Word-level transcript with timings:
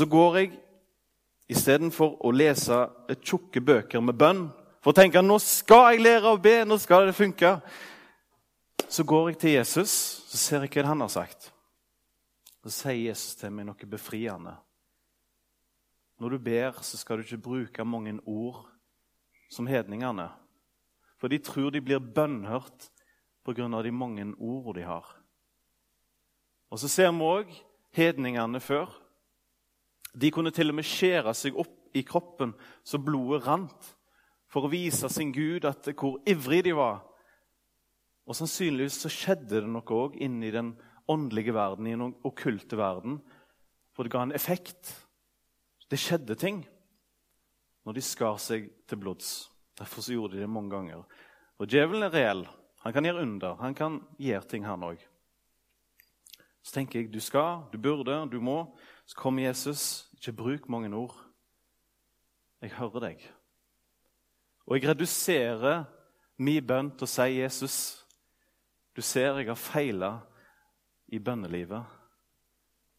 Så 0.00 0.06
går 0.08 0.36
jeg 0.38 0.52
istedenfor 1.52 2.14
å 2.24 2.30
lese 2.32 2.76
tjukke 3.20 3.60
bøker 3.60 4.00
med 4.00 4.16
bønn 4.16 4.46
for 4.80 4.94
å 4.94 4.96
tenke 4.96 5.20
nå 5.20 5.36
skal 5.44 5.90
jeg 5.90 6.04
lære 6.06 6.30
å 6.30 6.38
be, 6.40 6.54
nå 6.64 6.78
skal 6.80 7.10
det 7.10 7.16
funke. 7.18 7.50
Så 8.88 9.04
går 9.04 9.28
jeg 9.28 9.36
til 9.42 9.52
Jesus, 9.58 9.92
så 10.30 10.40
ser 10.40 10.64
jeg 10.64 10.72
hva 10.72 10.86
han 10.88 11.04
har 11.04 11.10
sagt. 11.12 11.50
Så 12.64 12.72
sier 12.78 13.10
Jesus 13.10 13.36
til 13.36 13.52
meg 13.52 13.68
noe 13.68 13.90
befriende. 13.92 14.54
Når 16.16 16.32
du 16.32 16.38
ber, 16.48 16.80
så 16.80 16.96
skal 16.96 17.20
du 17.20 17.26
ikke 17.26 17.42
bruke 17.50 17.84
mange 17.84 18.16
ord 18.24 18.64
som 19.52 19.68
hedningene. 19.68 20.30
For 21.20 21.28
de 21.28 21.42
tror 21.44 21.76
de 21.76 21.84
blir 21.84 22.00
bønnhørt 22.00 22.88
pga. 23.44 23.68
de 23.82 23.92
mange 23.92 24.32
ordene 24.38 24.80
de 24.80 24.88
har. 24.88 25.04
Og 26.70 26.78
så 26.78 26.88
ser 26.88 27.12
vi 27.12 27.20
òg 27.20 27.54
hedningene 27.92 28.64
før. 28.64 28.99
De 30.12 30.30
kunne 30.34 30.52
til 30.54 30.72
og 30.72 30.78
med 30.78 30.86
skjære 30.86 31.34
seg 31.36 31.58
opp 31.58 31.94
i 31.96 32.02
kroppen 32.06 32.54
så 32.86 33.00
blodet 33.02 33.44
rant 33.46 33.90
for 34.50 34.66
å 34.66 34.72
vise 34.72 35.08
sin 35.12 35.32
Gud 35.34 35.66
at, 35.68 35.86
hvor 35.94 36.18
ivrig 36.28 36.64
de 36.66 36.74
var. 36.74 37.04
Og 38.26 38.36
Sannsynligvis 38.38 38.98
så 39.02 39.10
skjedde 39.10 39.62
det 39.62 39.70
noe 39.70 39.94
òg 39.94 40.18
inni 40.22 40.52
den 40.54 40.74
åndelige 41.10 41.54
verden, 41.54 41.86
i 41.86 41.94
den 41.96 42.14
okkulte 42.26 42.78
verden. 42.78 43.18
For 43.94 44.06
det 44.06 44.14
ga 44.14 44.22
en 44.26 44.34
effekt. 44.34 44.92
Det 45.90 45.98
skjedde 45.98 46.36
ting 46.38 46.62
når 47.86 47.96
de 47.96 48.04
skar 48.04 48.38
seg 48.42 48.68
til 48.86 49.00
blods. 49.02 49.50
Derfor 49.78 50.04
så 50.04 50.14
gjorde 50.14 50.36
de 50.36 50.44
det 50.44 50.50
mange 50.50 50.70
ganger. 50.74 51.06
Og 51.58 51.70
Djevelen 51.70 52.06
er 52.06 52.14
reell. 52.14 52.44
Han 52.84 52.94
kan 52.94 53.06
gjøre 53.06 53.24
under. 53.24 53.56
Han 53.60 53.74
kan 53.74 53.98
gjøre 54.20 54.46
ting, 54.48 54.66
han 54.66 54.84
òg. 54.86 55.00
Så 56.62 56.76
tenker 56.76 57.00
jeg 57.00 57.10
du 57.12 57.20
skal, 57.24 57.64
du 57.72 57.78
burde, 57.80 58.14
du 58.30 58.38
må. 58.44 58.62
Så 59.10 59.18
kom 59.18 59.38
Jesus. 59.42 60.06
Ikke 60.14 60.36
bruk 60.38 60.68
mange 60.70 60.92
ord. 60.94 61.16
Jeg 62.62 62.76
hører 62.78 63.02
deg. 63.08 63.24
Og 64.68 64.76
jeg 64.76 64.86
reduserer 64.92 65.80
min 66.38 66.62
bønn 66.62 66.92
til 66.94 67.08
å 67.08 67.10
si 67.10 67.40
Jesus. 67.40 67.78
Du 68.94 69.02
ser 69.02 69.40
jeg 69.40 69.48
har 69.48 69.58
feila 69.58 70.12
i 71.10 71.18
bønnelivet, 71.18 71.82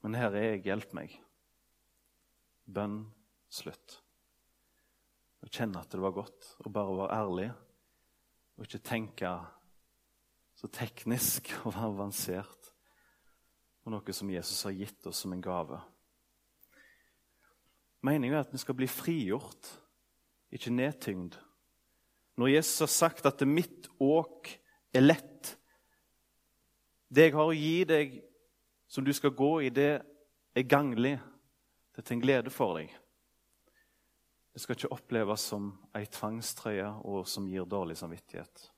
men 0.04 0.18
her 0.20 0.36
er 0.36 0.48
jeg. 0.50 0.66
Hjelp 0.68 0.96
meg. 0.98 1.16
Bønn 2.68 3.06
slutt. 3.48 4.02
Å 5.42 5.48
kjenne 5.48 5.80
at 5.80 5.96
det 5.96 6.02
var 6.04 6.18
godt 6.18 6.50
å 6.66 6.74
bare 6.74 6.98
være 6.98 7.22
ærlig 7.22 7.48
og 8.58 8.68
ikke 8.68 8.84
tenke 8.84 9.32
så 10.60 10.68
teknisk 10.76 11.54
og 11.66 11.80
avansert 11.80 12.74
på 13.82 13.96
noe 13.96 14.14
som 14.14 14.30
Jesus 14.30 14.68
har 14.68 14.76
gitt 14.76 15.08
oss 15.08 15.24
som 15.24 15.32
en 15.34 15.42
gave. 15.42 15.80
Meningen 18.02 18.38
er 18.38 18.46
at 18.46 18.54
vi 18.54 18.58
skal 18.58 18.76
bli 18.76 18.88
frigjort, 18.90 19.70
ikke 20.52 20.74
nedtyngd. 20.74 21.38
Når 22.38 22.48
Jesus 22.48 22.80
har 22.80 22.88
sagt 22.88 23.26
at 23.26 23.42
'mitt 23.42 23.88
åk 24.00 24.50
er 24.94 25.02
lett' 25.02 25.58
Det 27.12 27.26
jeg 27.28 27.34
har 27.36 27.50
å 27.50 27.56
gi 27.56 27.84
deg, 27.84 28.14
som 28.88 29.04
du 29.04 29.12
skal 29.14 29.34
gå 29.36 29.62
i, 29.62 29.70
det 29.70 30.02
er 30.56 30.64
ganglig. 30.64 31.18
Det 31.92 32.00
er 32.00 32.08
til 32.08 32.16
en 32.16 32.24
glede 32.24 32.50
for 32.50 32.78
deg. 32.80 32.94
Det 34.54 34.62
skal 34.64 34.78
ikke 34.78 34.94
oppleves 34.96 35.44
som 35.52 35.74
ei 35.96 36.06
tvangstrøye 36.12 36.88
og 37.04 37.28
som 37.28 37.48
gir 37.48 37.68
dårlig 37.68 37.98
samvittighet. 38.00 38.72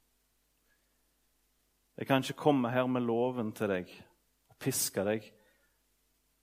Jeg 1.98 2.10
kan 2.10 2.26
ikke 2.26 2.42
komme 2.42 2.72
her 2.74 2.90
med 2.90 3.06
loven 3.06 3.52
til 3.54 3.70
deg 3.70 3.94
og 4.50 4.58
piske 4.62 5.06
deg 5.06 5.28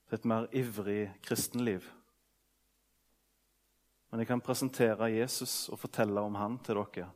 til 0.07 0.19
et 0.19 0.29
mer 0.31 0.47
ivrig 0.55 1.09
kristenliv. 1.27 1.87
Men 4.11 4.23
jeg 4.23 4.31
kan 4.31 4.43
presentere 4.43 5.13
Jesus 5.15 5.69
og 5.71 5.79
fortelle 5.79 6.21
om 6.21 6.35
han 6.35 6.59
til 6.65 6.81
dere. 6.81 7.11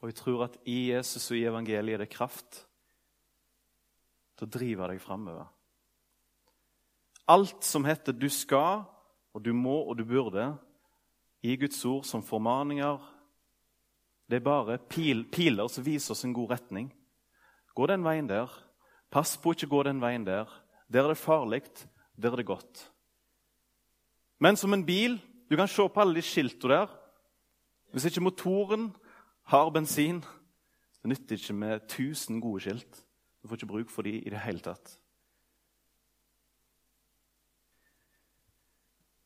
Og 0.00 0.10
jeg 0.10 0.18
tror 0.20 0.44
at 0.44 0.56
i 0.68 0.92
Jesus 0.92 1.30
og 1.30 1.38
i 1.38 1.46
evangeliet 1.48 1.94
er 1.94 2.04
det 2.04 2.12
kraft 2.12 2.60
til 4.36 4.46
å 4.46 4.54
drive 4.58 4.88
deg 4.90 5.00
framover. 5.02 5.46
Alt 7.28 7.64
som 7.64 7.84
heter 7.84 8.12
'du 8.12 8.28
skal', 8.28 8.84
og 9.34 9.42
'du 9.42 9.52
må' 9.52 9.88
og 9.88 9.96
'du 9.96 10.04
burde' 10.04 10.58
i 11.42 11.56
Guds 11.56 11.84
ord 11.84 12.04
som 12.04 12.22
formaninger, 12.22 12.98
det 14.30 14.36
er 14.36 14.44
bare 14.44 14.78
pil, 14.78 15.24
piler 15.28 15.68
som 15.68 15.84
viser 15.84 16.12
oss 16.12 16.24
en 16.24 16.32
god 16.32 16.50
retning. 16.50 16.94
Gå 17.74 17.86
den 17.86 18.04
veien 18.04 18.28
der. 18.28 18.48
Pass 19.10 19.36
på 19.36 19.52
ikke 19.52 19.68
gå 19.68 19.82
den 19.82 20.00
veien 20.00 20.24
der. 20.24 20.48
Der 20.92 21.04
er 21.04 21.08
det 21.08 21.20
farlig, 21.20 21.62
der 22.16 22.32
er 22.32 22.36
det 22.36 22.46
godt. 22.46 22.90
Men 24.44 24.58
som 24.60 24.74
en 24.76 24.84
bil 24.84 25.16
Du 25.50 25.56
kan 25.56 25.68
se 25.68 25.84
på 25.88 26.00
alle 26.00 26.18
de 26.18 26.24
skiltene 26.24 26.74
der. 26.74 26.92
Hvis 27.92 28.08
ikke 28.08 28.22
motoren 28.24 28.88
har 29.46 29.68
bensin, 29.70 30.22
det 31.02 31.10
nytter 31.12 31.36
ikke 31.36 31.54
med 31.54 31.82
1000 31.84 32.40
gode 32.40 32.62
skilt. 32.64 33.02
Du 33.42 33.48
får 33.48 33.60
ikke 33.60 33.66
bruk 33.66 33.90
for 33.92 34.02
de 34.02 34.16
i 34.18 34.30
det 34.32 34.40
hele 34.40 34.64
tatt. 34.64 34.96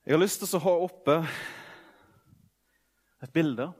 Jeg 0.04 0.16
har 0.16 0.20
lyst 0.20 0.42
til 0.42 0.58
å 0.58 0.62
ha 0.66 0.74
oppe 0.88 1.16
et 3.22 3.32
bilde. 3.32 3.70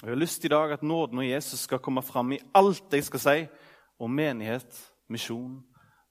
Jeg 0.00 0.10
har 0.14 0.18
lyst 0.18 0.44
i 0.44 0.50
dag 0.50 0.72
at 0.72 0.82
nåden 0.82 1.20
og 1.22 1.28
Jesus 1.28 1.68
skal 1.68 1.82
komme 1.84 2.02
fram 2.02 2.32
i 2.32 2.40
alt 2.56 2.96
jeg 2.96 3.04
skal 3.04 3.22
si 3.22 3.38
om 4.00 4.10
menighet, 4.10 4.80
misjon 5.12 5.60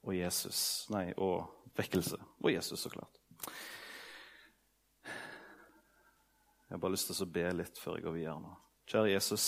og 0.06 0.16
Jesus. 0.16 0.85
Nei, 0.94 1.09
og 1.18 1.72
vekkelse. 1.75 2.22
Og 2.44 2.53
Jesus, 2.53 2.79
så 2.85 2.94
klart. 2.94 3.18
Jeg 6.71 6.77
har 6.77 6.79
bare 6.85 6.93
lyst 6.93 7.09
til 7.11 7.25
å 7.25 7.33
be 7.35 7.41
litt 7.51 7.79
før 7.83 7.97
jeg 7.97 8.03
går 8.05 8.13
videre 8.15 8.37
nå. 8.39 8.53
Kjære 8.87 9.09
Jesus. 9.11 9.45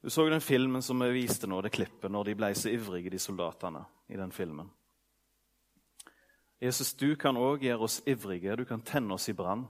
Du 0.00 0.08
så 0.08 0.24
den 0.32 0.40
filmen 0.40 0.80
som 0.80 1.04
vi 1.04 1.10
viste 1.18 1.44
nå, 1.44 1.58
det 1.60 1.74
klippet, 1.76 2.08
når 2.08 2.30
de 2.30 2.34
ble 2.40 2.48
så 2.56 2.72
ivrige, 2.72 3.12
de 3.12 3.20
soldatene 3.20 3.84
i 4.08 4.16
den 4.16 4.32
filmen. 4.32 4.72
Jesus, 6.64 6.94
du 6.96 7.12
kan 7.20 7.36
òg 7.36 7.68
gjøre 7.68 7.84
oss 7.84 7.98
ivrige. 8.08 8.56
Du 8.56 8.64
kan 8.64 8.80
tenne 8.80 9.20
oss 9.20 9.28
i 9.28 9.36
brann. 9.36 9.66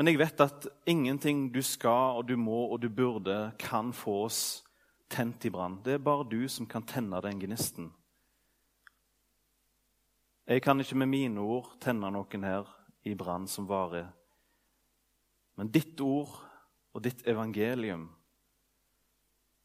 Men 0.00 0.08
jeg 0.08 0.22
vet 0.24 0.40
at 0.40 0.72
ingenting 0.88 1.50
du 1.52 1.60
skal 1.60 2.22
og 2.22 2.30
du 2.32 2.38
må 2.40 2.64
og 2.72 2.80
du 2.80 2.88
burde, 2.88 3.52
kan 3.60 3.92
få 3.92 4.22
oss 4.24 4.42
tent 5.12 5.44
i 5.44 5.52
brann. 5.52 5.82
Det 5.84 5.98
er 5.98 6.06
bare 6.08 6.24
du 6.24 6.46
som 6.48 6.64
kan 6.64 6.88
tenne 6.88 7.20
den 7.20 7.44
gnisten. 7.44 7.92
Jeg 10.48 10.64
kan 10.64 10.80
ikke 10.80 10.96
med 10.96 11.12
mine 11.12 11.44
ord 11.44 11.74
tenne 11.84 12.08
noen 12.08 12.48
her 12.48 12.78
i 13.02 13.14
brann 13.14 13.48
som 13.48 13.66
varer. 13.68 14.08
Men 15.58 15.70
ditt 15.72 16.00
ord 16.00 16.34
og 16.92 17.02
ditt 17.04 17.26
evangelium, 17.28 18.06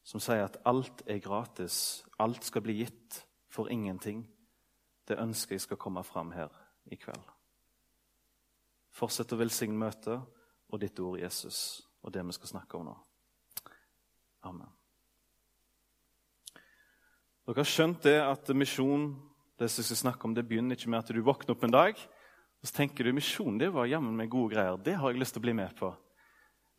som 0.02 0.22
sier 0.24 0.46
at 0.46 0.60
alt 0.68 1.02
er 1.06 1.20
gratis, 1.20 2.04
alt 2.18 2.44
skal 2.44 2.64
bli 2.64 2.78
gitt 2.80 3.22
for 3.52 3.70
ingenting, 3.72 4.24
det 5.08 5.20
ønsker 5.20 5.56
jeg 5.56 5.64
skal 5.64 5.80
komme 5.80 6.04
fram 6.04 6.32
her 6.32 6.52
i 6.88 6.96
kveld. 7.00 7.24
Fortsett 8.92 9.32
å 9.32 9.38
velsigne 9.40 9.78
møtet 9.78 10.18
og 10.68 10.80
ditt 10.80 10.98
ord, 11.00 11.18
Jesus, 11.20 11.82
og 12.02 12.12
det 12.12 12.24
vi 12.26 12.36
skal 12.36 12.52
snakke 12.56 12.80
om 12.80 12.88
nå. 12.88 12.96
Amen. 14.48 14.68
Dere 17.48 17.62
har 17.62 17.68
skjønt 17.68 18.04
det 18.04 18.18
at 18.20 18.50
misjon 18.52 19.10
det 19.58 19.70
som 19.72 19.80
jeg 19.80 19.88
skal 19.88 20.02
snakke 20.02 20.28
om, 20.28 20.34
det 20.36 20.44
begynner 20.46 20.76
ikke 20.76 20.90
med 20.92 21.00
at 21.00 21.12
du 21.12 21.20
våkner 21.24 21.56
opp 21.56 21.64
en 21.64 21.74
dag 21.74 22.02
og 22.58 22.66
så 22.68 22.74
tenker 22.80 23.06
du 23.06 23.14
misjon 23.14 23.58
det 23.60 23.70
var 23.74 23.86
jammen 23.86 24.16
meg 24.18 24.30
gode 24.32 24.56
greier. 24.56 24.78
Det 24.82 24.96
har 24.98 25.12
jeg 25.12 25.20
lyst 25.20 25.36
til 25.36 25.42
å 25.42 25.46
bli 25.46 25.54
med 25.54 25.74
på. 25.78 25.92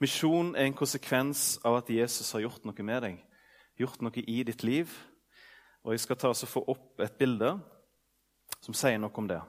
Misjon 0.03 0.53
er 0.55 0.67
en 0.67 0.75
konsekvens 0.75 1.57
av 1.67 1.79
at 1.79 1.91
Jesus 1.91 2.31
har 2.35 2.43
gjort 2.45 2.65
noe 2.67 2.85
med 2.87 3.03
deg, 3.03 3.19
gjort 3.79 4.03
noe 4.03 4.23
i 4.23 4.41
ditt 4.47 4.63
liv. 4.63 4.91
Og 5.83 5.93
Jeg 5.95 6.03
skal 6.03 6.19
ta 6.19 6.31
og 6.31 6.51
få 6.51 6.63
opp 6.67 6.99
et 7.03 7.15
bilde 7.19 7.53
som 8.59 8.75
sier 8.75 8.99
noe 8.99 9.15
om 9.15 9.27
det. 9.27 9.39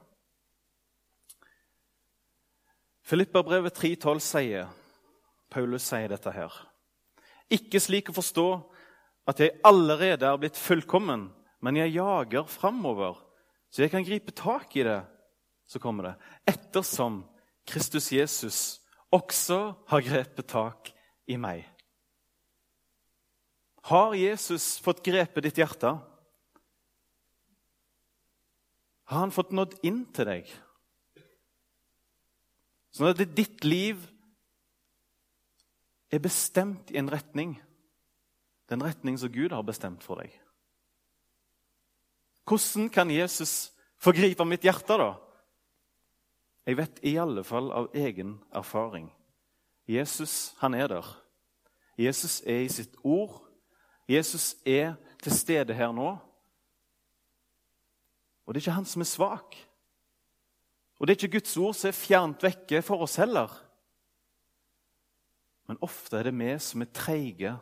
Filippabrevet 3.10 3.74
3,12 3.74 4.20
sier 4.22 4.68
Paulus 5.50 5.82
sier 5.82 6.12
dette 6.12 6.30
her. 6.30 6.54
Ikke 7.50 7.80
slik 7.82 8.12
å 8.12 8.14
forstå 8.14 8.46
at 9.30 9.40
jeg 9.42 9.58
allerede 9.66 10.28
er 10.28 10.38
blitt 10.38 10.58
fullkommen, 10.58 11.26
men 11.60 11.78
jeg 11.78 11.96
jager 11.96 12.46
framover, 12.46 13.18
så 13.70 13.82
jeg 13.82 13.90
kan 13.90 14.06
gripe 14.06 14.34
tak 14.34 14.76
i 14.78 14.86
det. 14.86 15.00
Så 15.70 15.78
kommer 15.78 16.08
det. 16.08 16.14
Ettersom 16.50 17.20
Kristus 17.68 18.08
Jesus 18.12 18.80
også 19.14 19.60
har 19.86 20.02
grepet 20.02 20.48
tak 20.50 20.90
i 21.30 21.36
meg. 21.38 21.62
Har 23.86 24.16
Jesus 24.18 24.80
fått 24.82 25.04
grepet 25.06 25.46
ditt 25.46 25.60
hjerte? 25.62 25.94
Har 29.10 29.22
han 29.22 29.34
fått 29.34 29.54
nådd 29.54 29.78
inn 29.86 30.02
til 30.14 30.26
deg? 30.26 30.50
Sånn 32.90 33.12
at 33.12 33.22
ditt 33.38 33.62
liv 33.62 34.02
er 36.10 36.22
bestemt 36.22 36.90
i 36.90 36.98
en 36.98 37.10
retning. 37.10 37.54
Den 38.70 38.82
retning 38.82 39.18
som 39.18 39.30
Gud 39.30 39.54
har 39.54 39.66
bestemt 39.66 40.02
for 40.02 40.18
deg. 40.22 40.34
Hvordan 42.46 42.90
kan 42.90 43.10
Jesus 43.14 43.70
forgripe 44.02 44.46
mitt 44.46 44.66
hjerte, 44.66 44.98
da? 44.98 45.12
Jeg 46.70 46.76
vet 46.78 47.00
i 47.02 47.16
alle 47.18 47.42
fall 47.42 47.72
av 47.74 47.88
egen 47.98 48.36
erfaring. 48.54 49.08
Jesus, 49.90 50.54
han 50.60 50.76
er 50.78 50.86
der. 50.86 51.06
Jesus 51.98 52.44
er 52.46 52.60
i 52.62 52.68
sitt 52.70 52.92
ord. 53.02 53.40
Jesus 54.06 54.52
er 54.62 54.92
til 55.18 55.34
stede 55.34 55.74
her 55.74 55.90
nå. 55.90 56.12
Og 58.46 58.54
det 58.54 58.60
er 58.60 58.68
ikke 58.68 58.76
han 58.76 58.86
som 58.86 59.02
er 59.02 59.08
svak. 59.10 59.58
Og 61.00 61.08
det 61.08 61.16
er 61.16 61.18
ikke 61.18 61.40
Guds 61.40 61.56
ord 61.58 61.74
som 61.74 61.90
er 61.90 61.98
fjernt 61.98 62.46
vekke 62.46 62.84
for 62.86 63.02
oss 63.02 63.18
heller. 63.18 63.50
Men 65.66 65.82
ofte 65.82 66.20
er 66.20 66.30
det 66.30 66.36
vi 66.38 66.54
som 66.62 66.86
er 66.86 66.92
treige 66.94 67.56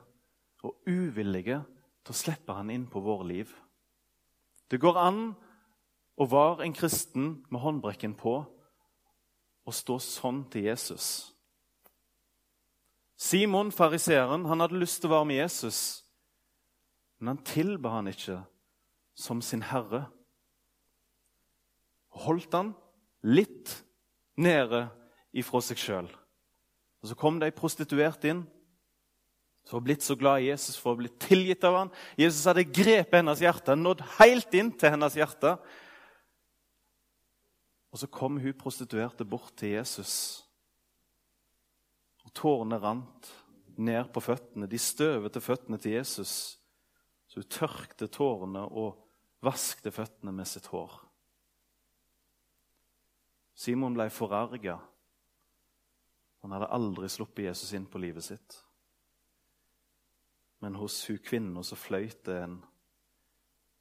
og 0.69 0.77
uvillige 0.85 1.63
til 2.05 2.13
å 2.13 2.21
slippe 2.21 2.61
han 2.61 2.77
inn 2.77 2.85
på 2.93 3.01
våre 3.01 3.25
liv. 3.33 3.57
Det 4.69 4.77
går 4.85 5.01
an 5.01 5.25
å 6.21 6.29
være 6.29 6.69
en 6.69 6.77
kristen 6.77 7.35
med 7.49 7.65
håndbrekken 7.65 8.13
på 8.21 8.37
og 9.69 9.77
stå 9.77 9.99
sånn 10.01 10.43
til 10.53 10.71
Jesus. 10.71 11.09
Simon, 13.19 13.73
fariseeren, 13.75 14.47
han 14.49 14.63
hadde 14.63 14.79
lyst 14.81 15.03
til 15.03 15.11
å 15.11 15.19
være 15.19 15.29
med 15.29 15.41
Jesus, 15.43 15.81
men 17.19 17.35
han 17.35 17.43
tilba 17.45 17.97
han 17.99 18.09
ikke 18.09 18.39
som 19.19 19.43
sin 19.43 19.65
herre. 19.67 20.07
Holdt 22.25 22.55
han 22.55 22.73
litt 23.27 23.75
nede 24.39 24.87
ifra 25.37 25.61
seg 25.67 25.83
sjøl. 25.83 26.09
Så 27.03 27.19
kom 27.19 27.39
det 27.39 27.51
ei 27.51 27.59
prostituert 27.59 28.25
inn 28.27 28.47
som 29.69 29.77
var 29.77 29.85
blitt 29.85 30.07
så 30.07 30.17
glad 30.17 30.41
i 30.41 30.49
Jesus 30.49 30.79
for 30.81 30.95
å 30.95 31.01
bli 31.03 31.11
tilgitt 31.21 31.67
av 31.69 31.75
ham. 31.77 31.91
Jesus 32.17 32.47
hadde 32.49 32.65
grepet 32.65 33.19
hennes 33.19 33.43
hjerte, 33.43 33.77
nådd 33.77 34.01
helt 34.17 34.55
inn 34.57 34.71
til 34.73 34.95
hennes 34.95 35.19
hjerte. 35.19 35.59
Og 37.93 38.01
så 38.03 38.09
kom 38.13 38.37
hun 38.41 38.57
prostituerte 38.59 39.25
bort 39.25 39.55
til 39.57 39.77
Jesus. 39.79 40.45
Og 42.27 42.33
Tårene 42.37 42.79
rant 42.83 43.31
ned 43.79 44.11
på 44.13 44.21
føttene, 44.21 44.69
de 44.69 44.79
støvete 44.79 45.41
føttene 45.41 45.79
til 45.81 45.97
Jesus. 45.97 46.59
Så 47.29 47.41
hun 47.41 47.51
tørkte 47.53 48.09
tårene 48.11 48.65
og 48.67 48.99
vaskte 49.45 49.93
føttene 49.95 50.33
med 50.35 50.49
sitt 50.51 50.69
hår. 50.73 50.93
Simon 53.59 53.97
ble 53.97 54.09
forarga. 54.13 54.79
Han 56.43 56.55
hadde 56.55 56.71
aldri 56.75 57.09
sluppet 57.11 57.49
Jesus 57.49 57.73
inn 57.75 57.87
på 57.91 58.01
livet 58.03 58.27
sitt. 58.27 58.59
Men 60.63 60.79
hos 60.79 61.01
hun 61.09 61.19
kvinnen 61.23 61.65
så 61.67 61.79
fløyt 61.79 62.25
det 62.27 62.43
en 62.43 62.61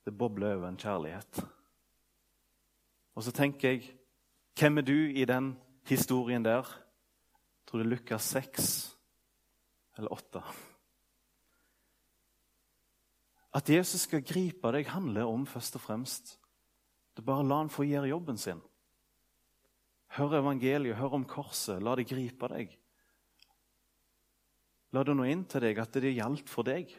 Det 0.07 0.13
bobler 0.15 0.55
over 0.55 0.69
en 0.69 0.77
kjærlighet. 0.79 1.41
Og 3.11 3.23
så 3.25 3.31
tenker 3.35 3.73
jeg 3.73 3.96
Hvem 4.57 4.77
er 4.77 4.81
du 4.81 4.93
i 5.13 5.25
den 5.25 5.51
historien 5.85 6.45
der? 6.45 6.65
Jeg 6.65 7.67
tror 7.67 7.79
det 7.79 7.85
er 7.85 7.89
Lukas 7.89 8.23
6 8.33 8.97
eller 9.97 10.13
8. 10.13 10.41
At 13.53 13.69
Jesus 13.69 14.01
skal 14.01 14.25
gripe 14.25 14.71
deg, 14.73 14.89
handler 14.89 15.29
om 15.29 15.45
først 15.45 15.77
og 15.77 15.81
fremst 15.81 16.39
det 17.13 17.23
er 17.23 17.29
bare 17.31 17.45
la 17.49 17.55
han 17.57 17.69
få 17.73 17.81
gjøre 17.81 18.09
jobben 18.11 18.37
sin. 18.37 18.59
Hør 20.13 20.35
evangeliet, 20.37 20.95
hør 20.95 21.15
om 21.17 21.23
korset. 21.25 21.81
La 21.81 21.95
det 21.97 22.05
gripe 22.05 22.49
deg. 22.51 22.75
La 24.93 25.01
det 25.01 25.15
nå 25.17 25.25
inn 25.25 25.47
til 25.49 25.65
deg 25.65 25.81
at 25.81 25.97
det 25.97 26.13
gjaldt 26.13 26.49
for 26.49 26.65
deg. 26.65 26.93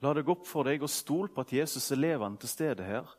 La 0.00 0.14
det 0.16 0.24
gå 0.24 0.32
opp 0.32 0.48
for 0.48 0.64
deg 0.64 0.80
og 0.80 0.92
stol 0.92 1.28
på 1.28 1.44
at 1.44 1.52
Jesus 1.52 1.92
er 1.92 2.00
levende 2.00 2.40
til 2.40 2.52
stede 2.52 2.88
her 2.88 3.12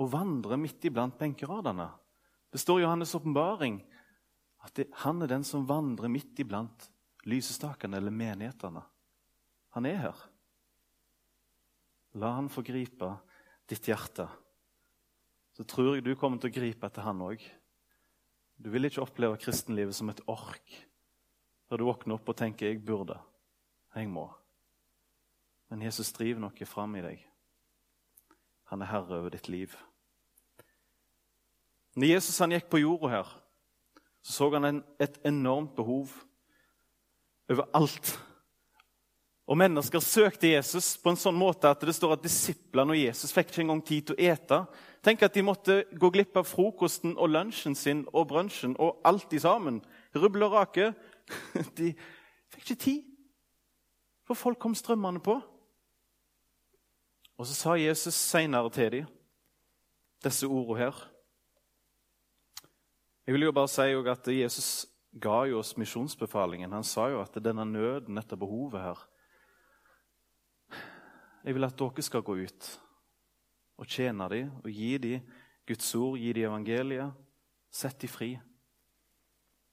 og 0.00 0.12
vandrer 0.12 0.60
midt 0.60 0.84
iblant 0.88 1.18
benkeradene. 1.18 1.88
Det 2.52 2.60
står 2.60 2.80
i 2.80 2.84
Johannes' 2.84 3.14
åpenbaring 3.16 3.80
at 4.62 4.74
det, 4.78 4.88
han 5.04 5.22
er 5.22 5.30
den 5.32 5.44
som 5.44 5.66
vandrer 5.68 6.10
midt 6.12 6.38
iblant 6.40 6.88
lysestakene 7.28 7.98
eller 7.98 8.14
menighetene. 8.14 8.82
Han 9.76 9.88
er 9.88 9.98
her. 10.06 10.22
La 12.20 12.34
han 12.36 12.50
få 12.52 12.64
gripe 12.66 13.08
ditt 13.68 13.88
hjerte. 13.88 14.28
Så 15.56 15.64
tror 15.68 15.96
jeg 15.96 16.04
du 16.04 16.14
kommer 16.16 16.40
til 16.40 16.52
å 16.52 16.56
gripe 16.56 16.88
etter 16.88 17.06
han 17.06 17.22
òg. 17.24 17.42
Du 18.56 18.70
vil 18.72 18.86
ikke 18.86 19.02
oppleve 19.04 19.40
kristenlivet 19.40 19.96
som 19.96 20.10
et 20.12 20.20
ork, 20.30 20.76
der 21.68 21.80
du 21.80 21.88
våkner 21.88 22.18
opp 22.18 22.28
og 22.28 22.36
tenker 22.36 22.66
'jeg 22.66 22.84
burde', 22.84 23.20
'jeg 23.94 24.08
må'. 24.08 24.30
Men 25.70 25.82
Jesus 25.82 26.12
driver 26.12 26.40
noe 26.40 26.66
fram 26.66 26.96
i 26.96 27.00
deg. 27.00 27.31
Han 28.72 28.82
er 28.82 28.88
herre 28.88 29.20
over 29.20 29.34
ditt 29.34 29.50
liv. 29.52 29.76
Når 31.92 32.14
Jesus 32.14 32.38
han 32.40 32.54
gikk 32.56 32.70
på 32.72 32.80
jorda 32.80 33.12
her, 33.12 33.32
så 34.24 34.32
så 34.32 34.50
han 34.54 34.64
en, 34.64 34.82
et 35.02 35.18
enormt 35.28 35.74
behov 35.76 36.12
overalt 37.50 38.14
og 39.52 39.58
mennesker 39.58 40.00
søkte 40.00 40.52
Jesus 40.52 40.94
på 41.02 41.12
en 41.12 41.18
sånn 41.18 41.36
måte 41.36 41.68
at 41.68 41.82
det 41.84 41.92
står 41.92 42.14
at 42.14 42.22
disiplene 42.24 42.94
og 42.94 43.00
Jesus 43.00 43.34
fikk 43.34 43.50
ikke 43.50 43.64
engang 43.64 43.82
tid 43.84 44.06
til 44.08 44.16
å 44.16 44.30
ete. 44.32 44.60
Tenk 45.04 45.24
at 45.26 45.34
de 45.34 45.42
måtte 45.44 45.78
gå 45.98 46.08
glipp 46.14 46.38
av 46.38 46.46
frokosten 46.46 47.16
og 47.18 47.32
lunsjen 47.34 47.74
sin 47.76 48.04
og 48.12 48.30
brunsjen 48.30 48.76
og 48.80 49.02
alt 49.04 49.34
i 49.34 49.42
sammen. 49.42 49.82
Rubbel 50.14 50.46
og 50.46 50.54
rake. 50.54 50.92
De 51.78 51.90
fikk 52.54 52.62
ikke 52.62 52.78
tid, 52.84 53.02
for 54.24 54.38
folk 54.38 54.60
kom 54.62 54.76
strømmende 54.78 55.20
på. 55.24 55.36
Og 57.42 57.46
så 57.50 57.56
sa 57.58 57.72
Jesus 57.74 58.14
seinere 58.14 58.70
til 58.70 58.92
dem 58.94 59.06
disse 60.22 60.46
ordene 60.46 60.78
her. 60.78 60.98
Jeg 63.26 63.34
vil 63.34 63.48
jo 63.48 63.54
bare 63.56 63.70
si 63.72 63.88
at 64.12 64.28
Jesus 64.30 64.68
ga 65.18 65.40
jo 65.50 65.58
oss 65.58 65.72
misjonsbefalingen. 65.74 66.70
Han 66.70 66.86
sa 66.86 67.08
jo 67.10 67.18
at 67.18 67.34
denne 67.42 67.64
nøden, 67.66 68.14
dette 68.14 68.38
behovet 68.38 68.84
her, 68.84 69.02
jeg 71.42 71.56
vil 71.56 71.66
at 71.66 71.74
dere 71.74 72.06
skal 72.06 72.22
gå 72.22 72.36
ut 72.46 72.70
og 73.74 73.90
tjene 73.90 74.30
dem 74.30 74.54
og 74.62 74.70
gi 74.70 74.92
dem 75.02 75.26
Guds 75.66 75.90
ord, 75.98 76.20
gi 76.22 76.30
dem 76.38 76.46
evangeliet. 76.46 77.10
Sett 77.74 77.98
dem 78.06 78.14
fri. 78.14 78.30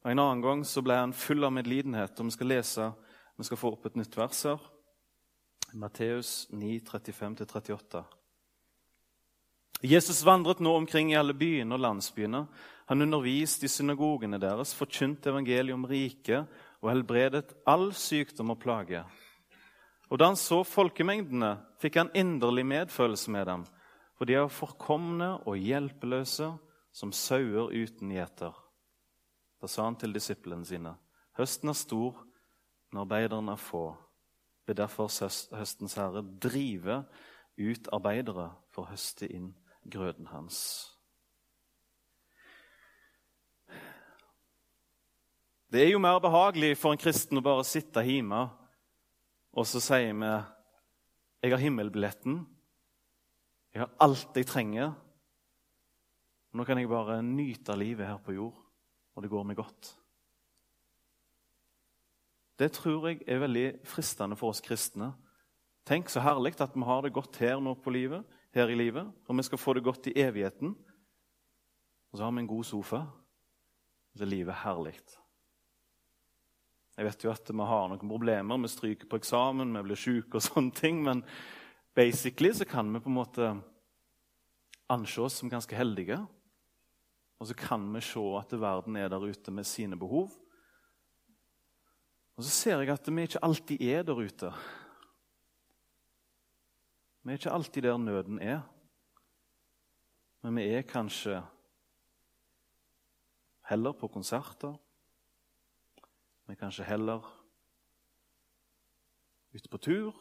Og 0.01 0.09
En 0.09 0.25
annen 0.25 0.41
gang 0.41 0.65
så 0.65 0.81
ble 0.81 0.97
han 0.97 1.13
full 1.13 1.45
av 1.45 1.53
medlidenhet. 1.53 2.17
og 2.17 2.25
Vi 2.25 2.31
skal 2.31 2.47
lese, 2.47 2.91
vi 3.37 3.43
skal 3.45 3.61
få 3.61 3.75
opp 3.77 3.85
et 3.85 3.95
nytt 3.95 4.17
vers 4.17 4.43
her. 4.43 4.69
Matteus 5.73 6.47
9, 6.49 6.79
35-38. 6.79 8.03
Jesus 9.81 10.23
vandret 10.25 10.59
nå 10.59 10.73
omkring 10.75 11.13
i 11.13 11.17
alle 11.19 11.33
byene 11.33 11.77
og 11.77 11.83
landsbyene. 11.83 12.43
Han 12.89 13.05
underviste 13.05 13.67
i 13.67 13.71
synagogene 13.71 14.39
deres, 14.41 14.73
forkynte 14.75 15.31
evangeliet 15.31 15.77
om 15.77 15.85
riket 15.87 16.49
og 16.81 16.91
helbredet 16.91 17.53
all 17.69 17.91
sykdom 17.95 18.55
og 18.55 18.59
plage. 18.59 19.03
Og 20.09 20.19
da 20.19 20.31
han 20.31 20.39
så 20.39 20.63
folkemengdene, 20.65 21.53
fikk 21.79 22.01
han 22.01 22.11
inderlig 22.17 22.65
medfølelse 22.65 23.31
med 23.31 23.45
dem, 23.47 23.67
for 24.17 24.27
de 24.27 24.35
er 24.35 24.51
forkomne 24.51 25.35
og 25.47 25.61
hjelpeløse 25.61 26.49
som 26.91 27.13
sauer 27.15 27.69
uten 27.71 28.11
gjeter. 28.11 28.51
Da 29.61 29.67
sa 29.69 29.85
han 29.85 29.95
til 29.99 30.15
disiplene 30.15 30.65
sine.: 30.65 30.95
Høsten 31.37 31.69
er 31.69 31.77
stor, 31.77 32.17
men 32.89 33.03
arbeiderne 33.05 33.53
er 33.53 33.61
få. 33.61 33.93
Be 34.69 34.75
derfor 34.77 35.09
høstens 35.57 35.97
herre 35.97 36.21
drive 36.21 37.01
ut 37.57 37.89
arbeidere 37.95 38.51
for 38.69 38.85
å 38.85 38.91
høste 38.91 39.25
inn 39.25 39.49
grøden 39.89 40.29
hans. 40.29 40.59
Det 45.69 45.81
er 45.81 45.91
jo 45.91 46.01
mer 46.01 46.21
behagelig 46.21 46.75
for 46.77 46.93
en 46.93 47.01
kristen 47.01 47.41
å 47.41 47.45
bare 47.45 47.65
sitte 47.65 48.05
hjemme 48.05 48.45
og 49.57 49.65
så 49.67 49.81
sier 49.81 50.13
vi 50.13 50.31
jeg 51.39 51.53
har 51.53 51.61
himmelbilletten. 51.63 52.41
Jeg 53.73 53.81
har 53.81 53.93
alt 54.03 54.35
jeg 54.35 54.47
trenger. 54.49 54.91
Nå 56.53 56.65
kan 56.67 56.79
jeg 56.81 56.89
bare 56.91 57.21
nyte 57.23 57.77
livet 57.77 58.09
her 58.09 58.19
på 58.23 58.35
jord, 58.35 58.57
og 59.15 59.23
det 59.23 59.31
går 59.31 59.45
meg 59.47 59.59
godt. 59.59 59.93
Det 62.59 62.73
tror 62.75 63.07
jeg 63.07 63.21
er 63.27 63.39
veldig 63.39 63.67
fristende 63.87 64.35
for 64.39 64.51
oss 64.51 64.59
kristne. 64.63 65.13
Tenk 65.87 66.11
så 66.11 66.21
herlig 66.21 66.57
at 66.59 66.75
vi 66.75 66.83
har 66.83 67.05
det 67.05 67.13
godt 67.15 67.39
her 67.39 67.61
nå 67.63 67.77
på 67.79 67.93
livet, 67.95 68.25
her 68.53 68.67
i 68.67 68.75
livet, 68.75 69.07
og 69.27 69.37
vi 69.37 69.45
skal 69.47 69.61
få 69.61 69.73
det 69.77 69.85
godt 69.85 70.09
i 70.11 70.17
evigheten. 70.19 70.75
Og 72.11 72.17
så 72.17 72.25
har 72.25 72.35
vi 72.35 72.43
en 72.43 72.51
god 72.51 72.67
sofa. 72.67 73.05
Så 74.17 74.25
er 74.25 74.31
livet 74.33 74.59
herlig. 74.65 74.97
Jeg 76.97 77.05
vet 77.07 77.23
jo 77.23 77.31
at 77.31 77.47
vi 77.47 77.67
har 77.69 77.87
noen 77.87 78.11
problemer. 78.11 78.59
Vi 78.59 78.71
stryker 78.73 79.07
på 79.07 79.21
eksamen, 79.21 79.71
vi 79.77 79.83
blir 79.87 79.99
syke 79.99 80.35
og 80.35 80.43
sånne 80.49 80.75
ting. 80.75 80.99
Men 81.05 81.23
basically 81.95 82.51
så 82.51 82.67
kan 82.67 82.91
vi 82.91 82.99
på 82.99 83.07
en 83.07 83.19
måte 83.21 83.53
anse 84.91 85.21
oss 85.23 85.39
som 85.39 85.51
ganske 85.51 85.77
heldige. 85.77 86.19
Og 87.39 87.47
så 87.47 87.55
kan 87.55 87.85
vi 87.93 88.03
se 88.03 88.25
at 88.35 88.59
verden 88.59 88.97
er 88.99 89.07
der 89.07 89.23
ute 89.23 89.51
med 89.51 89.63
sine 89.63 89.95
behov. 89.95 90.33
Og 92.39 92.43
så 92.47 92.51
ser 92.55 92.79
jeg 92.79 92.93
at 92.93 93.07
vi 93.11 93.23
ikke 93.27 93.39
alltid 93.43 93.81
er 93.83 94.03
der 94.07 94.15
ute. 94.15 94.49
Vi 97.21 97.33
er 97.33 97.35
ikke 97.35 97.51
alltid 97.51 97.83
der 97.83 97.97
nøden 97.99 98.39
er. 98.39 98.61
Men 100.39 100.55
vi 100.55 100.69
er 100.71 100.87
kanskje 100.87 101.41
heller 103.67 103.91
på 103.91 104.07
konserter. 104.07 104.77
Vi 106.47 106.55
er 106.55 106.61
kanskje 106.63 106.87
heller 106.87 107.27
ute 109.51 109.69
på 109.69 109.77
tur. 109.77 110.15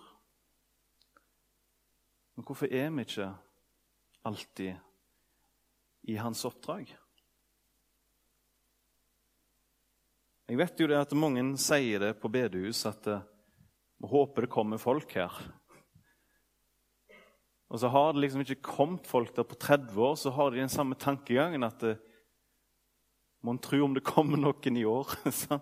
Men 2.34 2.44
hvorfor 2.44 2.66
er 2.66 2.90
vi 2.90 3.06
ikke 3.06 3.30
alltid 4.24 4.74
i 6.02 6.18
hans 6.18 6.44
oppdrag? 6.44 6.98
Jeg 10.48 10.56
vet 10.56 10.78
jo 10.80 10.86
det 10.88 10.96
at 10.96 11.10
mange 11.12 11.42
sier 11.60 12.00
det 12.00 12.14
på 12.22 12.30
bedehus, 12.32 12.80
at 12.88 13.04
eh, 13.12 13.24
vi 14.00 14.08
håper 14.08 14.46
det 14.46 14.52
kommer 14.52 14.80
folk 14.80 15.10
her. 15.12 15.34
Og 17.68 17.82
så 17.82 17.90
har 17.92 18.14
det 18.14 18.22
liksom 18.22 18.46
ikke 18.46 18.62
kommet 18.64 19.04
folk 19.06 19.34
der 19.36 19.44
på 19.44 19.58
30 19.60 20.00
år, 20.00 20.14
så 20.16 20.32
har 20.32 20.50
de 20.50 20.62
den 20.62 20.72
samme 20.72 20.96
tankegangen 20.96 21.68
at 21.68 21.84
eh, 21.84 22.04
Mon 23.46 23.58
tro 23.62 23.78
om 23.84 23.92
det 23.94 24.02
kommer 24.02 24.40
noen 24.40 24.76
i 24.80 24.82
år. 24.88 25.12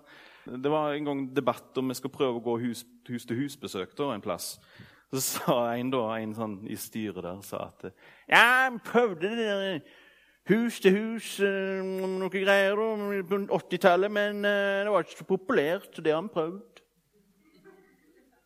det 0.65 0.71
var 0.73 0.95
en 0.95 1.05
gang 1.05 1.27
debatt 1.37 1.77
om 1.77 1.91
vi 1.93 1.97
skal 1.99 2.15
prøve 2.15 2.39
å 2.39 2.45
gå 2.47 2.55
hus-til-hus-besøk 2.63 3.93
en 4.01 4.25
plass. 4.25 4.55
Så 5.13 5.21
sa 5.21 5.57
en, 5.75 5.91
da, 5.93 6.07
en 6.17 6.33
sånn 6.35 6.57
i 6.65 6.79
styret 6.81 7.21
der 7.27 7.43
sa 7.45 7.67
at 7.69 7.91
Ja, 8.31 8.71
vi 8.73 8.81
prøvde 8.87 9.29
det 9.29 9.45
der 9.45 9.83
hus 10.51 10.79
til 10.81 10.95
hus, 10.95 11.33
eh, 11.43 11.83
noe 11.83 12.31
greier 12.31 12.79
på 13.27 13.41
80-tallet, 13.59 14.13
men 14.13 14.45
eh, 14.47 14.85
det 14.87 14.93
var 14.93 15.05
ikke 15.05 15.19
så 15.19 15.29
populært, 15.29 15.99
det 15.99 16.15
har 16.15 16.23
vi 16.23 16.35
prøvd. 16.37 16.83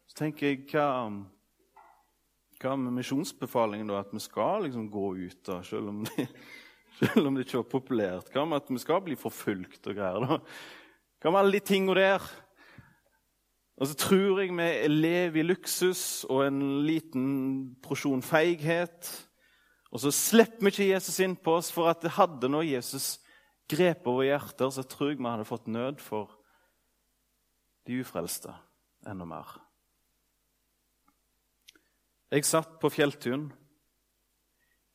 Så 0.08 0.18
tenker 0.22 0.48
jeg 0.48 0.64
hva, 0.72 0.88
hva 2.60 2.74
med 2.80 2.96
misjonsbefalingen, 2.98 3.92
da? 3.92 4.00
At 4.00 4.12
vi 4.14 4.22
skal 4.24 4.66
liksom 4.66 4.88
gå 4.92 5.06
ut, 5.20 5.40
da, 5.46 5.60
selv 5.66 5.92
om 5.92 6.02
det, 6.08 6.28
selv 7.00 7.28
om 7.28 7.36
det 7.36 7.46
ikke 7.46 7.62
var 7.62 7.72
populært? 7.76 8.30
Hva 8.34 8.46
med 8.48 8.62
at 8.62 8.72
vi 8.72 8.82
skal 8.82 9.02
bli 9.04 9.18
forfulgt 9.20 9.92
og 9.92 9.98
greier? 10.00 10.24
da? 10.24 10.40
Hva 11.20 11.34
med 11.34 11.44
alle 11.44 11.58
de 11.58 11.66
tingene 11.68 11.98
der? 12.00 12.30
Og 13.80 13.88
så 13.88 13.96
tror 13.96 14.42
jeg 14.42 14.52
vi 14.52 14.70
lever 14.92 15.40
i 15.40 15.44
luksus 15.46 16.26
og 16.28 16.46
en 16.46 16.60
liten 16.84 17.28
porsjon 17.80 18.20
feighet. 18.24 19.08
Og 19.90 20.02
så 20.04 20.12
slipper 20.14 20.68
vi 20.68 20.72
ikke 20.72 20.90
Jesus 20.92 21.18
inn 21.24 21.34
på 21.34 21.56
oss, 21.58 21.70
for 21.74 21.90
at 21.90 22.02
det 22.04 22.14
hadde 22.14 22.50
nå 22.50 22.62
Jesus 22.66 23.16
grep 23.70 24.06
over 24.10 24.26
hjerter, 24.26 24.70
så 24.70 24.84
tror 24.86 25.12
jeg 25.12 25.18
vi 25.18 25.26
hadde 25.26 25.48
fått 25.48 25.70
nød 25.70 26.02
for 26.02 26.36
de 27.88 27.98
ufrelste 28.02 28.54
enda 29.08 29.26
mer. 29.26 29.56
Jeg 32.30 32.46
satt 32.46 32.76
på 32.78 32.90
Fjelltun 32.94 33.48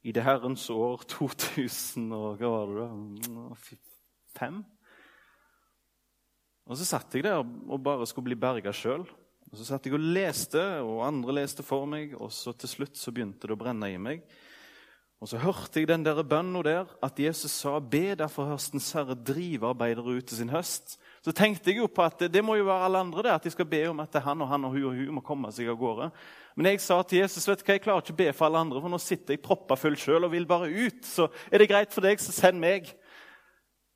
i 0.06 0.14
det 0.16 0.24
herrens 0.24 0.70
år 0.72 1.04
2000 1.12 2.08
og 2.16 2.40
hva 2.40 2.54
var 2.54 2.72
det 2.72 3.28
da? 3.28 3.68
Fem? 4.36 4.64
Og 6.66 6.80
Så 6.80 6.88
satt 6.88 7.14
jeg 7.14 7.26
der 7.28 7.44
og 7.44 7.84
bare 7.84 8.08
skulle 8.10 8.32
bli 8.32 8.40
berga 8.40 8.72
sjøl. 8.74 9.06
Og 9.52 9.60
så 9.60 9.68
satt 9.68 9.86
jeg 9.86 9.94
og 9.96 10.02
leste, 10.02 10.62
og 10.82 11.04
andre 11.06 11.36
leste 11.38 11.64
for 11.64 11.86
meg, 11.88 12.16
og 12.18 12.32
så 12.34 12.52
til 12.58 12.72
slutt 12.72 12.98
så 12.98 13.14
begynte 13.14 13.46
det 13.48 13.54
å 13.54 13.60
brenne 13.60 13.92
i 13.94 14.00
meg. 14.02 14.24
Og 15.26 15.30
så 15.32 15.40
hørte 15.42 15.82
jeg 15.82 15.88
den 15.90 16.04
der 16.06 16.20
bønnen 16.22 16.62
der, 16.62 16.86
at 17.02 17.20
Jesus 17.20 17.50
sa 17.52 17.80
'Be 17.80 18.14
derfor 18.14 18.46
høstens 18.46 18.92
herre 18.94 19.16
drive 19.16 19.66
arbeidere 19.66 20.18
ut 20.18 20.26
til 20.26 20.38
sin 20.38 20.50
høst'. 20.50 21.00
Så 21.22 21.32
tenkte 21.32 21.72
jeg 21.72 21.78
jo 21.78 21.88
på 21.88 22.04
at 22.04 22.20
det 22.20 22.44
må 22.44 22.56
jo 22.56 22.66
være 22.66 22.86
alle 22.86 22.98
andre 22.98 23.24
det, 23.24 23.32
at 23.32 23.44
de 23.44 23.50
skal 23.50 23.66
be 23.66 23.90
om 23.90 24.00
at 24.00 24.14
han 24.14 24.42
og 24.42 24.48
han 24.48 24.66
og 24.66 24.72
hun 24.72 24.84
og 24.84 24.94
hun 24.96 25.16
må 25.16 25.22
komme 25.22 25.52
seg 25.52 25.68
av 25.68 25.78
gårde. 25.78 26.12
Men 26.56 26.66
jeg 26.66 26.82
sa 26.82 27.02
til 27.02 27.20
Jesus 27.20 27.48
vet 27.48 27.58
du 27.60 27.66
hva, 27.66 27.74
jeg 27.74 27.82
klarer 27.82 28.02
ikke 28.02 28.14
å 28.14 28.22
be 28.22 28.34
for 28.34 28.46
alle 28.46 28.58
andre, 28.58 28.82
for 28.82 28.90
nå 28.90 28.98
sitter 28.98 29.34
jeg 29.34 29.42
proppa 29.42 29.76
full 29.76 29.98
sjøl 29.98 30.24
og 30.24 30.32
vil 30.32 30.46
bare 30.46 30.70
ut. 30.70 31.02
Så 31.02 31.28
er 31.52 31.58
det 31.58 31.70
greit 31.70 31.94
for 31.94 32.02
deg, 32.06 32.20
så 32.22 32.32
send 32.32 32.60
meg. 32.62 32.94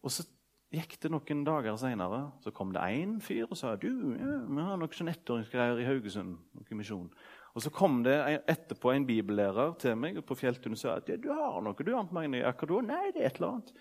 Og 0.01 0.09
så 0.09 0.25
gikk 0.73 0.97
det 0.99 1.11
noen 1.11 1.45
dager 1.45 1.77
seinere, 1.77 2.31
så 2.41 2.49
kom 2.49 2.73
det 2.73 2.81
én 2.81 3.19
fyr 3.21 3.45
og 3.45 3.57
sa 3.57 3.75
du, 3.75 4.17
ja, 4.17 4.33
vi 4.49 4.65
har 4.65 4.81
noen 4.81 4.97
sånn 4.97 5.13
ettåringsgreier 5.13 5.77
i 5.77 5.85
Haugesund. 5.85 6.39
noen 6.57 6.81
misjon. 6.81 7.13
Og 7.59 7.63
Så 7.65 7.71
kom 7.75 7.97
det 8.05 8.15
etterpå 8.47 8.93
en 8.93 9.07
bibellærer 9.07 9.73
til 9.81 9.97
meg 9.99 10.21
på 10.23 10.37
Fjelltun 10.39 10.77
og 10.77 10.79
sa 10.79 10.93
at 10.95 11.09
du 11.19 11.27
har 11.27 11.59
noe. 11.59 11.75
du 11.75 11.91
har 11.91 12.07
Magne, 12.15 12.39
akkurat. 12.47 12.87
Nei, 12.87 13.11
det 13.11 13.25
er 13.25 13.27
et 13.27 13.41
eller 13.41 13.57
annet. 13.57 13.73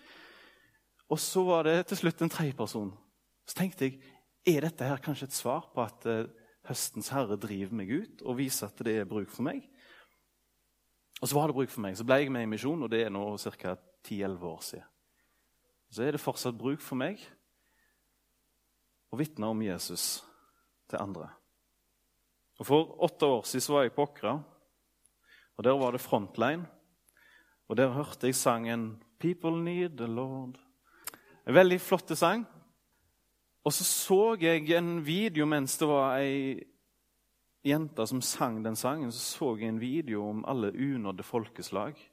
Og 1.09 1.19
så 1.23 1.45
var 1.47 1.63
det 1.63 1.87
til 1.87 2.01
slutt 2.03 2.21
en 2.21 2.33
tredje 2.33 2.57
person. 2.59 2.91
Så 3.47 3.55
tenkte 3.55 3.87
jeg 3.87 4.01
er 4.45 4.67
dette 4.67 4.83
her 4.83 4.99
kanskje 4.99 5.29
et 5.29 5.37
svar 5.37 5.71
på 5.71 5.81
at 5.81 6.05
uh, 6.11 6.27
høstens 6.67 7.09
herre 7.15 7.39
driver 7.39 7.79
meg 7.79 7.89
ut 7.89 8.21
og 8.27 8.37
viser 8.41 8.67
at 8.67 8.83
det 8.83 8.99
er 8.99 9.09
bruk 9.09 9.31
for 9.31 9.47
meg. 9.47 9.63
Og 11.21 11.31
så 11.31 11.39
var 11.39 11.47
det 11.47 11.55
bruk 11.55 11.71
for 11.71 11.87
meg. 11.87 11.95
Så 11.95 12.03
ble 12.03 12.19
jeg 12.19 12.35
med 12.35 12.43
i 12.43 12.51
misjon, 12.51 12.83
og 12.83 12.91
det 12.91 13.05
er 13.05 13.15
nå 13.15 13.25
ca. 13.39 13.77
10-11 14.03 14.43
år 14.47 14.61
siden 14.63 14.87
så 15.89 16.05
er 16.05 16.13
det 16.13 16.21
fortsatt 16.21 16.57
bruk 16.57 16.81
for 16.85 16.99
meg 16.99 17.21
å 19.09 19.17
vitne 19.17 19.49
om 19.49 19.61
Jesus 19.65 20.19
til 20.89 21.01
andre. 21.01 21.31
Og 22.59 22.65
For 22.65 22.95
åtte 23.03 23.25
år 23.25 23.45
siden 23.47 23.73
var 23.73 23.85
jeg 23.85 23.93
på 23.95 24.03
Åkra, 24.03 24.33
og 25.57 25.63
der 25.63 25.77
var 25.79 25.91
det 25.91 26.01
Frontline. 26.01 26.67
Og 27.67 27.77
Der 27.77 27.87
hørte 27.87 28.27
jeg 28.27 28.35
sangen 28.35 29.03
'People 29.19 29.63
Need 29.63 29.97
the 29.97 30.07
Lord'. 30.07 30.59
En 31.47 31.53
veldig 31.53 31.81
flott 31.81 32.17
sang. 32.17 32.45
Og 33.63 33.73
så 33.73 33.83
så 33.83 34.37
jeg 34.41 34.69
en 34.71 35.05
video 35.05 35.45
mens 35.45 35.77
det 35.77 35.87
var 35.87 36.17
ei 36.17 36.63
jente 37.65 38.07
som 38.07 38.21
sang 38.21 38.65
den 38.65 38.75
sangen. 38.75 39.11
Så 39.11 39.19
så 39.19 39.55
jeg 39.55 39.69
en 39.69 39.81
video 39.81 40.29
om 40.29 40.45
alle 40.47 40.67
unådde 40.67 41.23
folkeslag. 41.23 42.08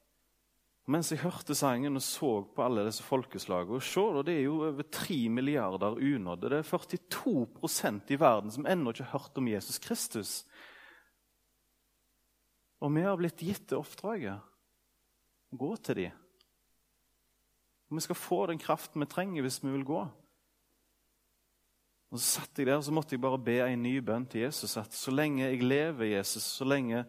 Mens 0.86 1.10
jeg 1.10 1.18
hørte 1.24 1.54
sangen 1.58 1.98
og 1.98 2.02
så 2.04 2.28
på 2.54 2.62
alle 2.62 2.84
disse 2.86 3.02
folkeslagene 3.02 3.80
se, 3.82 4.04
Det 4.22 4.36
er 4.36 4.44
jo 4.44 4.60
over 4.68 4.82
3 4.82 5.28
milliarder 5.28 5.98
unådde. 5.98 6.50
Det 6.50 6.58
er 6.58 6.70
42% 6.70 8.12
i 8.14 8.20
verden 8.20 8.50
som 8.50 8.66
ennå 8.66 8.92
ikke 8.92 9.04
har 9.04 9.18
hørt 9.18 9.38
om 9.38 9.48
Jesus 9.48 9.78
Kristus. 9.78 10.44
Og 12.80 12.94
vi 12.94 13.02
har 13.02 13.16
blitt 13.16 13.42
gitt 13.42 13.68
det 13.68 13.78
oppdraget 13.78 14.38
å 15.50 15.58
gå 15.58 15.76
til 15.82 15.96
dem. 15.96 16.22
Og 17.90 17.98
vi 17.98 18.04
skal 18.06 18.18
få 18.18 18.46
den 18.46 18.62
kraften 18.62 19.02
vi 19.02 19.10
trenger 19.10 19.42
hvis 19.42 19.58
vi 19.64 19.72
vil 19.72 19.86
gå. 19.86 20.00
Og 22.10 22.18
Så 22.20 22.40
satt 22.40 22.58
jeg 22.58 22.68
der 22.68 22.78
og 22.78 22.84
så 22.86 22.94
måtte 22.94 23.16
jeg 23.16 23.20
bare 23.20 23.42
be 23.42 23.58
en 23.64 23.82
ny 23.82 23.98
bønn 23.98 24.26
til 24.30 24.46
Jesus. 24.46 24.76
At 24.78 24.94
så 24.94 25.10
lenge 25.10 25.48
jeg 25.48 25.62
lever, 25.66 26.14
Jesus, 26.14 26.44
så 26.44 26.64
lenge 26.64 27.04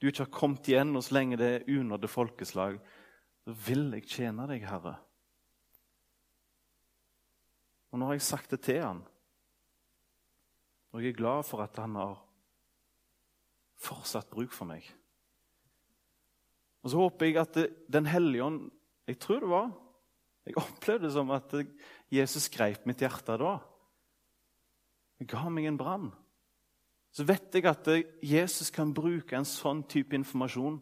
du 0.00 0.08
ikke 0.08 0.24
har 0.24 0.32
kommet 0.34 0.66
igjen, 0.66 0.96
og 0.96 1.04
så 1.04 1.14
lenge 1.14 1.38
det 1.38 1.50
er 1.54 1.68
unådde 1.78 2.08
folkeslag, 2.08 2.80
så 3.44 3.54
vil 3.66 3.88
jeg 3.96 4.08
tjene 4.08 4.46
deg, 4.50 4.64
Herre. 4.68 4.96
Og 7.90 7.98
nå 7.98 8.06
har 8.06 8.18
jeg 8.18 8.26
sagt 8.26 8.52
det 8.54 8.60
til 8.66 8.82
han, 8.84 9.02
og 10.90 11.02
jeg 11.02 11.12
er 11.12 11.20
glad 11.20 11.46
for 11.46 11.62
at 11.62 11.76
han 11.78 11.94
har 11.98 12.16
fortsatt 13.80 14.30
bruk 14.30 14.52
for 14.54 14.68
meg. 14.68 14.84
Og 16.82 16.90
så 16.90 17.00
håper 17.00 17.28
jeg 17.28 17.36
at 17.36 17.56
Den 17.92 18.06
hellige 18.08 18.40
ånd 18.40 18.70
Jeg 19.04 19.18
tror 19.20 19.42
det 19.42 19.50
var 19.50 19.66
Jeg 20.48 20.56
opplevde 20.56 21.04
det 21.04 21.12
som 21.12 21.30
at 21.34 21.52
Jesus 22.08 22.48
greip 22.48 22.86
mitt 22.88 23.02
hjerte 23.04 23.36
da. 23.36 23.58
Han 25.20 25.28
ga 25.28 25.42
meg 25.52 25.68
en 25.68 25.76
brann. 25.78 26.06
Så 27.12 27.26
vet 27.28 27.52
jeg 27.54 27.66
at 27.68 27.90
Jesus 28.24 28.70
kan 28.72 28.94
bruke 28.96 29.36
en 29.36 29.46
sånn 29.46 29.82
type 29.84 30.16
informasjon 30.16 30.78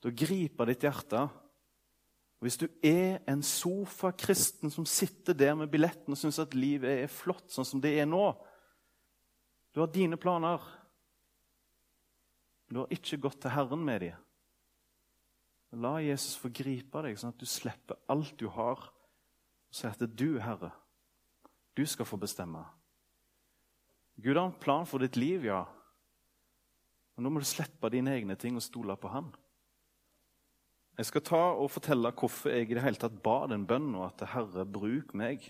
til 0.00 0.12
å 0.12 0.16
gripe 0.16 0.68
ditt 0.70 0.86
hjerte 0.86 1.24
hvis 2.42 2.58
du 2.60 2.66
er 2.84 3.22
en 3.30 3.42
sofakristen 3.46 4.72
som 4.72 4.86
sitter 4.88 5.36
der 5.36 5.54
med 5.56 5.70
billetten 5.72 6.12
og 6.12 6.18
syns 6.20 6.40
at 6.42 6.56
livet 6.56 7.04
er 7.04 7.12
flott 7.12 7.48
sånn 7.52 7.68
som 7.68 7.80
det 7.80 7.94
er 8.00 8.08
nå 8.10 8.26
Du 9.74 9.80
har 9.80 9.90
dine 9.90 10.14
planer. 10.14 10.62
Du 12.70 12.76
har 12.78 12.92
ikke 12.94 13.18
gått 13.24 13.40
til 13.42 13.50
Herren 13.50 13.80
med 13.82 14.04
dem. 14.04 14.20
La 15.82 15.96
Jesus 15.98 16.36
få 16.38 16.52
gripe 16.54 17.02
deg, 17.02 17.16
sånn 17.18 17.32
at 17.34 17.40
du 17.42 17.48
slipper 17.50 17.98
alt 18.06 18.36
du 18.38 18.46
har, 18.54 18.78
og 18.78 19.74
sier 19.74 19.90
at 19.90 19.98
det 19.98 20.12
er 20.12 20.18
du, 20.20 20.38
Herre. 20.38 20.70
Du 21.74 21.82
skal 21.90 22.06
få 22.06 22.20
bestemme. 22.22 22.62
Gud 24.14 24.38
har 24.38 24.46
en 24.46 24.60
plan 24.62 24.86
for 24.86 25.02
ditt 25.02 25.18
liv, 25.18 25.48
ja. 25.48 25.64
Men 27.14 27.26
nå 27.26 27.34
må 27.34 27.42
du 27.42 27.48
slippe 27.48 27.90
dine 27.90 28.14
egne 28.14 28.38
ting 28.38 28.54
og 28.54 28.62
stole 28.62 28.94
på 28.98 29.10
Han. 29.10 29.32
Jeg 30.94 31.08
skal 31.08 31.24
ta 31.26 31.42
og 31.58 31.72
fortelle 31.74 32.12
hvorfor 32.14 32.52
jeg 32.54 32.68
i 32.70 32.76
det 32.76 32.84
hele 32.84 33.00
tatt 33.00 33.16
ba 33.22 33.44
den 33.50 33.64
bønnen, 33.66 33.96
og 33.98 34.12
at 34.12 34.28
Herre, 34.30 34.66
bruk 34.66 35.10
meg. 35.18 35.48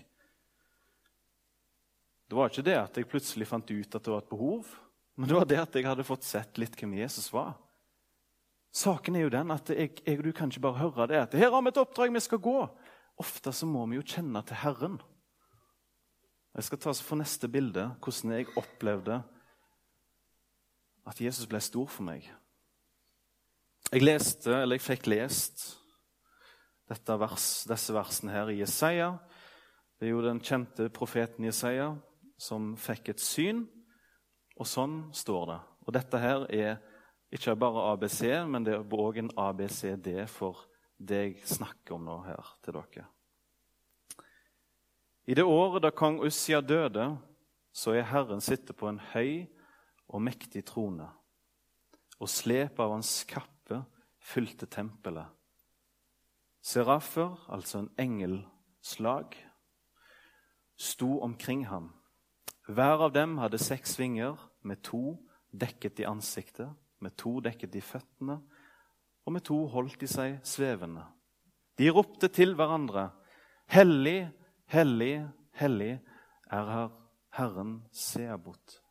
Det 2.25 2.37
var 2.37 2.49
ikke 2.49 2.65
det 2.65 2.77
at 2.79 2.97
jeg 2.97 3.09
plutselig 3.09 3.47
fant 3.49 3.69
ut 3.69 3.95
at 3.95 4.01
det 4.01 4.13
var 4.13 4.23
et 4.23 4.31
behov, 4.31 4.71
men 5.15 5.29
det 5.29 5.37
var 5.37 5.45
det 5.47 5.61
at 5.61 5.77
jeg 5.77 5.85
hadde 5.85 6.07
fått 6.07 6.25
sett 6.25 6.57
litt 6.57 6.73
hvem 6.79 6.97
Jesus 6.97 7.29
var. 7.33 7.53
Saken 8.75 9.15
er 9.15 9.27
jo 9.27 9.31
den 9.31 9.53
at 9.53 9.69
jeg, 9.71 9.93
jeg, 10.03 10.19
du 10.19 10.33
kan 10.35 10.49
ikke 10.51 10.65
bare 10.65 10.81
høre 10.81 11.07
det 11.07 11.19
at 11.21 11.35
'her 11.37 11.53
har 11.53 11.61
vi 11.61 11.71
et 11.71 11.77
oppdrag, 11.77 12.13
vi 12.13 12.19
skal 12.19 12.39
gå'. 12.39 12.69
Ofte 13.17 13.53
så 13.53 13.65
må 13.65 13.85
vi 13.85 13.95
jo 13.95 14.01
kjenne 14.03 14.41
til 14.43 14.57
Herren. 14.59 14.97
Jeg 16.55 16.63
skal 16.63 16.77
ta 16.79 16.89
oss 16.89 17.01
for 17.01 17.15
neste 17.15 17.47
bilde 17.47 17.85
hvordan 18.03 18.31
jeg 18.35 18.51
opplevde 18.57 19.21
at 21.07 21.21
Jesus 21.21 21.45
ble 21.45 21.61
stor 21.61 21.87
for 21.87 22.03
meg. 22.03 22.27
Jeg 23.93 24.01
leste, 24.01 24.49
eller 24.49 24.79
jeg 24.79 24.85
fikk 24.85 25.07
lest 25.11 25.67
vers, 26.89 27.65
disse 27.69 27.93
versene 27.93 28.33
her 28.33 28.49
i 28.49 28.59
Jesaja. 28.59 29.11
Det 29.99 30.07
er 30.07 30.15
jo 30.15 30.25
den 30.25 30.41
kjente 30.41 30.89
profeten 30.93 31.45
Jesaja 31.45 31.93
som 32.41 32.73
fikk 32.81 33.13
et 33.13 33.23
syn, 33.23 33.63
og 34.57 34.67
sånn 34.67 34.97
står 35.15 35.47
det. 35.51 35.59
Og 35.85 35.95
dette 35.95 36.19
her 36.19 36.45
er 36.49 36.77
ikke 37.35 37.55
bare 37.59 37.85
ABC, 37.93 38.21
men 38.49 38.65
det 38.65 38.73
er 38.75 38.97
òg 38.97 39.21
en 39.21 39.33
ABCD 39.37 40.09
for 40.33 40.65
det 40.97 41.21
jeg 41.21 41.49
snakker 41.55 41.95
om 41.95 42.05
nå 42.07 42.19
her 42.25 42.53
til 42.65 42.77
dere. 42.79 43.07
I 45.25 45.33
det 45.37 45.45
året 45.45 45.85
da 45.85 45.93
kong 45.93 46.19
Ussia 46.25 46.61
døde, 46.61 47.15
så 47.75 47.95
er 47.95 48.07
Herren 48.09 48.41
sittet 48.41 48.77
på 48.77 48.87
en 48.89 49.01
høy 49.13 49.45
og 50.07 50.21
mektig 50.21 50.63
trone, 50.67 51.07
og 52.19 52.29
slepet 52.31 52.79
av 52.79 52.93
hans 52.97 53.21
kappe 53.27 53.54
fylte 54.25 54.65
tempelet. 54.65 55.29
Serafer, 56.65 57.37
altså 57.49 57.83
en 57.83 57.91
engelslag, 58.01 59.35
sto 60.77 61.19
omkring 61.21 61.67
ham. 61.69 61.91
Hver 62.67 63.05
av 63.05 63.13
dem 63.13 63.37
hadde 63.37 63.61
seks 63.61 63.99
vinger, 63.99 64.39
med 64.65 64.81
to 64.83 65.19
dekket 65.53 66.01
i 66.01 66.07
ansiktet, 66.09 66.71
med 66.99 67.13
to 67.21 67.37
dekket 67.39 67.75
i 67.77 67.83
føttene, 67.85 68.39
og 69.25 69.33
med 69.33 69.45
to 69.45 69.59
holdt 69.69 69.99
de 70.01 70.09
seg 70.09 70.39
svevende. 70.45 71.05
De 71.77 71.91
ropte 71.93 72.27
til 72.33 72.55
hverandre, 72.57 73.11
Hellig, 73.65 74.29
hellig, 74.69 75.25
hellig 75.57 75.95
er 76.53 76.67
her 76.69 76.89
Herren 77.33 77.79
Seabot. 77.91 78.81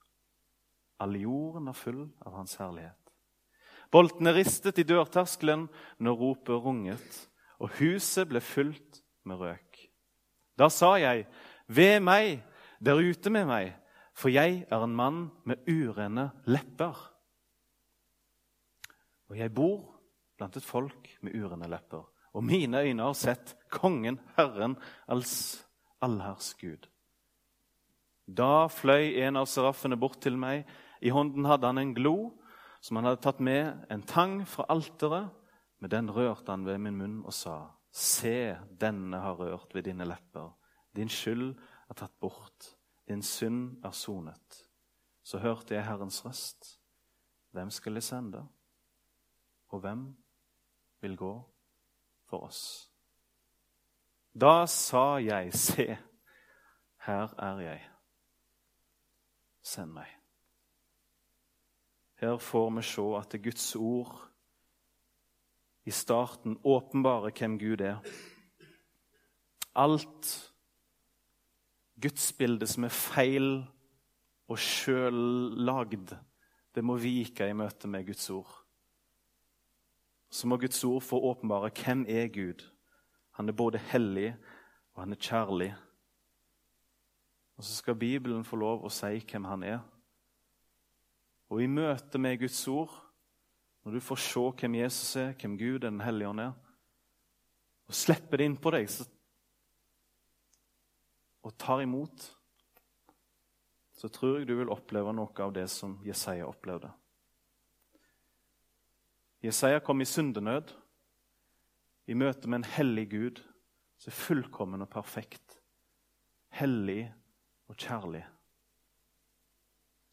All 0.99 1.15
jorden 1.17 1.71
er 1.71 1.79
full 1.79 2.09
av 2.27 2.35
Hans 2.35 2.57
herlighet. 2.59 3.04
Boltene 3.95 4.33
ristet 4.35 4.81
i 4.83 4.87
dørterskelen 4.89 5.69
når 6.03 6.19
ropet 6.19 6.63
runget, 6.65 7.19
og 7.63 7.71
huset 7.79 8.27
ble 8.27 8.43
fylt 8.43 9.05
med 9.23 9.39
røk. 9.39 9.85
Da 10.59 10.67
sa 10.71 10.97
jeg, 10.99 11.29
ved 11.71 12.01
meg, 12.03 12.43
der 12.83 12.99
ute 12.99 13.31
med 13.31 13.47
meg, 13.47 13.71
for 14.15 14.35
jeg 14.35 14.65
er 14.67 14.83
en 14.83 14.95
mann 14.99 15.21
med 15.47 15.63
urene 15.71 16.29
lepper. 16.51 16.99
Og 19.31 19.39
jeg 19.39 19.55
bor 19.55 19.95
blant 20.39 20.59
et 20.59 20.67
folk 20.67 21.15
med 21.23 21.39
urene 21.39 21.71
lepper, 21.71 22.03
og 22.35 22.45
mine 22.45 22.83
øyne 22.83 23.07
har 23.07 23.15
sett 23.19 23.55
Kongen, 23.71 24.19
Herren, 24.35 24.75
alls 25.07 25.63
allherrs 26.03 26.53
Gud. 26.59 26.89
Da 28.27 28.67
fløy 28.73 29.21
en 29.23 29.39
av 29.39 29.47
seraffene 29.51 29.99
bort 30.01 30.19
til 30.25 30.37
meg. 30.41 30.65
I 31.05 31.13
hånden 31.15 31.47
hadde 31.47 31.69
han 31.69 31.79
en 31.79 31.95
glo 31.95 32.33
som 32.85 32.97
han 32.97 33.07
hadde 33.09 33.23
tatt 33.25 33.41
med 33.41 33.87
en 33.89 34.03
tang 34.05 34.43
fra 34.49 34.67
alteret. 34.69 35.33
Med 35.81 35.91
den 35.91 36.11
rørte 36.13 36.53
han 36.53 36.67
ved 36.67 36.79
min 36.85 36.99
munn 36.99 37.17
og 37.25 37.33
sa, 37.33 37.57
Se, 37.95 38.57
denne 38.81 39.21
har 39.23 39.39
rørt 39.39 39.75
ved 39.75 39.87
dine 39.87 40.05
lepper. 40.05 40.51
Din 40.97 41.09
skyld 41.09 41.55
er 41.89 41.97
tatt 41.97 42.15
bort, 42.21 42.75
din 43.09 43.23
synd 43.23 43.85
er 43.85 43.95
sonet. 43.95 44.65
Så 45.23 45.39
hørte 45.39 45.75
jeg 45.75 45.87
Herrens 45.87 46.25
røst. 46.25 46.75
Hvem 47.55 47.71
skal 47.71 47.95
jeg 47.95 48.03
sende? 48.03 48.43
Og 49.69 49.81
hvem 49.81 50.03
vil 51.01 51.17
gå 51.17 51.33
for 52.29 52.45
oss? 52.49 52.91
Da 54.35 54.67
sa 54.67 55.17
jeg, 55.23 55.55
se, 55.55 55.87
her 57.07 57.35
er 57.39 57.65
jeg. 57.65 57.81
Send 59.63 59.95
meg. 59.95 60.24
Her 62.25 62.39
får 62.41 62.71
vi 62.71 62.83
se 62.83 63.03
at 63.19 63.35
Guds 63.43 63.77
ord 63.77 64.13
i 65.85 65.93
starten 65.93 66.57
åpenbarer 66.65 67.35
hvem 67.37 67.59
Gud 67.61 67.83
er. 67.85 67.99
Alt 69.77 70.31
gudsbildet 72.01 72.71
som 72.73 72.89
er 72.89 72.97
feil 72.97 73.51
og 74.49 74.57
sjøllagd, 74.57 76.17
det 76.73 76.85
må 76.85 76.97
vike 76.97 77.51
i 77.51 77.53
møte 77.53 77.93
med 77.93 78.07
Guds 78.09 78.31
ord. 78.33 78.57
Så 80.33 80.49
må 80.49 80.57
Guds 80.57 80.81
ord 80.85 81.05
få 81.05 81.21
åpenbare 81.29 81.75
hvem 81.77 82.07
er 82.09 82.33
Gud. 82.33 82.65
Han 83.37 83.49
er 83.49 83.53
både 83.53 83.85
hellig 83.93 84.31
og 84.95 85.05
han 85.05 85.13
er 85.13 85.21
kjærlig. 85.21 85.75
Og 87.57 87.65
så 87.65 87.83
skal 87.83 88.01
Bibelen 88.01 88.49
få 88.49 88.57
lov 88.57 88.81
å 88.81 89.01
si 89.03 89.21
hvem 89.21 89.53
han 89.53 89.75
er. 89.77 89.83
Og 91.53 91.63
i 91.63 91.69
møte 91.71 92.19
med 92.19 92.39
Guds 92.41 92.61
ord, 92.69 92.93
når 93.85 93.97
du 93.97 94.01
får 94.01 94.23
se 94.25 94.45
hvem 94.61 94.79
Jesus 94.81 95.17
er, 95.21 95.35
hvem 95.41 95.59
Gud 95.61 95.85
er, 95.85 95.91
Den 95.91 96.01
hellige 96.01 96.29
ånd 96.29 96.41
er, 96.41 96.53
og 97.85 97.95
slipper 97.95 98.41
det 98.41 98.49
inn 98.49 98.57
på 98.57 98.73
deg 98.73 98.89
så, 98.89 99.05
og 101.45 101.53
tar 101.61 101.83
imot, 101.85 102.25
så 103.93 104.09
tror 104.09 104.39
jeg 104.39 104.49
du 104.49 104.55
vil 104.57 104.73
oppleve 104.73 105.13
noe 105.13 105.45
av 105.45 105.53
det 105.53 105.67
som 105.73 105.99
Jesaja 106.05 106.49
opplevde. 106.49 106.89
Jesaja 109.45 109.83
kom 109.85 110.01
i 110.01 110.09
syndenød, 110.09 110.73
i 112.09 112.17
møte 112.17 112.49
med 112.49 112.63
en 112.63 112.71
hellig 112.77 113.05
Gud 113.13 113.43
som 114.01 114.11
er 114.11 114.17
fullkommen 114.17 114.85
og 114.85 114.91
perfekt. 114.93 115.61
Hellig 116.57 117.07
og 117.69 117.77
kjærlig. 117.77 118.25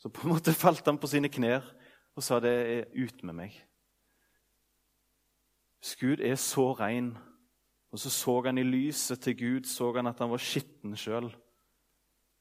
Så 0.01 0.09
på 0.09 0.25
en 0.25 0.33
måte 0.33 0.53
falt 0.57 0.87
han 0.89 0.97
på 0.97 1.09
sine 1.09 1.29
knær 1.29 1.65
og 2.17 2.25
sa 2.25 2.39
det 2.41 2.51
er 2.51 2.87
ut 2.97 3.21
med 3.21 3.37
meg. 3.37 3.57
Hvis 5.81 5.93
Gud 6.01 6.23
er 6.25 6.39
så 6.41 6.71
ren, 6.77 7.13
og 7.93 8.01
så 8.01 8.09
så 8.09 8.33
han 8.47 8.57
i 8.57 8.65
lyset 8.65 9.21
til 9.21 9.37
Gud 9.37 9.69
så 9.69 9.91
han 9.95 10.09
at 10.09 10.19
han 10.19 10.31
var 10.31 10.41
skitten 10.41 10.97
sjøl, 10.97 11.29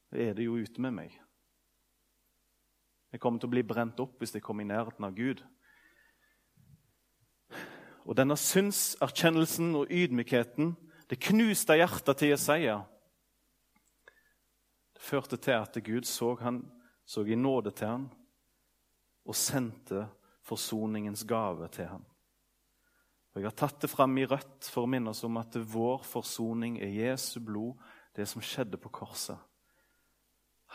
da 0.09 0.25
er 0.25 0.33
det 0.33 0.45
jo 0.49 0.57
ute 0.57 0.81
med 0.81 0.97
meg. 0.97 1.13
Jeg 3.11 3.21
kommer 3.21 3.41
til 3.41 3.51
å 3.51 3.53
bli 3.53 3.65
brent 3.67 3.99
opp 4.01 4.17
hvis 4.17 4.33
jeg 4.33 4.43
kommer 4.43 4.65
i 4.65 4.71
nærheten 4.71 5.05
av 5.05 5.13
Gud. 5.15 5.45
Og 8.09 8.17
denne 8.17 8.37
syndserkjennelsen 8.39 9.75
og 9.77 9.91
ydmykheten, 9.93 10.73
det 11.11 11.21
knuste 11.29 11.77
hjertet 11.77 12.17
til 12.17 12.33
Jesaja. 12.33 12.81
Det 14.95 15.03
førte 15.05 15.37
til 15.37 15.59
at 15.59 15.83
Gud 15.85 16.07
så 16.09 16.33
han 16.41 16.63
så 17.11 17.25
i 17.27 17.35
nåde 17.35 17.73
til 17.75 17.89
ham 17.91 18.07
og 19.27 19.35
sendte 19.35 20.05
forsoningens 20.47 21.25
gave 21.27 21.67
til 21.67 21.85
ham. 21.85 22.05
Og 23.33 23.41
Jeg 23.41 23.47
har 23.47 23.55
tatt 23.55 23.81
det 23.81 23.89
fram 23.89 24.17
i 24.17 24.25
rødt 24.25 24.67
for 24.71 24.85
å 24.85 24.91
minne 24.91 25.11
oss 25.11 25.23
om 25.27 25.39
at 25.39 25.55
vår 25.55 26.05
forsoning 26.07 26.77
er 26.79 26.91
Jesu 26.95 27.39
blod, 27.43 27.79
det 28.15 28.27
som 28.27 28.43
skjedde 28.43 28.79
på 28.79 28.91
korset. 28.91 29.39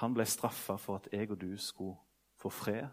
Han 0.01 0.12
ble 0.16 0.25
straffa 0.29 0.77
for 0.81 1.01
at 1.01 1.09
jeg 1.12 1.31
og 1.31 1.40
du 1.40 1.57
skulle 1.61 1.96
få 2.37 2.53
fred. 2.53 2.88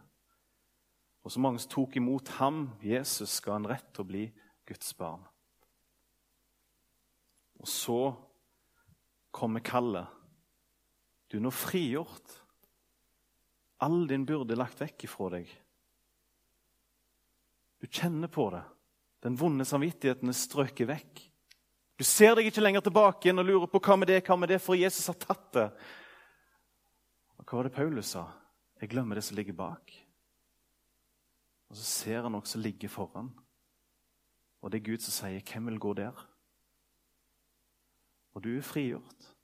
Og 1.23 1.32
så 1.32 1.39
mange 1.39 1.60
som 1.60 1.71
tok 1.71 1.95
imot 1.99 2.32
ham, 2.39 2.69
Jesus, 2.84 3.39
ga 3.43 3.56
han 3.56 3.67
rett 3.67 3.89
til 3.91 4.03
å 4.03 4.08
bli 4.08 4.23
Guds 4.67 4.93
barn. 4.99 5.23
Og 7.60 7.67
så 7.67 7.99
kommer 9.32 9.63
kallet. 9.63 10.08
Du 11.32 11.38
er 11.39 11.43
nå 11.43 11.51
frigjort 11.56 12.42
all 13.81 14.07
din 14.07 14.25
byrde 14.25 14.57
lagt 14.57 14.81
vekk 14.81 15.07
ifra 15.07 15.29
deg. 15.38 15.49
Du 17.81 17.88
kjenner 17.88 18.31
på 18.31 18.47
det. 18.53 18.63
Den 19.23 19.36
vonde 19.39 19.65
samvittigheten 19.65 20.31
er 20.31 20.38
strøket 20.38 20.88
vekk. 20.88 21.21
Du 21.99 22.03
ser 22.07 22.36
deg 22.36 22.47
ikke 22.49 22.63
lenger 22.63 22.83
tilbake 22.83 23.27
igjen 23.27 23.41
og 23.41 23.47
lurer 23.47 23.69
på 23.71 23.81
hva 23.83 23.97
med 23.99 24.09
det, 24.09 24.21
hva 24.25 24.38
med 24.39 24.49
det, 24.51 24.59
for 24.63 24.79
Jesus 24.79 25.07
har 25.12 25.19
tatt 25.19 25.49
det. 25.55 25.67
Og 27.39 27.45
Hva 27.45 27.59
var 27.59 27.67
det 27.67 27.75
Paulus 27.75 28.13
sa? 28.15 28.25
Jeg 28.81 28.91
glemmer 28.91 29.19
det 29.19 29.23
som 29.27 29.38
ligger 29.38 29.55
bak. 29.55 29.93
Og 31.71 31.79
så 31.79 31.83
ser 31.88 32.23
han 32.25 32.36
noe 32.36 32.47
som 32.49 32.63
ligger 32.63 32.91
foran. 32.91 33.31
Og 34.63 34.71
det 34.71 34.79
er 34.79 34.88
Gud 34.91 35.03
som 35.03 35.12
sier, 35.12 35.41
'Hvem 35.41 35.65
vil 35.65 35.79
gå 35.79 35.93
der?' 35.93 36.27
Og 38.33 38.43
du 38.43 38.57
er 38.57 38.62
frigjort 38.62 39.36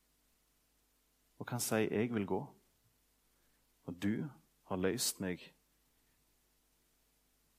og 1.40 1.48
kan 1.48 1.60
si, 1.60 1.76
'Jeg 1.76 2.14
vil 2.14 2.26
gå'. 2.26 2.59
Og 3.90 3.98
du 3.98 4.22
har 4.70 4.78
løst 4.78 5.18
meg 5.24 5.42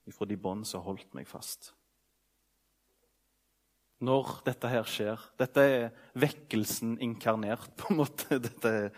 ifra 0.07 0.27
de 0.27 0.37
bånd 0.39 0.63
som 0.67 0.79
har 0.79 0.93
holdt 0.93 1.11
meg 1.17 1.27
fast. 1.29 1.73
Når 4.01 4.39
dette 4.47 4.69
her 4.71 4.87
skjer 4.89 5.25
Dette 5.37 5.65
er 5.67 5.83
vekkelsen 6.17 6.95
inkarnert, 7.03 7.67
på 7.77 7.91
en 7.91 7.99
måte. 7.99 8.39
Dette 8.47 8.71
er, 8.87 8.95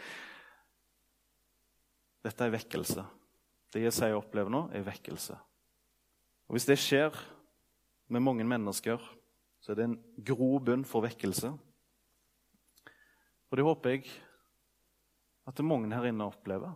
dette 2.23 2.45
er 2.45 2.53
vekkelse. 2.53 3.03
Det 3.73 3.89
sier 3.91 4.15
opplever 4.15 4.53
nå, 4.53 4.61
er 4.71 4.85
vekkelse. 4.85 5.35
Og 6.47 6.55
Hvis 6.55 6.69
det 6.69 6.77
skjer 6.79 7.17
med 8.07 8.23
mange 8.23 8.45
mennesker, 8.47 9.01
så 9.59 9.73
er 9.73 9.79
det 9.79 9.87
en 9.89 9.97
grobunn 10.23 10.85
for 10.87 11.03
vekkelse. 11.03 11.51
Og 13.51 13.59
det 13.59 13.65
håper 13.67 13.97
jeg 13.97 14.07
at 15.51 15.59
mange 15.67 15.91
her 15.91 16.07
inne 16.07 16.29
opplever. 16.31 16.71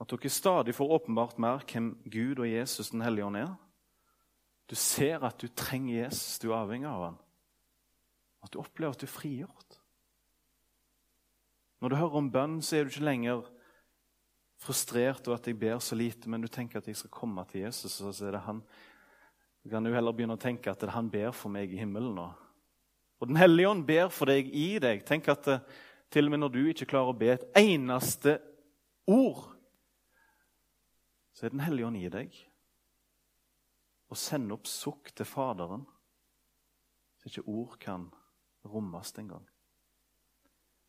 At 0.00 0.10
dere 0.10 0.30
stadig 0.32 0.74
får 0.74 0.94
åpenbart 0.98 1.38
mer 1.38 1.62
hvem 1.70 1.92
Gud 2.10 2.40
og 2.42 2.48
Jesus 2.50 2.90
den 2.90 3.04
hellige 3.04 3.28
ånd 3.28 3.38
er. 3.38 3.54
Du 4.70 4.74
ser 4.74 5.22
at 5.26 5.38
du 5.40 5.48
trenger 5.48 6.04
Jesus, 6.04 6.38
du 6.42 6.50
er 6.50 6.62
avhengig 6.62 6.88
av 6.88 7.02
han. 7.04 7.18
At 8.44 8.52
du 8.52 8.60
opplever 8.60 8.96
at 8.96 9.00
du 9.00 9.06
er 9.06 9.12
frigjort. 9.12 9.78
Når 11.80 11.92
du 11.92 11.96
hører 12.00 12.18
om 12.20 12.30
bønn, 12.32 12.60
så 12.64 12.78
er 12.78 12.84
du 12.84 12.92
ikke 12.94 13.04
lenger 13.04 13.44
frustrert 14.64 15.26
over 15.28 15.36
at 15.36 15.46
jeg 15.48 15.58
ber 15.60 15.78
så 15.84 15.96
lite, 15.98 16.30
men 16.30 16.40
du 16.40 16.48
tenker 16.48 16.80
at 16.80 16.88
jeg 16.88 16.96
skal 16.96 17.12
komme 17.12 17.44
til 17.50 17.66
Jesus. 17.66 18.00
og 18.00 18.14
så 18.14 18.28
er 18.28 18.38
det 18.38 18.46
han. 18.46 18.62
Du 19.64 19.70
kan 19.70 19.86
jo 19.86 19.94
heller 19.94 20.12
begynne 20.12 20.36
å 20.38 20.40
tenke 20.40 20.70
at 20.70 20.80
det 20.80 20.88
er 20.88 20.96
han 20.96 21.10
ber 21.12 21.32
for 21.36 21.52
meg 21.52 21.72
i 21.72 21.80
himmelen 21.80 22.14
nå. 22.16 22.28
Og 23.20 23.28
Den 23.28 23.36
hellige 23.40 23.68
ånd 23.68 23.86
ber 23.86 24.08
for 24.12 24.28
deg 24.28 24.50
i 24.52 24.78
deg. 24.82 25.04
Tenk 25.06 25.28
at 25.32 25.48
eh, 25.48 25.62
til 26.12 26.28
og 26.28 26.34
med 26.34 26.42
når 26.42 26.52
du 26.52 26.60
ikke 26.68 26.88
klarer 26.90 27.12
å 27.14 27.16
be 27.16 27.30
et 27.32 27.46
eneste 27.56 28.38
ord, 29.08 29.53
så 31.34 31.46
er 31.46 31.50
Den 31.50 31.64
hellige 31.64 31.86
ånd 31.86 31.98
i 31.98 32.10
deg. 32.12 32.36
Og 34.12 34.18
sender 34.18 34.54
opp 34.54 34.68
sukk 34.70 35.10
til 35.16 35.26
Faderen, 35.26 35.82
så 37.18 37.30
ikke 37.30 37.48
ord 37.50 37.78
kan 37.82 38.06
rommes 38.64 39.10
engang. 39.18 39.46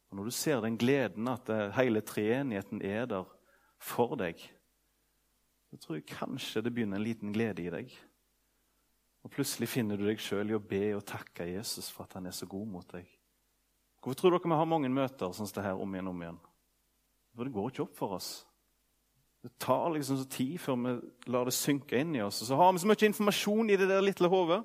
Og 0.10 0.18
Når 0.18 0.24
du 0.24 0.32
ser 0.32 0.62
den 0.62 0.78
gleden 0.78 1.28
at 1.28 1.50
hele 1.76 2.02
treenigheten 2.02 2.82
er 2.82 3.06
der 3.10 3.26
for 3.82 4.16
deg, 4.16 4.40
så 5.72 5.78
tror 5.78 5.98
jeg 5.98 6.06
kanskje 6.08 6.62
det 6.62 6.74
begynner 6.74 7.02
en 7.02 7.08
liten 7.08 7.34
glede 7.34 7.66
i 7.66 7.72
deg. 7.74 7.92
Og 9.26 9.32
Plutselig 9.34 9.68
finner 9.68 9.98
du 9.98 10.06
deg 10.06 10.22
sjøl 10.22 10.54
i 10.54 10.56
å 10.56 10.62
be 10.62 10.94
og 10.96 11.08
takke 11.10 11.50
Jesus 11.50 11.90
for 11.90 12.06
at 12.06 12.14
han 12.20 12.30
er 12.30 12.36
så 12.36 12.46
god 12.46 12.68
mot 12.70 12.92
deg. 12.94 13.10
Hvorfor 13.98 14.20
tror 14.20 14.36
dere 14.36 14.52
vi 14.52 14.60
har 14.60 14.68
mange 14.70 14.90
møter 14.94 15.32
sånn 15.34 15.50
som 15.50 15.56
det 15.58 15.66
her 15.66 15.80
om 15.82 15.96
igjen 15.96 16.12
og 16.12 16.14
om 16.14 16.22
igjen? 16.22 16.44
For 17.34 17.48
det 17.48 17.56
går 17.56 17.72
ikke 17.72 17.86
opp 17.88 17.96
for 17.98 18.20
oss. 18.20 18.30
Det 19.46 19.52
tar 19.62 19.92
liksom 19.94 20.18
så 20.18 20.26
tid 20.26 20.58
før 20.58 20.78
vi 20.82 20.92
lar 21.30 21.46
det 21.46 21.54
synke 21.54 22.00
inn 22.02 22.16
i 22.18 22.22
oss. 22.26 22.40
Og 22.42 22.48
så 22.50 22.58
har 22.58 22.72
vi 22.74 22.82
så 22.82 22.88
mye 22.90 23.10
informasjon 23.12 23.68
i 23.70 23.78
det 23.78 23.88
der 23.92 24.02
lille 24.02 24.30
hodet. 24.32 24.64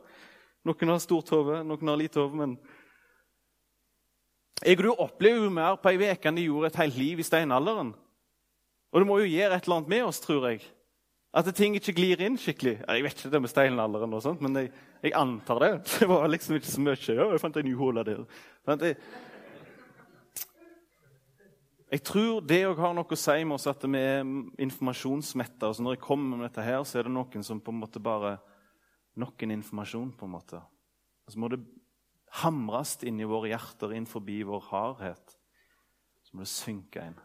Noen 0.65 0.93
har 0.93 1.03
stort 1.05 1.29
hode, 1.35 1.59
noen 1.69 1.91
har 1.93 1.99
lite 2.01 2.21
hode. 2.23 2.39
Men 2.41 2.55
jeg 4.65 4.79
og 4.79 4.87
du 4.87 4.91
opplever 4.95 5.45
jo 5.45 5.53
mer 5.53 5.77
på 5.77 5.93
ei 5.93 6.01
uke 6.01 6.31
enn 6.31 6.41
de 6.41 6.47
gjorde 6.47 6.71
et 6.73 6.81
helt 6.81 6.97
liv 6.97 7.21
i 7.21 7.27
steinalderen. 7.29 7.93
Og 8.91 9.03
det 9.03 9.09
må 9.11 9.19
jo 9.21 9.29
gjøre 9.29 9.59
et 9.59 9.69
eller 9.69 9.83
annet 9.83 9.93
med 9.93 10.07
oss, 10.09 10.21
tror 10.25 10.49
jeg. 10.49 10.65
At 11.37 11.53
ting 11.55 11.77
ikke 11.79 11.95
glir 11.95 12.25
inn 12.25 12.41
skikkelig. 12.41 12.79
Jeg 12.81 13.05
vet 13.05 13.21
ikke 13.21 13.35
det 13.37 13.43
med 13.45 13.53
steinalderen, 13.53 14.17
og 14.17 14.25
sånt, 14.25 14.41
men 14.43 14.57
jeg, 14.59 14.73
jeg, 15.05 15.13
antar 15.15 15.61
det. 15.63 15.73
Det 16.01 16.09
var 16.09 16.25
liksom 16.33 16.57
ikke 16.57 16.73
så 16.73 16.87
mye. 16.89 16.97
Ja, 17.05 17.29
jeg 17.35 17.43
fant 17.45 17.61
en 17.61 17.69
ny 17.69 17.77
hull 17.79 18.01
der. 18.01 18.25
Jeg, 21.91 22.05
tror 22.07 22.39
det 22.47 22.61
òg 22.69 22.79
har 22.79 22.93
noe 22.95 23.17
å 23.17 23.19
si 23.19 23.43
med 23.43 23.57
oss 23.57 23.67
at 23.67 23.83
vi 23.83 23.99
er 23.99 24.21
informasjonsmetta. 24.63 25.73
Når 25.83 25.97
jeg 25.97 26.03
kommer 26.05 26.39
med 26.39 26.47
dette 26.47 26.63
her, 26.63 26.85
så 26.87 27.01
er 27.01 27.09
det 27.09 27.15
noen 27.17 27.43
som 27.47 27.59
på 27.59 27.75
en 27.75 27.83
måte 27.83 28.03
bare 28.03 28.39
Nok 29.19 29.43
en 29.43 29.51
informasjon, 29.51 30.13
på 30.15 30.25
en 30.25 30.31
måte. 30.33 30.61
Og 31.27 31.33
så 31.35 31.41
må 31.43 31.49
det 31.51 31.59
hamres 32.39 32.93
inn 33.03 33.19
i 33.19 33.27
våre 33.27 33.51
hjerter, 33.51 33.91
inn 33.93 34.07
forbi 34.07 34.37
vår 34.47 34.63
hardhet. 34.69 35.35
Så 36.23 36.37
må 36.39 36.47
det 36.47 36.53
synke 36.53 37.03
inn 37.11 37.19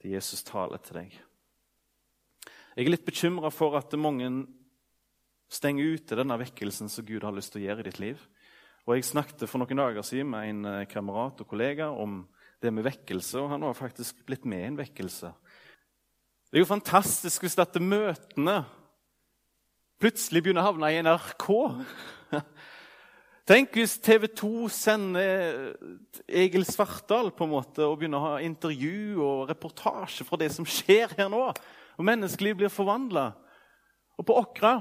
til 0.00 0.14
Jesus 0.14 0.40
taler 0.48 0.80
til 0.80 0.96
deg. 0.96 1.18
Jeg 2.72 2.86
er 2.86 2.92
litt 2.92 3.04
bekymra 3.04 3.50
for 3.52 3.76
at 3.76 3.92
mange 4.00 4.30
stenger 5.52 5.96
ute 5.96 6.18
denne 6.18 6.40
vekkelsen 6.40 6.88
som 6.92 7.06
Gud 7.06 7.24
har 7.28 7.36
lyst 7.36 7.52
til 7.52 7.62
å 7.62 7.66
gjøre 7.68 7.84
i 7.84 7.88
ditt 7.90 8.00
liv. 8.00 8.24
Og 8.88 8.96
Jeg 8.96 9.10
snakket 9.12 9.44
for 9.44 9.60
noen 9.60 9.84
dager 9.84 10.04
siden 10.08 10.32
med 10.32 10.48
en 10.48 10.88
kamerat 10.88 11.44
og 11.44 11.48
kollega 11.52 11.92
om 11.92 12.22
det 12.66 12.74
med 12.74 12.86
vekkelse, 12.86 13.40
og 13.40 13.52
han 13.54 13.64
har 13.64 13.76
faktisk 13.78 14.24
blitt 14.28 14.46
med 14.48 14.62
i 14.62 14.70
en 14.72 14.80
vekkelse. 14.80 15.30
Det 16.50 16.58
er 16.58 16.64
jo 16.64 16.70
fantastisk 16.70 17.44
hvis 17.44 17.58
dette 17.58 17.82
møtene 17.82 18.60
plutselig 20.02 20.42
begynner 20.44 20.64
å 20.64 20.70
havne 20.70 20.90
i 20.92 21.00
NRK. 21.04 21.46
Tenk 23.50 23.78
hvis 23.78 23.94
TV 24.02 24.26
2 24.34 24.68
sender 24.74 25.76
Egil 26.26 26.66
Svartdal 26.66 27.30
på 27.34 27.46
en 27.46 27.52
måte 27.54 27.86
og 27.86 28.00
begynner 28.00 28.18
å 28.18 28.32
ha 28.32 28.42
intervju 28.42 29.22
og 29.22 29.44
reportasje 29.50 30.26
fra 30.26 30.38
det 30.40 30.50
som 30.54 30.66
skjer 30.66 31.14
her 31.14 31.30
nå. 31.30 31.44
Og 31.96 32.08
menneskeliv 32.08 32.58
blir 32.58 32.72
forvandla. 32.72 33.30
Og 34.18 34.26
på 34.26 34.36
Åkra 34.40 34.80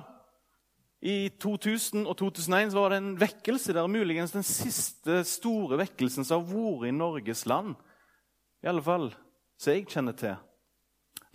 i 1.06 1.30
2000 1.38 2.08
og 2.10 2.16
2001 2.18 2.74
var 2.74 2.90
det 2.90 2.98
en 2.98 3.12
vekkelse 3.22 3.76
der, 3.78 3.86
muligens 3.92 4.34
den 4.34 4.46
siste 4.46 5.20
store 5.30 5.78
vekkelsen 5.84 6.26
som 6.26 6.42
har 6.42 6.50
vært 6.50 6.90
i 6.90 6.96
Norges 6.96 7.46
land. 7.46 7.76
I 8.66 8.72
alle 8.72 8.82
fall 8.82 9.12
som 9.62 9.76
jeg 9.76 9.86
kjenner 9.92 10.18
til. 10.18 10.34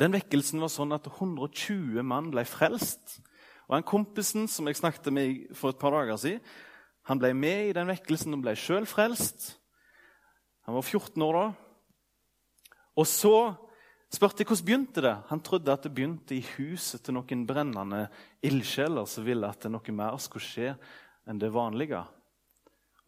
Den 0.00 0.16
vekkelsen 0.16 0.62
var 0.62 0.72
sånn 0.72 0.96
at 0.96 1.06
120 1.06 2.02
mann 2.02 2.33
ble 2.33 2.42
frelst. 2.48 3.20
Og 3.68 3.76
han 3.76 3.87
kompisen 3.87 4.48
som 4.50 4.66
jeg 4.66 4.80
snakket 4.80 5.12
med 5.14 5.54
for 5.54 5.70
et 5.70 5.78
par 5.78 5.94
dager 5.94 6.18
siden, 6.18 6.42
han 7.06 7.18
ble 7.18 7.30
med 7.35 7.70
i 7.70 7.74
den 7.74 7.88
vekkelsen 7.88 8.35
og 8.35 8.42
ble 8.42 8.56
sjøl 8.59 8.85
frelst. 8.90 9.54
Han 10.66 10.76
var 10.76 10.83
14 10.83 11.22
år 11.26 11.38
da. 11.38 11.46
Og 12.98 13.06
så 13.09 13.37
spurte 14.11 14.46
hvordan 14.46 14.66
begynte 14.66 15.05
det 15.05 15.16
Han 15.31 15.42
trodde 15.44 15.73
at 15.73 15.85
det 15.87 15.92
begynte 15.94 16.35
i 16.35 16.44
huset 16.57 17.03
til 17.05 17.14
noen 17.14 17.44
brennende 17.46 18.07
ildsjeler 18.42 19.07
som 19.07 19.27
ville 19.27 19.49
at 19.49 19.68
noe 19.70 19.94
mer 19.94 20.18
skulle 20.23 20.46
skje 20.46 20.75
enn 21.29 21.38
det 21.38 21.53
vanlige. 21.55 22.03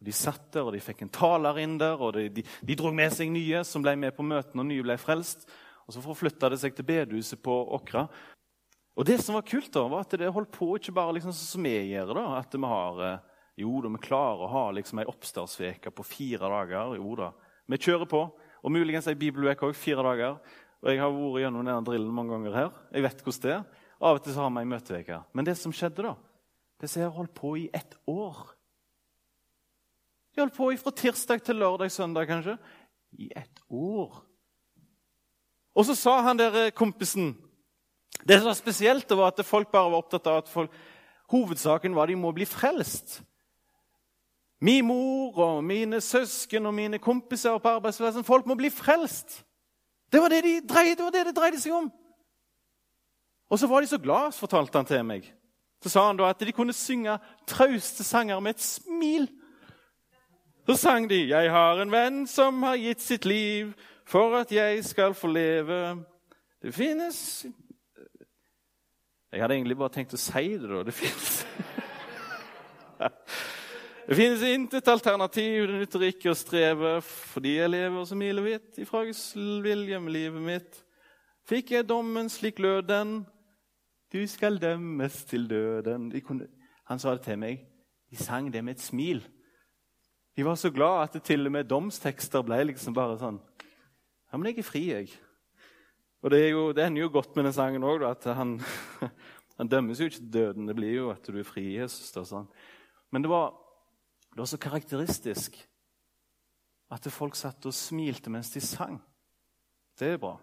De 0.03 0.11
satt 0.11 0.51
der, 0.51 0.67
og 0.67 0.73
de 0.75 0.81
fikk 0.83 1.05
en 1.05 1.11
taler 1.13 1.61
inn 1.63 1.77
der, 1.79 1.99
og 1.99 2.15
de, 2.17 2.27
de, 2.29 2.43
de 2.43 2.75
dro 2.75 2.91
med 2.95 3.13
seg 3.15 3.31
nye 3.31 3.63
som 3.67 3.83
ble 3.83 3.95
med 3.99 4.15
på 4.15 4.25
møtene, 4.25 4.63
og 4.63 4.67
nye 4.67 4.83
ble 4.83 4.97
frelst. 4.99 5.47
Og 5.87 5.95
Så 5.95 6.03
forflytta 6.03 6.49
det 6.51 6.59
seg 6.61 6.75
til 6.75 6.87
bedehuset 6.87 7.39
på 7.43 7.55
Åkra. 7.77 8.05
Og 8.93 9.07
det 9.07 9.17
som 9.23 9.37
var 9.37 9.45
kult, 9.47 9.71
da, 9.73 9.85
var 9.89 10.03
at 10.03 10.15
det 10.19 10.31
holdt 10.31 10.51
på 10.53 10.73
ikke 10.77 10.93
bare 10.95 11.15
liksom 11.17 11.33
sånn 11.33 11.49
som 11.55 11.65
vi 11.65 11.73
gjør. 11.93 12.13
da, 12.19 12.25
at 12.37 12.53
vi 12.53 12.69
har 12.69 13.01
eh, 13.07 13.21
jo 13.63 13.79
da, 13.81 13.91
vi 13.95 14.03
klarer 14.03 14.45
å 14.45 14.51
ha 14.51 14.65
liksom 14.75 15.01
ei 15.01 15.09
oppstartsveke 15.09 15.93
på 15.95 16.05
fire 16.05 16.51
dager. 16.51 16.95
Jo 16.99 17.15
da. 17.17 17.31
Vi 17.71 17.79
kjører 17.79 18.09
på. 18.09 18.21
Og 18.63 18.71
muligens 18.71 19.07
ei 19.09 19.17
bibeluke 19.19 19.65
òg. 19.65 19.75
Fire 19.75 20.05
dager. 20.05 20.37
Og 20.83 20.91
Jeg 20.91 20.99
har 20.99 21.13
vært 21.15 21.45
gjennom 21.45 21.63
denne 21.63 21.85
drillen 21.87 22.11
mange 22.11 22.35
ganger 22.35 22.55
her. 22.57 22.71
Jeg 22.91 23.05
vet 23.05 23.21
hvordan 23.23 23.43
det 23.45 23.51
er. 23.55 23.83
Av 24.03 24.17
og 24.17 24.23
til 24.23 24.35
så 24.35 24.43
har 24.43 24.51
vi 24.51 24.59
ei 24.59 24.67
møteuke. 24.67 25.19
Men 25.31 25.47
det 25.47 25.55
som 25.55 25.71
skjedde, 25.71 26.03
da 26.03 26.15
Det 26.81 26.89
som 26.89 27.01
har 27.05 27.15
holdt 27.15 27.33
på 27.33 27.55
i 27.55 27.69
ett 27.73 27.95
år 28.05 28.51
De 30.35 30.41
holdt 30.41 30.57
på 30.57 30.71
fra 30.81 30.91
tirsdag 30.91 31.43
til 31.43 31.55
lørdag, 31.55 31.91
søndag 31.91 32.27
kanskje. 32.27 32.57
I 33.13 33.31
ett 33.35 33.59
år. 33.69 34.23
Og 35.75 35.85
så 35.85 35.95
sa 35.95 36.21
han 36.21 36.37
der 36.37 36.65
eh, 36.65 36.71
kompisen 36.71 37.37
Det 38.27 38.39
som 38.39 38.47
var 38.47 38.57
spesielt, 38.57 39.09
var 39.09 39.31
at 39.31 39.45
folk 39.45 39.71
bare 39.71 39.91
var 39.91 40.03
opptatt 40.03 40.27
av 40.27 40.37
at 40.41 40.49
folk, 40.49 40.71
hovedsaken 41.29 41.95
var 41.95 42.03
at 42.03 42.09
de 42.09 42.15
må 42.15 42.31
bli 42.31 42.45
frelst. 42.45 43.21
Min 44.61 44.85
mor 44.85 45.37
og 45.37 45.63
mine 45.63 46.01
søsken 46.01 46.65
og 46.65 46.73
mine 46.73 46.99
kompiser 46.99 47.57
på 47.57 47.69
arbeidsplassen 47.69 48.23
Folk 48.23 48.45
må 48.45 48.55
bli 48.55 48.69
frelst. 48.69 49.43
Det 50.13 50.21
var 50.21 50.29
det, 50.29 50.43
de 50.43 50.67
dreide, 50.69 50.95
det 50.95 51.03
var 51.03 51.11
det 51.11 51.25
det 51.25 51.35
dreide 51.35 51.59
seg 51.59 51.73
om. 51.73 51.87
Og 53.49 53.59
så 53.59 53.67
var 53.67 53.81
de 53.81 53.87
så 53.89 53.97
glad, 53.97 54.35
fortalte 54.37 54.77
han 54.77 54.85
til 54.85 55.05
meg. 55.05 55.25
Så 55.81 55.89
sa 55.89 56.05
han 56.07 56.19
da 56.19 56.29
at 56.29 56.39
de 56.39 56.53
kunne 56.53 56.73
synge 56.73 57.17
trauste 57.49 58.05
sanger 58.05 58.39
med 58.39 58.53
et 58.53 58.61
smil. 58.61 59.27
Så 60.65 60.75
sang 60.75 61.09
de 61.09 61.27
'Jeg 61.27 61.51
har 61.51 61.81
en 61.81 61.91
venn 61.91 62.27
som 62.27 62.63
har 62.63 62.75
gitt 62.75 63.01
sitt 63.01 63.25
liv 63.25 63.73
for 64.05 64.37
at 64.37 64.51
jeg 64.51 64.85
skal 64.85 65.13
få 65.13 65.27
leve'. 65.27 66.03
Det 66.61 66.73
finnes 66.73 67.45
Jeg 69.31 69.41
hadde 69.41 69.55
egentlig 69.55 69.77
bare 69.77 69.89
tenkt 69.89 70.13
å 70.13 70.17
si 70.17 70.57
det, 70.57 70.69
da. 70.69 70.83
Det 70.83 70.93
finnes 70.93 71.47
Det 74.03 74.17
finnes 74.17 74.41
intet 74.43 74.87
alternativ, 74.91 75.67
det 75.69 75.77
nytter 75.79 76.01
ikke 76.09 76.33
å 76.33 76.35
streve, 76.35 76.97
fordi 77.07 77.53
jeg 77.55 77.71
lever 77.71 78.07
så 78.09 78.17
milevidt 78.19 78.81
ifra 78.83 79.05
Guds 79.07 79.29
vilje 79.63 79.99
med 80.03 80.11
livet 80.11 80.43
mitt. 80.43 80.79
Fikk 81.47 81.71
jeg 81.71 81.87
dommen, 81.87 82.27
slik 82.27 82.59
lød 82.59 82.89
den, 82.89 83.13
du 84.11 84.19
skal 84.27 84.59
dømmes 84.59 85.21
til 85.29 85.47
døden. 85.47 86.09
Kunne, 86.19 86.49
han 86.91 86.99
sa 86.99 87.15
det 87.15 87.23
til 87.29 87.39
meg. 87.39 87.63
De 88.11 88.19
sang 88.19 88.51
det 88.51 88.59
med 88.59 88.75
et 88.75 88.83
smil. 88.83 89.23
De 90.35 90.43
var 90.45 90.59
så 90.59 90.73
glad 90.75 91.05
at 91.05 91.15
det 91.15 91.23
til 91.31 91.47
og 91.47 91.55
med 91.55 91.71
domstekster 91.71 92.43
ble 92.43 92.59
liksom 92.73 92.93
bare 92.97 93.15
sånn 93.21 93.39
Ja, 93.39 94.35
men 94.35 94.51
jeg 94.51 94.59
er 94.59 94.67
fri, 94.67 94.83
jeg. 94.91 95.15
Og 96.25 96.31
det, 96.33 96.43
jo, 96.49 96.69
det 96.75 96.89
ender 96.89 97.05
jo 97.05 97.13
godt 97.15 97.37
med 97.37 97.47
den 97.47 97.55
sangen 97.55 97.87
òg, 97.87 98.03
at 98.03 98.27
han, 98.35 98.57
han, 99.57 99.71
dømmes 99.71 100.01
jo 100.01 100.11
ikke 100.11 100.19
til 100.19 100.31
døden. 100.41 100.67
Det 100.67 100.75
blir 100.75 100.95
jo 100.97 101.11
at 101.15 101.23
du 101.23 101.39
er 101.39 101.47
fri 101.47 101.69
Jesus. 101.77 102.11
Da, 102.11 102.27
sånn. 102.27 102.51
Men 103.13 103.23
det 103.23 103.31
var 103.31 103.53
det 104.33 104.41
var 104.41 104.49
så 104.49 104.57
karakteristisk 104.57 105.59
at 106.93 107.09
folk 107.13 107.37
satt 107.37 107.65
og 107.69 107.75
smilte 107.75 108.31
mens 108.33 108.51
de 108.53 108.61
sang. 108.61 108.97
Det 109.97 110.13
er 110.13 110.21
bra. 110.21 110.35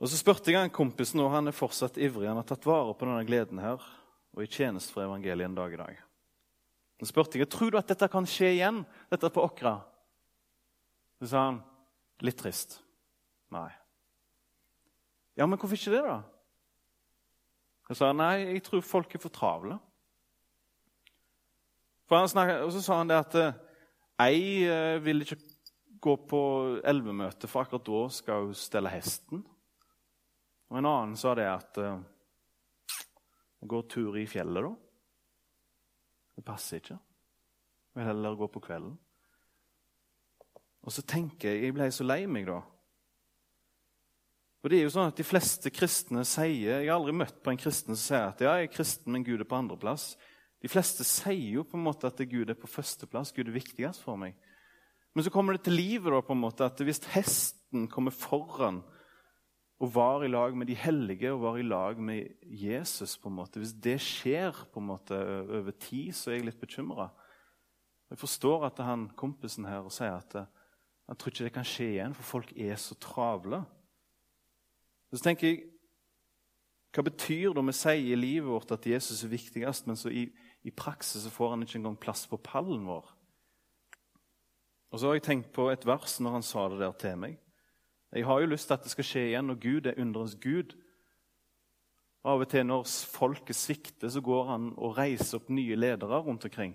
Og 0.00 0.08
Så 0.08 0.16
spurte 0.16 0.52
jeg 0.52 0.64
en 0.64 0.72
kompisen, 0.72 1.20
og 1.20 1.30
han 1.34 1.50
er 1.50 1.56
fortsatt 1.56 1.98
ivrig. 1.98 2.28
Han 2.28 2.38
har 2.40 2.46
tatt 2.48 2.64
vare 2.66 2.94
på 2.94 3.04
denne 3.04 3.26
gleden 3.28 3.58
her 3.60 3.82
og 4.30 4.42
i 4.42 4.48
tjeneste 4.48 4.94
for 4.94 5.04
evangeliet 5.04 5.50
en 5.50 5.58
dag 5.58 5.74
i 5.74 5.80
dag. 5.80 5.98
Så 7.00 7.10
spurte 7.10 7.38
jeg 7.40 7.50
tror 7.50 7.72
du 7.72 7.78
at 7.80 7.88
dette 7.90 8.08
kan 8.08 8.26
skje 8.28 8.54
igjen, 8.54 8.84
dette 9.10 9.30
på 9.32 9.42
Åkra. 9.44 9.80
Så 11.20 11.32
sa 11.32 11.44
han 11.48 11.60
litt 12.22 12.38
trist. 12.38 12.78
Nei. 13.52 13.68
Ja, 15.36 15.46
men 15.46 15.58
hvorfor 15.58 15.76
ikke 15.76 15.92
det, 15.92 16.04
da? 16.06 16.20
Jeg 17.90 17.98
sa 17.98 18.12
nei, 18.14 18.34
jeg 18.54 18.62
tror 18.62 18.84
folk 18.86 19.14
er 19.14 19.22
for 19.22 19.34
travle. 19.34 19.80
Snakket, 22.10 22.64
og 22.64 22.72
så 22.74 22.82
sa 22.82 22.98
han 22.98 23.10
det 23.10 23.18
at 23.22 23.36
ei 24.20 24.66
eh, 24.66 24.98
vil 25.04 25.22
ikke 25.22 25.38
gå 26.02 26.14
på 26.26 26.42
elvemøte, 26.84 27.46
for 27.46 27.62
akkurat 27.62 27.86
da 27.86 28.00
skal 28.10 28.48
hun 28.48 28.56
stelle 28.58 28.90
hesten. 28.90 29.44
Og 30.70 30.78
en 30.78 30.88
annen 30.90 31.14
sa 31.18 31.34
det 31.38 31.46
at 31.46 31.78
jeg 33.60 33.68
går 33.68 33.86
tur 33.92 34.16
i 34.16 34.24
fjellet, 34.26 34.64
da. 34.64 34.72
Det 36.36 36.44
passer 36.46 36.80
ikke. 36.80 36.96
Jeg 36.96 38.00
vil 38.00 38.08
heller 38.08 38.38
gå 38.38 38.48
på 38.48 38.62
kvelden. 38.64 38.94
Og 40.80 40.94
så 40.94 41.02
tenker 41.04 41.50
jeg 41.50 41.64
Jeg 41.66 41.74
ble 41.76 41.90
så 41.92 42.06
lei 42.06 42.22
meg, 42.26 42.46
da. 42.48 42.62
Og 44.60 44.70
det 44.70 44.78
er 44.78 44.86
jo 44.86 44.92
sånn 44.94 45.10
at 45.10 45.18
De 45.20 45.26
fleste 45.26 45.72
kristne 45.72 46.24
sier 46.28 46.80
Jeg 46.80 46.88
har 46.88 46.98
aldri 46.98 47.12
møtt 47.16 47.42
på 47.44 47.52
en 47.52 47.60
kristen 47.60 47.96
som 47.96 48.00
sier 48.00 48.28
at 48.30 48.40
ja, 48.44 48.54
jeg 48.60 48.70
er 48.70 48.74
kristen, 48.74 49.12
men 49.12 49.26
Gud 49.26 49.40
er 49.40 49.48
på 49.48 49.58
andreplass. 49.58 50.14
De 50.60 50.68
fleste 50.68 51.06
sier 51.08 51.56
jo 51.56 51.64
på 51.64 51.78
en 51.78 51.86
måte 51.86 52.08
at 52.10 52.20
Gud 52.28 52.50
er 52.50 52.58
på 52.58 52.68
førsteplass. 52.68 53.32
Gud 53.32 53.48
er 53.48 53.56
viktigst 53.56 54.04
for 54.04 54.20
meg. 54.20 54.36
Men 55.14 55.26
så 55.26 55.32
kommer 55.32 55.56
det 55.56 55.64
til 55.66 55.78
livet 55.78 56.12
da, 56.12 56.20
på 56.22 56.36
en 56.36 56.42
måte, 56.42 56.66
at 56.66 56.80
hvis 56.86 57.02
hesten 57.14 57.88
kommer 57.90 58.14
foran 58.14 58.82
og 59.80 59.94
var 59.94 60.24
i 60.24 60.28
lag 60.28 60.52
med 60.56 60.68
de 60.68 60.76
hellige 60.76 61.32
og 61.32 61.40
var 61.40 61.56
i 61.56 61.64
lag 61.64 61.98
med 61.98 62.28
Jesus 62.44 63.16
på 63.18 63.30
en 63.30 63.38
måte, 63.40 63.58
Hvis 63.58 63.72
det 63.72 63.96
skjer 64.00 64.52
på 64.72 64.80
en 64.80 64.86
måte 64.86 65.16
over 65.16 65.70
tid, 65.70 66.12
så 66.12 66.30
er 66.30 66.34
jeg 66.34 66.50
litt 66.50 66.60
bekymra. 66.60 67.08
Jeg 68.10 68.18
forstår 68.18 68.66
at 68.66 68.82
han 68.84 69.08
kompisen 69.16 69.64
her 69.64 69.88
sier 69.88 70.18
at 70.18 70.34
han 71.08 71.16
tror 71.16 71.32
ikke 71.32 71.44
det 71.44 71.54
kan 71.54 71.66
skje 71.66 71.88
igjen, 71.94 72.14
for 72.14 72.22
folk 72.22 72.52
er 72.54 72.76
så 72.76 72.94
travle. 72.94 73.64
Så 75.10 75.24
tenker 75.24 75.48
jeg, 75.48 75.66
Hva 76.90 77.04
betyr 77.06 77.52
det 77.54 77.62
vi 77.68 77.72
sier 77.72 78.12
i 78.12 78.16
livet 78.18 78.48
vårt 78.50 78.72
at 78.74 78.86
Jesus 78.86 79.22
er 79.22 79.30
viktigst, 79.30 79.86
men 79.86 79.96
så 79.96 80.10
i, 80.10 80.24
i 80.62 80.70
praksis 80.70 81.24
så 81.24 81.32
får 81.32 81.54
han 81.54 81.62
ikke 81.64 81.78
engang 81.80 81.96
plass 82.00 82.26
på 82.28 82.38
pallen 82.44 82.84
vår? 82.88 83.06
Og 84.90 85.00
Så 85.00 85.06
har 85.06 85.14
jeg 85.14 85.22
tenkt 85.22 85.52
på 85.54 85.68
et 85.70 85.86
vers 85.86 86.18
når 86.20 86.30
han 86.30 86.42
sa 86.42 86.68
det 86.68 86.80
der 86.80 86.92
til 86.98 87.18
meg. 87.18 87.38
Jeg 88.12 88.26
har 88.26 88.40
jo 88.40 88.50
lyst 88.50 88.66
til 88.66 88.74
at 88.74 88.82
det 88.82 88.90
skal 88.90 89.06
skje 89.06 89.26
igjen, 89.28 89.50
og 89.50 89.60
Gud 89.62 89.86
er 89.86 90.00
underens 90.02 90.34
Gud. 90.34 90.74
Av 92.26 92.42
og 92.42 92.48
til 92.50 92.66
når 92.66 92.88
folket 93.08 93.56
svikter, 93.56 94.10
så 94.10 94.20
går 94.20 94.48
han 94.50 94.72
og 94.76 94.98
reiser 94.98 95.38
opp 95.38 95.48
nye 95.48 95.78
ledere 95.78 96.18
rundt 96.18 96.44
omkring. 96.44 96.74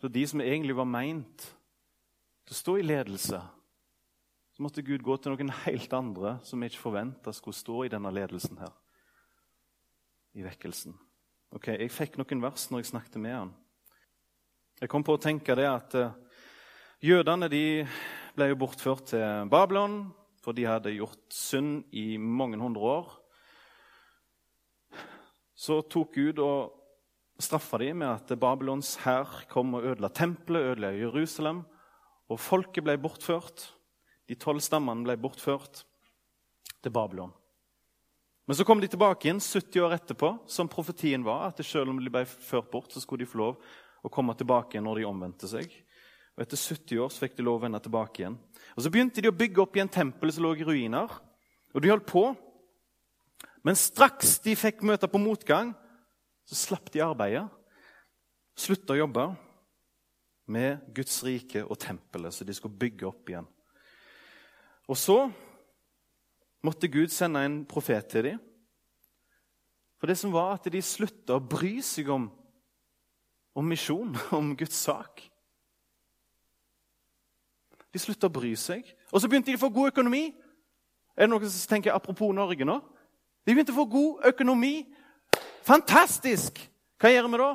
Så 0.00 0.08
de 0.08 0.22
som 0.26 0.40
egentlig 0.40 0.76
var 0.78 0.88
meint 0.88 1.42
til 2.46 2.54
å 2.54 2.60
stå 2.60 2.76
i 2.78 2.86
ledelse, 2.86 3.42
så 4.54 4.62
måtte 4.62 4.86
Gud 4.86 5.02
gå 5.02 5.16
til 5.18 5.34
noen 5.34 5.52
helt 5.66 5.92
andre 5.92 6.38
som 6.46 6.62
vi 6.62 6.70
ikke 6.70 6.86
forventa 6.86 7.34
skulle 7.34 7.58
stå 7.58 7.82
i 7.84 7.92
denne 7.92 8.14
ledelsen 8.14 8.62
her. 8.62 8.72
I 10.38 10.46
vekkelsen. 10.46 10.94
Ok, 11.50 11.66
Jeg 11.66 11.90
fikk 11.90 12.14
noen 12.14 12.42
vers 12.44 12.68
når 12.70 12.78
jeg 12.78 12.88
snakket 12.92 13.16
med 13.18 13.32
han. 13.34 13.48
Jeg 14.78 14.90
kom 14.92 15.02
på 15.02 15.16
å 15.16 15.20
tenke 15.20 15.56
det 15.58 15.64
at 15.66 15.96
uh, 15.98 16.12
jødene 17.02 17.48
de 17.50 17.62
ble 18.36 18.46
jo 18.52 18.58
bortført 18.60 19.08
til 19.10 19.50
Babylon, 19.50 19.96
for 20.44 20.54
de 20.54 20.68
hadde 20.68 20.92
gjort 20.94 21.34
synd 21.34 21.90
i 21.90 22.14
mange 22.22 22.60
hundre 22.60 22.92
år. 22.92 23.10
Så 25.58 25.80
tok 25.90 26.14
Gud 26.14 26.38
og 26.38 27.42
straffa 27.42 27.82
dem 27.82 27.98
med 28.04 28.12
at 28.12 28.30
Babylons 28.38 28.94
hær 29.02 29.42
kom 29.50 29.74
og 29.74 29.90
ødela 29.90 30.12
tempelet, 30.14 30.70
ødela 30.76 30.94
Jerusalem. 30.94 31.64
Og 32.30 32.38
folket 32.38 32.86
ble 32.86 32.94
bortført. 33.02 33.66
De 34.30 34.38
tolv 34.38 34.62
stammene 34.62 35.02
ble 35.02 35.18
bortført 35.18 35.82
til 36.78 36.94
Babylon. 36.94 37.34
Men 38.48 38.56
så 38.56 38.64
kom 38.66 38.80
de 38.80 38.88
tilbake 38.90 39.28
igjen 39.28 39.40
70 39.40 39.84
år 39.84 39.94
etterpå, 39.94 40.32
som 40.50 40.68
profetien 40.68 41.24
var. 41.24 41.48
at 41.48 41.64
Selv 41.64 41.90
om 41.90 41.98
de 41.98 42.10
ble 42.10 42.24
ført 42.24 42.70
bort, 42.70 42.92
så 42.92 43.00
skulle 43.00 43.24
de 43.24 43.30
få 43.30 43.38
lov 43.38 43.60
å 44.02 44.10
komme 44.10 44.34
tilbake 44.34 44.80
når 44.80 45.00
de 45.00 45.08
omvendte 45.08 45.48
seg. 45.48 45.70
Og 46.36 46.44
Etter 46.44 46.56
70 46.56 47.02
år 47.04 47.10
så 47.12 47.26
fikk 47.26 47.36
de 47.36 47.44
lov 47.46 47.60
å 47.60 47.64
vende 47.66 47.80
tilbake 47.84 48.22
igjen. 48.22 48.38
Og 48.76 48.82
Så 48.82 48.90
begynte 48.90 49.20
de 49.20 49.28
å 49.28 49.36
bygge 49.36 49.62
opp 49.62 49.76
igjen 49.76 49.92
tempelet 49.92 50.34
som 50.34 50.44
lå 50.44 50.54
i 50.56 50.64
ruiner. 50.64 51.12
Og 51.74 51.82
de 51.82 51.92
holdt 51.92 52.08
på. 52.08 52.24
Men 53.62 53.76
straks 53.76 54.38
de 54.40 54.56
fikk 54.56 54.82
møte 54.82 55.08
på 55.10 55.20
motgang, 55.20 55.74
så 56.48 56.56
slapp 56.56 56.90
de 56.90 57.02
arbeidet. 57.04 57.44
Slutta 58.56 58.96
å 58.96 59.02
jobbe 59.02 59.28
med 60.50 60.80
Guds 60.96 61.20
rike 61.22 61.62
og 61.62 61.78
tempelet, 61.78 62.34
så 62.34 62.44
de 62.44 62.56
skulle 62.56 62.78
bygge 62.80 63.06
opp 63.06 63.30
igjen. 63.30 63.46
Og 64.90 64.98
så 64.98 65.18
måtte 66.64 66.90
Gud 66.92 67.12
sende 67.12 67.44
en 67.44 67.62
profet 67.68 68.08
til 68.10 68.24
dem. 68.24 68.38
For 70.00 70.08
det 70.08 70.16
som 70.18 70.32
var 70.32 70.56
at 70.56 70.68
de 70.72 70.80
slutta 70.84 71.36
å 71.36 71.44
bry 71.44 71.78
seg 71.84 72.08
om, 72.12 72.30
om 73.56 73.68
misjon, 73.68 74.16
om 74.38 74.54
Guds 74.56 74.78
sak. 74.80 75.26
De 77.90 78.00
slutta 78.00 78.30
å 78.30 78.32
bry 78.32 78.54
seg. 78.56 78.86
Og 79.10 79.20
så 79.20 79.28
begynte 79.28 79.50
de 79.50 79.58
å 79.58 79.64
få 79.64 79.72
god 79.74 79.92
økonomi. 79.92 80.30
Er 81.16 81.26
det 81.26 81.32
noen 81.32 81.50
som 81.50 81.74
tenker 81.74 81.92
apropos 81.92 82.32
Norge 82.32 82.64
nå? 82.64 82.78
De 83.44 83.52
begynte 83.52 83.74
å 83.74 83.80
få 83.80 83.88
god 83.90 84.28
økonomi. 84.30 84.74
Fantastisk! 85.66 86.60
Hva 87.00 87.10
gjør 87.10 87.28
vi 87.32 87.40
da? 87.40 87.50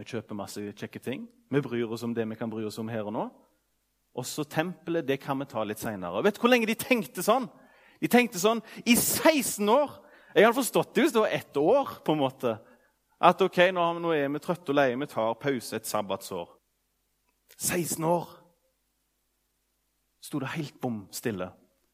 Vi 0.00 0.06
kjøper 0.08 0.38
masse 0.38 0.62
kjekke 0.80 1.00
ting. 1.02 1.24
Vi 1.50 1.62
bryr 1.62 1.92
oss 1.92 2.04
om 2.06 2.12
det 2.16 2.26
vi 2.30 2.38
kan 2.38 2.50
bry 2.50 2.64
oss 2.66 2.78
om 2.80 2.90
her 2.90 3.08
og 3.08 3.14
nå. 3.14 3.24
Og 4.18 4.26
så 4.26 4.44
tempelet, 4.48 5.06
det 5.06 5.20
kan 5.22 5.38
vi 5.38 5.46
ta 5.50 5.62
litt 5.66 5.80
seinere. 5.82 6.22
Vet 6.24 6.36
du 6.36 6.42
hvor 6.42 6.50
lenge 6.50 6.68
de 6.68 6.76
tenkte 6.78 7.22
sånn? 7.24 7.46
De 8.00 8.08
tenkte 8.08 8.40
sånn 8.40 8.62
i 8.84 8.96
16 8.96 9.68
år. 9.68 9.98
Jeg 10.34 10.46
hadde 10.46 10.56
forstått 10.56 10.94
det 10.94 11.04
hvis 11.04 11.14
det 11.14 11.24
var 11.24 11.36
ett 11.36 11.56
år. 11.60 11.96
på 12.04 12.12
en 12.12 12.22
måte. 12.22 12.58
At 13.20 13.42
ok, 13.42 13.58
nå, 13.76 14.12
er 14.16 14.28
vi 14.32 14.40
trøtte 14.40 14.72
og 14.72 14.78
leie, 14.78 14.96
vi 14.96 15.06
tar 15.06 15.34
pause 15.36 15.76
et 15.76 15.86
sabbatsår. 15.86 16.48
16 17.58 18.04
år 18.04 18.28
sto 20.24 20.38
det 20.40 20.54
helt 20.54 20.80
bom 20.80 21.02
stille. 21.12 21.50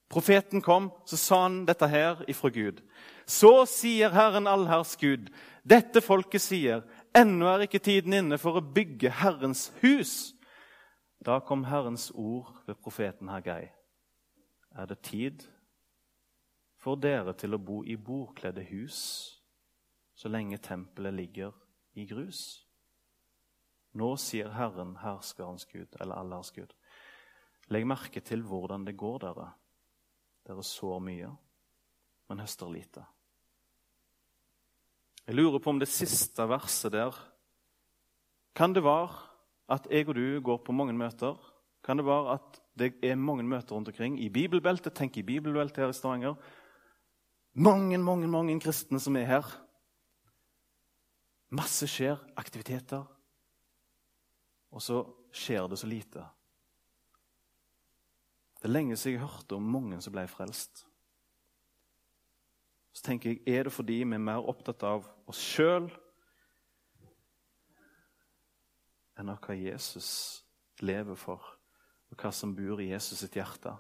Profeten 0.09 0.63
kom, 0.63 0.93
så 1.05 1.17
sa 1.19 1.41
han 1.43 1.65
dette 1.67 1.87
her 1.91 2.23
ifra 2.31 2.51
Gud. 2.55 2.79
Så 3.27 3.65
sier 3.67 4.15
Herren 4.15 4.47
allherrs 4.47 4.95
Gud, 5.01 5.33
dette 5.67 6.03
folket 6.05 6.45
sier, 6.45 6.85
ennå 7.11 7.49
er 7.51 7.65
ikke 7.67 7.83
tiden 7.83 8.15
inne 8.15 8.39
for 8.39 8.61
å 8.61 8.63
bygge 8.63 9.11
Herrens 9.19 9.73
hus. 9.83 10.37
Da 11.19 11.41
kom 11.43 11.65
Herrens 11.67 12.13
ord 12.15 12.53
ved 12.69 12.79
profeten 12.79 13.33
Haggai. 13.33 13.73
Er 14.79 14.87
det 14.87 15.01
tid 15.03 15.43
for 16.87 17.01
dere 17.03 17.35
til 17.35 17.57
å 17.57 17.59
bo 17.59 17.81
i 17.83 17.97
bordkledde 17.99 18.63
hus 18.69 19.01
så 20.15 20.31
lenge 20.31 20.61
tempelet 20.63 21.17
ligger 21.17 21.55
i 21.99 22.05
grus? 22.07 22.63
Nå 23.97 24.13
sier 24.21 24.53
Herren, 24.55 24.93
herskerens 25.01 25.67
Gud, 25.67 25.97
eller 25.99 26.21
allherrs 26.21 26.53
Gud. 26.55 26.71
Legg 27.75 27.89
merke 27.89 28.21
til 28.23 28.45
hvordan 28.47 28.85
det 28.87 28.95
går 29.01 29.25
dere. 29.25 29.49
Dere 30.47 30.63
sår 30.63 31.01
mye, 31.03 31.31
men 32.31 32.43
høster 32.45 32.71
lite. 32.71 33.03
Jeg 35.27 35.35
lurer 35.35 35.59
på 35.59 35.73
om 35.73 35.81
det 35.83 35.89
siste 35.91 36.45
verset 36.47 36.95
der 36.95 37.17
Kan 38.55 38.77
det 38.77 38.85
være 38.87 39.11
at 39.75 39.89
jeg 39.91 40.07
og 40.07 40.15
du 40.15 40.39
går 40.41 40.63
på 40.63 40.73
mange 40.73 40.95
møter? 40.95 41.35
Kan 41.83 41.99
det 41.99 42.07
være 42.07 42.37
at 42.39 42.61
det 42.79 42.93
er 43.03 43.19
mange 43.19 43.43
møter 43.43 43.75
rundt 43.75 43.89
omkring 43.89 44.21
i 44.23 44.29
bibelbeltet? 44.31 44.95
Tenk 44.95 45.17
i 45.19 45.27
bibelbeltet 45.27 45.83
her 45.83 45.91
i 45.91 45.99
Stavanger. 45.99 46.39
Mange, 47.57 47.97
mange, 47.99 48.29
mange 48.29 48.61
kristne 48.61 49.01
som 49.01 49.17
er 49.17 49.25
her. 49.31 49.47
Masse 51.57 51.87
skjer, 51.89 52.19
aktiviteter. 52.37 53.07
Og 54.77 54.83
så 54.85 54.99
skjer 55.33 55.65
det 55.71 55.79
så 55.81 55.89
lite. 55.89 56.25
Det 58.61 58.69
er 58.69 58.75
lenge 58.75 58.97
siden 58.97 59.17
jeg 59.17 59.25
hørte 59.25 59.57
om 59.57 59.73
mange 59.73 60.03
som 60.05 60.13
ble 60.13 60.27
frelst. 60.29 60.85
Så 62.93 63.03
tenker 63.09 63.31
jeg, 63.31 63.41
Er 63.47 63.63
det 63.65 63.73
fordi 63.73 64.03
vi 64.05 64.15
er 64.15 64.19
mer 64.19 64.45
opptatt 64.49 64.83
av 64.83 65.09
oss 65.29 65.41
sjøl 65.41 65.89
enn 69.17 69.33
av 69.33 69.41
hva 69.41 69.57
Jesus 69.57 70.45
lever 70.85 71.17
for, 71.17 71.41
og 72.13 72.21
hva 72.21 72.33
som 72.33 72.53
bor 72.57 72.81
i 72.85 72.91
Jesus 72.91 73.23
sitt 73.25 73.37
hjerte? 73.37 73.73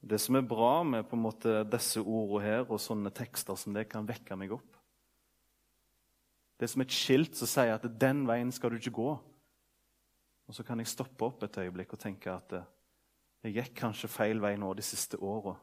Det 0.00 0.18
som 0.20 0.36
er 0.38 0.46
bra 0.48 0.82
med 0.82 1.04
på 1.08 1.16
en 1.16 1.24
måte 1.26 1.60
disse 1.68 2.00
ordene 2.00 2.44
her 2.44 2.62
og 2.64 2.80
sånne 2.80 3.12
tekster 3.12 3.58
som 3.60 3.74
det, 3.76 3.88
kan 3.90 4.08
vekke 4.08 4.36
meg 4.38 4.54
opp. 4.56 4.78
Det 6.56 6.66
er 6.66 6.72
som 6.72 6.84
et 6.84 6.92
skilt 6.92 7.36
som 7.36 7.48
sier 7.48 7.74
at 7.74 7.84
'den 7.84 8.26
veien 8.28 8.52
skal 8.52 8.70
du 8.70 8.76
ikke 8.76 8.96
gå'. 8.96 9.18
Og 10.48 10.54
så 10.54 10.62
kan 10.62 10.78
jeg 10.78 10.88
stoppe 10.88 11.24
opp 11.24 11.42
et 11.42 11.58
øyeblikk 11.58 11.92
og 11.92 11.98
tenke 11.98 12.32
at 12.32 12.52
eh, 12.52 12.64
jeg 13.44 13.54
gikk 13.54 13.74
kanskje 13.74 14.08
feil 14.08 14.40
vei 14.40 14.56
nå 14.56 14.72
de 14.74 14.82
siste 14.82 15.16
åra. 15.16 15.54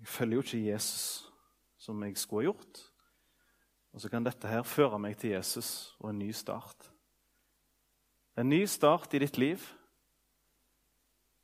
Jeg 0.00 0.08
følger 0.08 0.34
jo 0.34 0.42
ikke 0.42 0.72
Jesus 0.72 1.30
som 1.78 2.02
jeg 2.02 2.16
skulle 2.16 2.42
ha 2.42 2.52
gjort. 2.52 2.80
Og 3.92 4.00
så 4.00 4.08
kan 4.08 4.24
dette 4.24 4.48
her 4.48 4.62
føre 4.62 4.98
meg 4.98 5.16
til 5.16 5.30
Jesus 5.30 5.94
og 6.00 6.10
en 6.10 6.18
ny 6.18 6.32
start. 6.32 6.90
En 8.36 8.48
ny 8.48 8.64
start 8.66 9.14
i 9.14 9.18
ditt 9.22 9.38
liv 9.38 9.62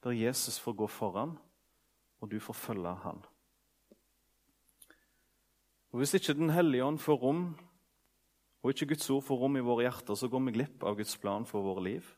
der 0.05 0.17
Jesus 0.17 0.59
får 0.59 0.73
gå 0.73 0.87
foran, 0.87 1.37
og 2.21 2.31
du 2.31 2.39
får 2.41 2.55
følge 2.55 2.95
han. 3.05 3.21
Og 5.91 5.99
Hvis 5.99 6.15
ikke 6.15 6.35
Den 6.35 6.51
hellige 6.51 6.85
ånd 6.85 6.99
får 6.99 7.15
rom, 7.15 7.57
og 8.63 8.71
ikke 8.71 8.87
Guds 8.87 9.11
ord 9.11 9.23
får 9.23 9.37
rom 9.37 9.57
i 9.57 9.65
våre 9.65 9.83
hjerter, 9.83 10.15
så 10.15 10.29
går 10.29 10.41
vi 10.47 10.53
glipp 10.53 10.85
av 10.85 10.97
Guds 10.97 11.17
plan 11.17 11.47
for 11.47 11.63
våre 11.63 11.83
liv. 11.85 12.17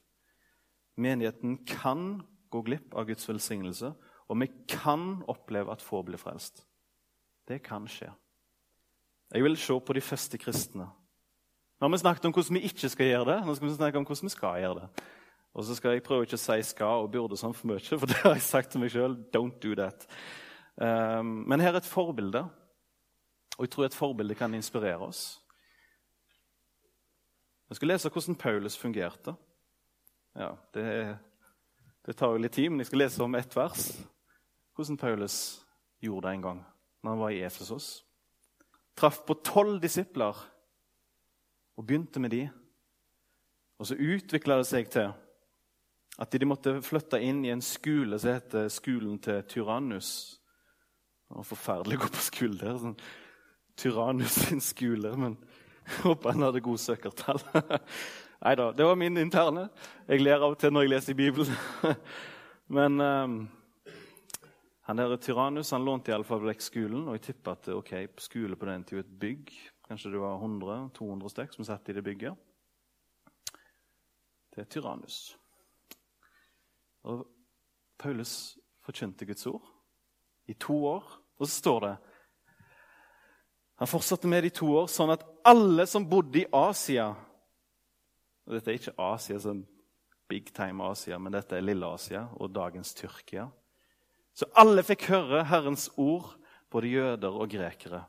Menigheten 0.97 1.65
kan 1.67 2.23
gå 2.51 2.63
glipp 2.63 2.95
av 2.95 3.07
Guds 3.07 3.29
velsignelse, 3.29 3.95
og 4.29 4.41
vi 4.41 4.51
kan 4.69 5.23
oppleve 5.29 5.73
at 5.73 5.83
få 5.83 6.03
blir 6.03 6.19
frelst. 6.19 6.67
Det 7.49 7.63
kan 7.63 7.87
skje. 7.89 8.11
Jeg 9.33 9.43
vil 9.43 9.57
se 9.57 9.81
på 9.81 9.93
de 9.97 10.01
første 10.01 10.39
kristne. 10.39 10.91
Nå 11.81 11.89
har 11.89 11.91
vi 11.91 11.99
snakket 11.99 12.25
om 12.29 12.33
hvordan 12.33 12.59
vi 12.59 12.69
ikke 12.69 12.89
skal 12.93 13.09
gjøre 13.09 13.29
det. 13.31 13.39
Nå 13.47 13.55
skal 13.55 13.69
vi 13.69 13.75
snakke 13.75 13.99
om 13.99 14.05
hvordan 14.07 14.29
vi 14.29 14.35
skal 14.35 14.61
gjøre 14.61 14.83
det. 14.83 15.05
Og 15.55 15.65
så 15.65 15.75
skal 15.77 15.97
jeg 15.97 16.03
prøve 16.03 16.25
ikke 16.25 16.39
å 16.39 16.41
si 16.41 16.63
'skal' 16.63 17.05
og 17.05 17.11
'burde' 17.13 17.37
sånn 17.37 17.55
for 17.55 17.67
mye, 17.67 17.99
for 17.99 18.07
det 18.07 18.17
har 18.17 18.35
jeg 18.35 18.43
sagt 18.43 18.71
til 18.71 18.81
meg 18.81 18.91
sjøl. 18.91 19.17
Don't 19.35 19.61
do 19.61 19.75
that. 19.75 20.07
Um, 20.77 21.45
men 21.49 21.61
her 21.61 21.73
er 21.73 21.77
et 21.77 21.85
forbilde, 21.85 22.49
og 23.59 23.61
jeg 23.61 23.71
tror 23.71 23.85
et 23.85 23.95
forbilde 23.95 24.35
kan 24.35 24.55
inspirere 24.55 24.99
oss. 24.99 25.41
Jeg 27.69 27.77
skal 27.77 27.89
lese 27.89 28.09
hvordan 28.09 28.37
Paulus 28.37 28.77
fungerte. 28.77 29.35
Ja, 30.37 30.55
det, 30.75 31.19
det 32.07 32.17
tar 32.17 32.33
jo 32.33 32.41
litt 32.41 32.53
tid, 32.53 32.71
men 32.71 32.81
jeg 32.81 32.87
skal 32.87 32.99
lese 32.99 33.23
om 33.23 33.35
ett 33.35 33.57
vers. 33.57 34.07
Hvordan 34.75 34.97
Paulus 34.97 35.37
gjorde 36.01 36.29
det 36.29 36.35
en 36.35 36.43
gang 36.43 36.65
når 37.03 37.11
han 37.11 37.21
var 37.21 37.31
i 37.31 37.43
Efesos. 37.45 38.05
Traff 38.97 39.23
på 39.27 39.35
tolv 39.45 39.81
disipler 39.83 40.37
og 41.77 41.87
begynte 41.87 42.21
med 42.21 42.31
de. 42.31 42.43
Og 43.79 43.87
så 43.87 43.97
utvikla 43.97 44.61
det 44.61 44.69
seg 44.69 44.91
til 44.93 45.13
at 46.21 46.35
de 46.37 46.47
måtte 46.47 46.75
flytte 46.85 47.21
inn 47.25 47.45
i 47.45 47.53
en 47.55 47.63
skole 47.65 48.19
som 48.21 48.35
heter 48.35 48.69
skolen 48.73 49.19
til 49.23 49.41
Tyrannus. 49.49 50.11
Det 51.29 51.39
var 51.39 51.49
forferdelig 51.49 51.97
å 51.99 52.03
gå 52.03 52.11
på 52.13 52.25
skole 52.27 52.61
der. 52.61 52.77
sånn 52.83 52.99
Tyrannus 53.81 54.37
sin 54.49 54.61
skole. 54.61 55.15
Men 55.17 55.39
jeg 55.87 56.03
håper 56.07 56.35
han 56.35 56.47
hadde 56.47 56.65
god 56.65 56.83
søkertall. 56.83 57.41
Nei 58.43 58.55
da, 58.59 58.69
det 58.77 58.87
var 58.87 58.99
min 58.99 59.19
interne. 59.23 59.69
Jeg 60.09 60.23
ler 60.23 60.43
av 60.43 60.55
og 60.55 60.61
til 60.61 60.75
når 60.75 60.87
jeg 60.87 60.93
leser 60.93 61.15
i 61.15 61.21
Bibelen. 61.23 61.99
Men 62.77 63.01
um, 63.01 63.37
han 64.89 64.99
der 64.99 65.17
Tyrannus 65.23 65.71
han 65.73 65.87
lånte 65.87 66.13
iallfall 66.13 66.45
vekk 66.45 66.65
skolen. 66.65 67.07
Og 67.07 67.19
jeg 67.19 67.29
tipper 67.31 67.57
at 67.57 67.71
ok, 67.73 67.93
skole 68.21 68.59
på 68.59 68.69
den 68.69 68.85
tida 68.85 69.05
et 69.07 69.21
bygg. 69.25 69.53
Kanskje 69.89 70.13
det 70.15 70.23
var 70.23 70.43
100-200 70.43 71.33
stykk 71.33 71.57
som 71.57 71.69
satt 71.69 71.89
i 71.89 71.97
det 71.97 72.05
bygget. 72.05 72.37
Det 74.53 74.67
er 74.67 74.69
Tyrannus. 74.69 75.39
Og 77.09 77.25
Paulus 77.99 78.57
forkynte 78.83 79.27
Guds 79.27 79.47
ord 79.47 79.67
i 80.51 80.55
to 80.55 80.77
år. 80.87 81.05
Og 81.39 81.47
så 81.47 81.55
står 81.55 81.81
det 81.87 81.97
Han 83.83 83.91
fortsatte 83.91 84.29
med 84.31 84.45
det 84.45 84.53
i 84.53 84.59
to 84.61 84.69
år, 84.79 84.87
sånn 84.87 85.11
at 85.11 85.25
alle 85.49 85.87
som 85.91 86.05
bodde 86.07 86.39
i 86.39 86.49
Asia 86.55 87.11
og 88.47 88.57
Dette 88.57 88.73
er 88.73 88.79
ikke 88.79 88.99
Asia 88.99 89.39
som 89.43 89.63
big 90.31 90.53
time 90.55 90.85
Asia, 90.91 91.19
men 91.19 91.35
dette 91.35 91.57
er 91.57 91.65
Lille 91.65 91.89
Asia 91.95 92.25
og 92.41 92.51
dagens 92.55 92.95
Tyrkia. 92.97 93.47
Så 94.35 94.49
alle 94.59 94.85
fikk 94.87 95.07
høre 95.13 95.45
Herrens 95.51 95.91
ord, 96.01 96.33
både 96.73 96.89
jøder 96.89 97.37
og 97.37 97.51
grekere. 97.53 98.03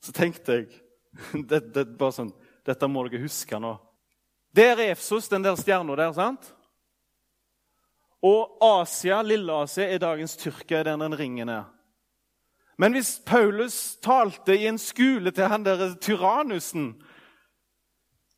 Så 0.00 0.14
tenkte 0.14 0.60
jeg 0.60 0.68
det, 1.50 1.60
det, 1.74 1.86
bare 1.98 2.14
sånn, 2.14 2.34
Dette 2.66 2.88
må 2.90 3.04
dere 3.06 3.22
huske 3.22 3.58
nå. 3.62 3.76
Det 4.54 4.64
er 4.72 4.80
Efsos, 4.88 5.28
den 5.30 5.44
der 5.44 5.58
stjerna 5.58 5.94
der. 5.98 6.12
sant? 6.16 6.48
Og 8.26 8.58
Asia, 8.64 9.20
Lille-Asia 9.22 9.86
er 9.86 10.02
dagens 10.02 10.36
Tyrkia, 10.40 10.82
der 10.82 10.96
den 10.98 11.18
ringen 11.18 11.48
er. 11.52 11.64
Men 12.78 12.92
hvis 12.92 13.20
Paulus 13.26 13.96
talte 14.04 14.56
i 14.56 14.66
en 14.68 14.78
skole 14.78 15.30
til 15.32 15.48
han 15.48 15.64
der 15.64 15.94
tyrannusen 16.00 16.90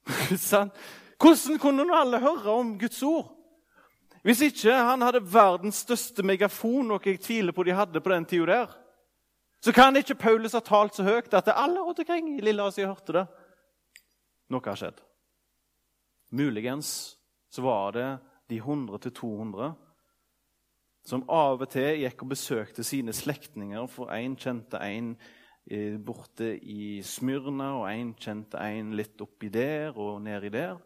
Hvordan 1.19 1.59
kunne 1.59 1.85
nå 1.85 1.95
alle 1.95 2.21
høre 2.23 2.53
om 2.61 2.77
Guds 2.79 3.03
ord? 3.03 3.35
Hvis 4.23 4.41
ikke 4.47 4.73
han 4.73 5.03
hadde 5.03 5.25
verdens 5.33 5.83
største 5.83 6.23
megafon, 6.23 6.87
noe 6.89 7.03
jeg 7.05 7.21
tviler 7.23 7.55
på 7.55 7.65
de 7.67 7.75
hadde 7.75 8.01
på 8.01 8.13
den 8.13 8.27
tida 8.29 8.47
der, 8.47 8.77
så 9.65 9.75
kan 9.75 9.97
ikke 9.99 10.15
Paulus 10.15 10.55
ha 10.55 10.63
talt 10.63 10.95
så 10.95 11.03
høyt 11.07 11.35
at 11.35 11.51
alle 11.51 11.83
rundt 11.83 11.99
omkring 11.99 12.31
i 12.37 12.45
Lille 12.45 12.63
Asia 12.63 12.87
hørte 12.87 13.17
det. 13.17 13.25
Noe 14.53 14.63
har 14.65 14.79
skjedd. 14.79 15.01
Muligens 16.31 16.91
så 17.51 17.65
var 17.65 17.97
det 17.97 18.09
de 18.49 18.61
100-200 18.61 19.73
som 21.09 21.25
av 21.33 21.63
og 21.63 21.71
til 21.73 22.03
gikk 22.03 22.23
og 22.25 22.33
besøkte 22.35 22.85
sine 22.85 23.15
slektninger. 23.17 23.87
For 23.89 24.13
én 24.13 24.35
kjente 24.37 24.81
en 24.85 25.15
eh, 25.71 25.97
borte 25.97 26.51
i 26.59 27.01
Smyrna, 27.03 27.71
og 27.81 27.89
én 27.89 28.13
kjente 28.19 28.61
en 28.61 28.93
litt 28.99 29.21
oppi 29.25 29.49
der 29.49 29.97
og 29.97 30.21
nedi 30.25 30.53
der. 30.53 30.77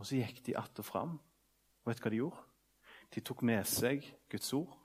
Og 0.00 0.06
så 0.06 0.18
gikk 0.18 0.42
de 0.46 0.56
att 0.56 0.78
og 0.78 0.84
fram. 0.84 1.18
Og 1.84 1.92
vet 1.92 1.98
du 1.98 2.02
hva 2.02 2.10
de 2.10 2.16
gjorde? 2.16 2.44
De 3.14 3.20
tok 3.20 3.42
med 3.42 3.66
seg 3.66 4.06
Guds 4.30 4.52
ord 4.52 4.80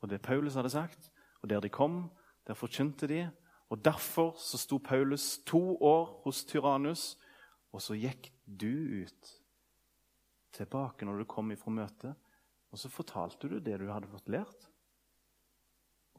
og 0.00 0.10
det 0.10 0.22
Paulus 0.22 0.54
hadde 0.54 0.70
sagt. 0.70 1.10
Og 1.42 1.50
der 1.50 1.60
de 1.60 1.68
kom, 1.68 2.10
der 2.46 2.54
forkynte 2.54 3.06
de. 3.06 3.30
Og 3.68 3.84
Derfor 3.84 4.34
så 4.38 4.58
sto 4.58 4.78
Paulus 4.78 5.38
to 5.46 5.76
år 5.82 6.20
hos 6.24 6.44
Tyrannus, 6.44 7.18
og 7.72 7.82
så 7.82 7.94
gikk 7.94 8.32
du 8.60 9.02
ut 9.02 9.39
tilbake 10.54 11.06
når 11.06 11.22
du 11.22 11.28
kom 11.30 11.50
ifra 11.54 11.72
møtet, 11.74 12.30
og 12.70 12.78
så 12.78 12.90
fortalte 12.92 13.48
du 13.50 13.58
det 13.58 13.78
du 13.80 13.88
hadde 13.90 14.10
fått 14.10 14.30
lært. 14.30 14.68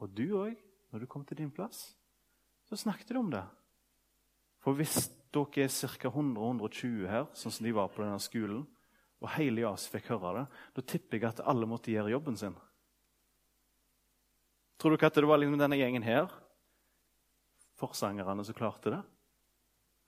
Og 0.02 0.10
du 0.10 0.26
òg, 0.40 0.56
når 0.92 1.02
du 1.02 1.08
kom 1.08 1.24
til 1.24 1.38
din 1.40 1.52
plass, 1.54 1.92
så 2.68 2.78
snakket 2.78 3.12
du 3.12 3.20
om 3.20 3.30
det. 3.32 3.44
For 4.62 4.76
hvis 4.78 5.08
dere 5.32 5.64
er 5.64 5.72
ca. 5.72 6.10
100-120 6.10 7.08
her, 7.08 7.26
sånn 7.36 7.54
som 7.54 7.66
de 7.66 7.74
var 7.74 7.90
på 7.92 8.04
denne 8.04 8.20
skolen, 8.22 8.66
og 9.22 9.30
hele 9.36 9.62
JAS 9.62 9.86
fikk 9.90 10.10
høre 10.12 10.34
det, 10.40 10.44
da 10.76 10.84
tipper 10.84 11.18
jeg 11.18 11.28
at 11.30 11.44
alle 11.48 11.68
måtte 11.70 11.92
gjøre 11.92 12.12
jobben 12.12 12.36
sin. 12.38 12.56
Tror 14.82 14.96
dere 14.96 15.12
at 15.12 15.18
det 15.18 15.28
var 15.30 15.38
liksom 15.38 15.60
denne 15.60 15.78
gjengen 15.78 16.04
her, 16.06 16.26
forsangerne, 17.78 18.44
som 18.44 18.58
klarte 18.58 18.92
det? 18.96 19.00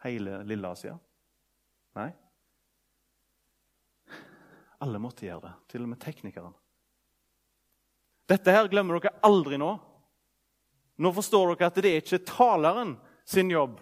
Hele 0.05 0.43
Lille-Asia? 0.47 0.97
Nei? 1.97 2.11
Alle 4.83 5.01
måtte 5.03 5.27
gjøre 5.27 5.47
det, 5.47 5.55
til 5.71 5.85
og 5.85 5.91
med 5.93 6.01
teknikeren. 6.03 6.55
Dette 8.29 8.53
her 8.55 8.69
glemmer 8.73 8.99
dere 8.99 9.19
aldri 9.27 9.59
nå. 9.61 9.73
Nå 10.97 11.13
forstår 11.15 11.55
dere 11.55 11.69
at 11.69 11.83
det 11.83 11.91
er 11.91 12.03
ikke 12.03 12.25
taleren 12.27 12.97
sin 13.29 13.51
jobb 13.53 13.81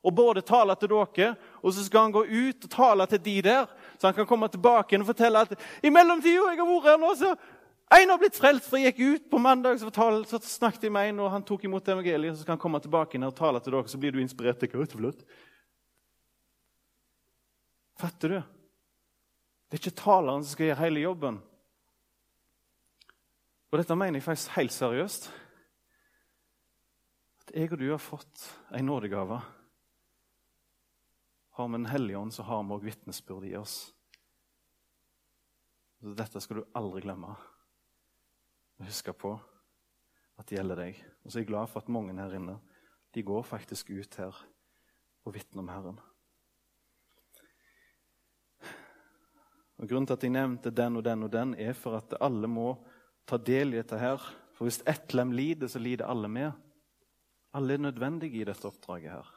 å 0.00 0.10
både 0.14 0.42
tale 0.46 0.74
til 0.80 0.92
dere, 0.94 1.34
og 1.60 1.74
så 1.76 1.84
skal 1.84 2.06
han 2.06 2.14
gå 2.14 2.22
ut 2.24 2.66
og 2.66 2.72
tale 2.72 3.06
til 3.10 3.20
de 3.24 3.36
der, 3.44 3.66
så 3.98 4.08
han 4.08 4.16
kan 4.16 4.28
komme 4.28 4.48
tilbake 4.48 4.96
og 4.96 5.08
fortelle 5.10 5.42
at 5.44 5.52
i 5.84 5.92
mellomtida 5.92 6.46
jeg 6.48 6.60
har 6.60 6.68
vært 6.70 6.88
her 6.88 7.00
nå, 7.00 7.10
så 7.20 7.34
en 7.90 8.12
har 8.12 8.20
blitt 8.22 8.38
frelst, 8.38 8.68
for 8.70 8.78
jeg 8.78 8.94
gikk 8.94 9.00
ut 9.02 9.24
på 9.32 9.40
mandag, 9.42 9.80
så, 9.80 9.88
fortalte, 9.88 10.30
så 10.30 10.38
snakket 10.46 10.86
jeg 10.86 10.94
med 10.94 11.10
en, 11.10 11.24
og 11.24 11.32
han 11.32 11.42
tok 11.42 11.64
imot 11.66 11.88
evangeliet. 11.90 12.36
Så 12.38 12.44
skal 12.44 12.54
han 12.54 12.62
komme 12.62 12.78
tilbake 12.78 13.18
og 13.18 13.34
tale 13.34 13.58
til 13.64 13.74
dere, 13.74 13.90
så 13.90 13.98
blir 13.98 14.14
du 14.14 14.20
inspirert. 14.22 14.62
til 14.62 15.10
Fatter 17.98 18.28
du? 18.28 18.59
Det 19.70 19.78
er 19.78 19.84
ikke 19.84 20.02
taleren 20.02 20.42
som 20.42 20.50
skal 20.56 20.66
gjøre 20.66 20.82
hele 20.82 21.02
jobben. 21.04 21.36
Og 23.70 23.78
dette 23.78 23.94
mener 23.94 24.18
jeg 24.18 24.26
faktisk 24.26 24.56
helt 24.56 24.74
seriøst. 24.74 25.28
At 27.44 27.52
jeg 27.54 27.70
og 27.70 27.78
du 27.78 27.86
har 27.92 28.02
fått 28.02 28.48
en 28.74 28.90
nådegave. 28.90 29.38
Har 31.54 31.68
vi 31.68 31.72
Den 31.72 31.86
hellige 31.86 32.18
ånd, 32.18 32.32
så 32.34 32.42
har 32.42 32.62
vi 32.62 32.74
òg 32.74 32.82
vitnesbyrd 32.82 33.46
i 33.46 33.54
oss. 33.56 33.94
Så 36.00 36.16
dette 36.18 36.40
skal 36.42 36.56
du 36.56 36.68
aldri 36.74 37.04
glemme. 37.06 37.30
Og 38.80 38.90
huske 38.90 39.14
på 39.14 39.36
at 40.38 40.48
det 40.48 40.58
gjelder 40.58 40.82
deg. 40.82 41.02
Og 41.22 41.30
så 41.30 41.38
er 41.38 41.44
jeg 41.44 41.52
glad 41.52 41.70
for 41.70 41.78
at 41.78 41.94
mange 41.94 42.18
her 42.18 42.34
inne 42.34 42.58
de 43.14 43.22
går 43.22 43.42
faktisk 43.46 43.90
ut 43.90 44.14
her 44.18 44.34
og 45.24 45.34
vitner 45.34 45.62
om 45.62 45.68
Herren. 45.70 46.00
Og 49.80 49.88
Grunnen 49.88 50.06
til 50.06 50.18
at 50.18 50.24
jeg 50.26 50.34
nevnte 50.34 50.70
den 50.76 50.98
og 51.00 51.04
den 51.04 51.22
og 51.24 51.32
den, 51.32 51.54
er 51.56 51.72
for 51.72 51.96
at 51.96 52.12
alle 52.20 52.48
må 52.50 52.74
ta 53.28 53.38
del 53.40 53.72
i 53.72 53.78
dette 53.80 53.96
her. 53.96 54.20
For 54.52 54.68
hvis 54.68 54.82
ett 54.84 55.14
lem 55.16 55.32
lider, 55.32 55.70
så 55.72 55.80
lider 55.80 56.04
alle 56.04 56.28
med. 56.28 56.52
Alle 57.56 57.74
er 57.74 57.86
nødvendige 57.86 58.42
i 58.42 58.44
dette 58.44 58.68
oppdraget 58.68 59.14
her. 59.14 59.30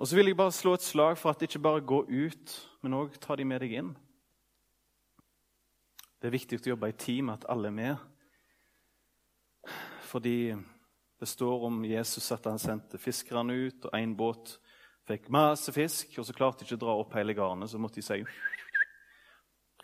Og 0.00 0.08
så 0.08 0.16
vil 0.16 0.32
jeg 0.32 0.36
bare 0.36 0.52
slå 0.52 0.72
et 0.74 0.82
slag 0.82 1.18
for 1.20 1.30
at 1.30 1.38
det 1.38 1.50
ikke 1.50 1.62
bare 1.62 1.84
går 1.84 2.08
ut, 2.08 2.56
men 2.82 2.96
òg 2.96 3.20
ta 3.20 3.36
de 3.36 3.44
med 3.46 3.60
deg 3.62 3.76
inn. 3.78 3.92
Det 6.18 6.30
er 6.30 6.34
viktig 6.34 6.58
å 6.58 6.70
jobbe 6.72 6.88
i 6.88 6.96
team, 6.98 7.28
at 7.30 7.44
alle 7.52 7.68
er 7.68 7.76
med. 7.76 8.00
Fordi 10.08 10.56
det 11.20 11.28
står 11.28 11.68
om 11.68 11.84
Jesus 11.84 12.32
at 12.32 12.48
han 12.48 12.58
sendte 12.58 12.98
fiskerne 12.98 13.54
ut, 13.68 13.84
og 13.84 13.94
én 14.00 14.16
båt 14.16 14.56
Fikk 15.04 15.28
masse 15.32 15.72
fisk, 15.76 16.14
og 16.18 16.24
så 16.24 16.32
klarte 16.36 16.62
de 16.62 16.68
ikke 16.68 16.78
å 16.78 16.84
dra 16.86 16.94
opp 16.96 17.14
hele 17.18 17.34
garnet. 17.36 17.68
Så 17.70 17.80
måtte 17.80 18.00
de 18.00 18.06
si 18.06 18.22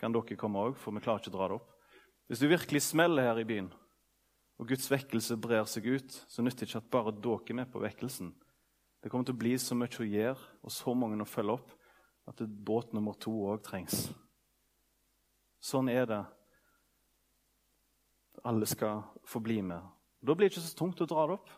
Kan 0.01 0.15
dere 0.15 0.37
komme 0.39 0.63
òg, 0.65 0.77
for 0.81 0.95
vi 0.95 1.03
klarer 1.03 1.21
ikke 1.21 1.29
å 1.29 1.35
dra 1.35 1.47
det 1.51 1.57
opp. 1.59 1.67
Hvis 2.25 2.41
du 2.41 2.47
virkelig 2.49 2.81
smeller 2.87 3.27
her 3.27 3.41
i 3.41 3.45
byen, 3.45 3.67
og 4.57 4.69
Guds 4.69 4.87
vekkelse 4.89 5.37
brer 5.41 5.67
seg 5.69 5.85
ut, 5.89 6.15
så 6.29 6.41
nytter 6.41 6.65
det 6.65 6.71
ikke 6.71 6.81
at 6.81 6.89
bare 6.93 7.13
dere 7.13 7.53
er 7.53 7.57
med 7.59 7.69
på 7.73 7.81
vekkelsen. 7.83 8.31
Det 9.01 9.09
kommer 9.09 9.25
til 9.25 9.35
å 9.35 9.41
bli 9.41 9.53
så 9.61 9.77
mye 9.77 9.89
å 9.89 10.07
gjøre 10.07 10.49
og 10.61 10.73
så 10.73 10.93
mange 10.97 11.21
å 11.21 11.29
følge 11.29 11.57
opp 11.57 11.71
at 12.29 12.41
båt 12.41 12.93
nummer 12.93 13.17
to 13.17 13.33
òg 13.49 13.63
trengs. 13.65 14.07
Sånn 15.61 15.89
er 15.89 16.05
det. 16.09 16.21
Alle 18.45 18.65
skal 18.69 19.03
få 19.27 19.41
bli 19.41 19.59
med. 19.65 19.81
Da 20.21 20.33
blir 20.33 20.49
det 20.49 20.55
ikke 20.55 20.65
så 20.65 20.77
tungt 20.77 21.01
å 21.01 21.09
dra 21.09 21.27
det 21.29 21.37
opp 21.39 21.49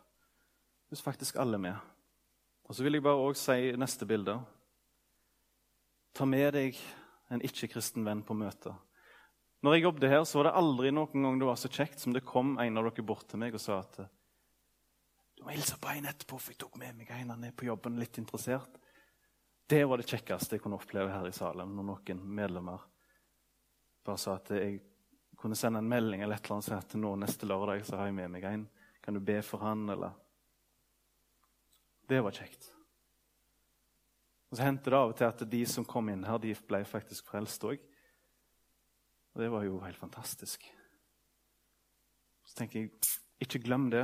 hvis 0.91 1.03
faktisk 1.03 1.39
alle 1.41 1.59
er 1.59 1.64
med. 1.64 1.92
Og 2.74 2.78
Så 2.78 2.84
vil 2.88 2.95
jeg 2.97 3.03
bare 3.05 3.21
også 3.21 3.51
si 3.51 3.74
neste 3.78 4.05
bilde. 4.09 4.34
Ta 6.17 6.26
med 6.26 6.55
deg 6.55 6.78
en 7.30 7.43
ikke-kristen 7.45 8.01
venn 8.01 8.24
på 8.26 8.34
møtet. 8.34 8.74
Når 9.61 9.76
jeg 9.76 9.84
jobbet 9.84 10.09
her, 10.09 10.24
så 10.26 10.39
var 10.39 10.47
det 10.47 10.53
aldri 10.57 10.89
noen 10.89 11.28
gang 11.28 11.38
det 11.38 11.49
var 11.51 11.59
så 11.61 11.69
kjekt 11.69 12.01
som 12.01 12.15
det 12.15 12.24
kom 12.26 12.55
en 12.57 12.82
av 12.82 12.88
dere 12.88 13.05
bort 13.05 13.28
til 13.30 13.43
meg 13.43 13.53
og 13.53 13.61
sa 13.61 13.78
at 13.84 13.99
du 14.01 15.43
må 15.45 15.53
hilse 15.53 15.78
på 15.78 15.91
en 15.91 16.09
etterpå, 16.09 16.39
for 16.41 16.55
jeg 16.55 16.63
tok 16.63 16.80
med 16.82 16.97
meg 16.97 17.11
en 17.13 17.36
han 17.36 17.45
er 17.45 17.53
på 17.53 17.69
jobben 17.69 18.01
litt 18.01 18.17
interessert. 18.17 18.82
Det 19.69 19.84
var 19.86 20.01
det 20.01 20.09
kjekkeste 20.09 20.57
jeg 20.57 20.65
kunne 20.65 20.82
oppleve 20.82 21.13
her 21.13 21.30
i 21.30 21.38
Salem, 21.38 21.78
når 21.78 21.89
noen 21.91 22.26
medlemmer 22.41 22.89
bare 24.01 24.17
sa 24.17 24.39
at 24.41 24.49
jeg 24.57 24.82
kunne 25.38 25.61
sende 25.61 25.78
en 25.78 25.93
melding 25.93 26.26
eller 26.26 26.41
et 26.41 26.49
eller 26.49 26.57
annet, 26.57 26.74
og 26.74 26.82
si 26.89 26.97
at 26.97 26.97
nå 27.05 27.13
neste 27.21 27.53
lørdag 27.53 27.86
så 27.86 28.01
har 28.01 28.09
jeg 28.09 28.17
med 28.17 28.34
meg 28.34 28.49
en. 28.49 28.65
Kan 29.05 29.13
du 29.13 29.21
be 29.21 29.43
for 29.45 29.61
han, 29.61 29.86
eller 29.93 30.22
Det 32.10 32.20
var 32.24 32.36
kjekt. 32.36 32.68
Og 34.51 34.58
Så 34.58 34.68
hendte 34.68 34.91
det 34.91 34.99
av 34.99 35.10
og 35.10 35.18
til 35.18 35.26
at 35.26 35.43
de 35.49 35.64
som 35.66 35.86
kom 35.88 36.12
inn 36.14 36.26
her, 36.28 36.38
de 36.38 36.54
ble 36.70 36.84
faktisk 36.86 37.32
frelst 37.32 37.64
òg. 37.66 37.80
Og 39.34 39.41
det 39.41 39.49
var 39.49 39.64
jo 39.66 39.80
helt 39.82 39.97
fantastisk. 39.97 40.68
Så 42.45 42.60
tenker 42.60 42.84
jeg, 42.84 42.91
ikke 43.41 43.64
glem 43.64 43.88
det, 43.89 44.04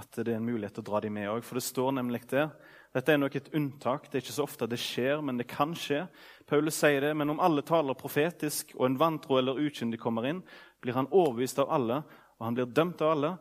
at 0.00 0.16
det 0.18 0.32
er 0.32 0.40
en 0.40 0.48
mulighet 0.48 0.74
til 0.74 0.82
å 0.82 0.88
dra 0.88 1.00
dem 1.04 1.14
med 1.14 1.28
òg. 1.30 1.44
For 1.46 1.60
det 1.60 1.62
står 1.68 1.94
nemlig 2.00 2.24
det. 2.32 2.48
Dette 2.96 3.14
er 3.14 3.20
nok 3.22 3.36
et 3.38 3.52
unntak. 3.54 4.08
Det 4.08 4.18
er 4.18 4.24
ikke 4.24 4.34
så 4.40 4.46
ofte 4.48 4.66
det 4.66 4.80
skjer, 4.82 5.22
men 5.22 5.38
det 5.38 5.46
kan 5.50 5.76
skje. 5.78 6.02
Paulus 6.50 6.80
sier 6.80 7.04
det, 7.04 7.12
men 7.14 7.30
om 7.30 7.42
alle 7.42 7.62
taler 7.66 7.98
profetisk, 7.98 8.74
og 8.74 8.88
en 8.88 8.98
vantro 8.98 9.38
eller 9.38 9.60
ukyndig 9.60 10.00
kommer 10.02 10.26
inn, 10.26 10.42
blir 10.82 10.98
han 10.98 11.10
overbevist 11.12 11.62
av 11.62 11.70
alle, 11.76 12.00
og 12.40 12.48
han 12.48 12.58
blir 12.58 12.74
dømt 12.74 13.06
av 13.06 13.14
alle. 13.14 13.32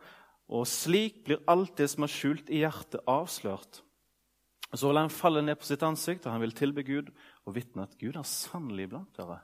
Og 0.49 0.65
slik 0.67 1.21
blir 1.27 1.43
alt 1.49 1.75
det 1.77 1.89
som 1.91 2.05
er 2.05 2.11
skjult 2.11 2.49
i 2.49 2.63
hjertet, 2.63 3.03
avslørt. 3.07 3.83
Og 4.71 4.77
Så 4.77 4.87
vil 4.87 4.97
han 4.97 5.13
falle 5.13 5.41
ned 5.41 5.57
på 5.57 5.65
sitt 5.65 5.83
ansikt, 5.85 6.25
og 6.25 6.33
han 6.33 6.41
vil 6.41 6.53
tilbe 6.53 6.83
Gud 6.83 7.09
og 7.45 7.55
vitne 7.55 7.85
at 7.85 7.97
Gud 7.97 8.17
er 8.17 8.25
sannelig 8.25 8.89
blant 8.89 9.15
dere. 9.17 9.39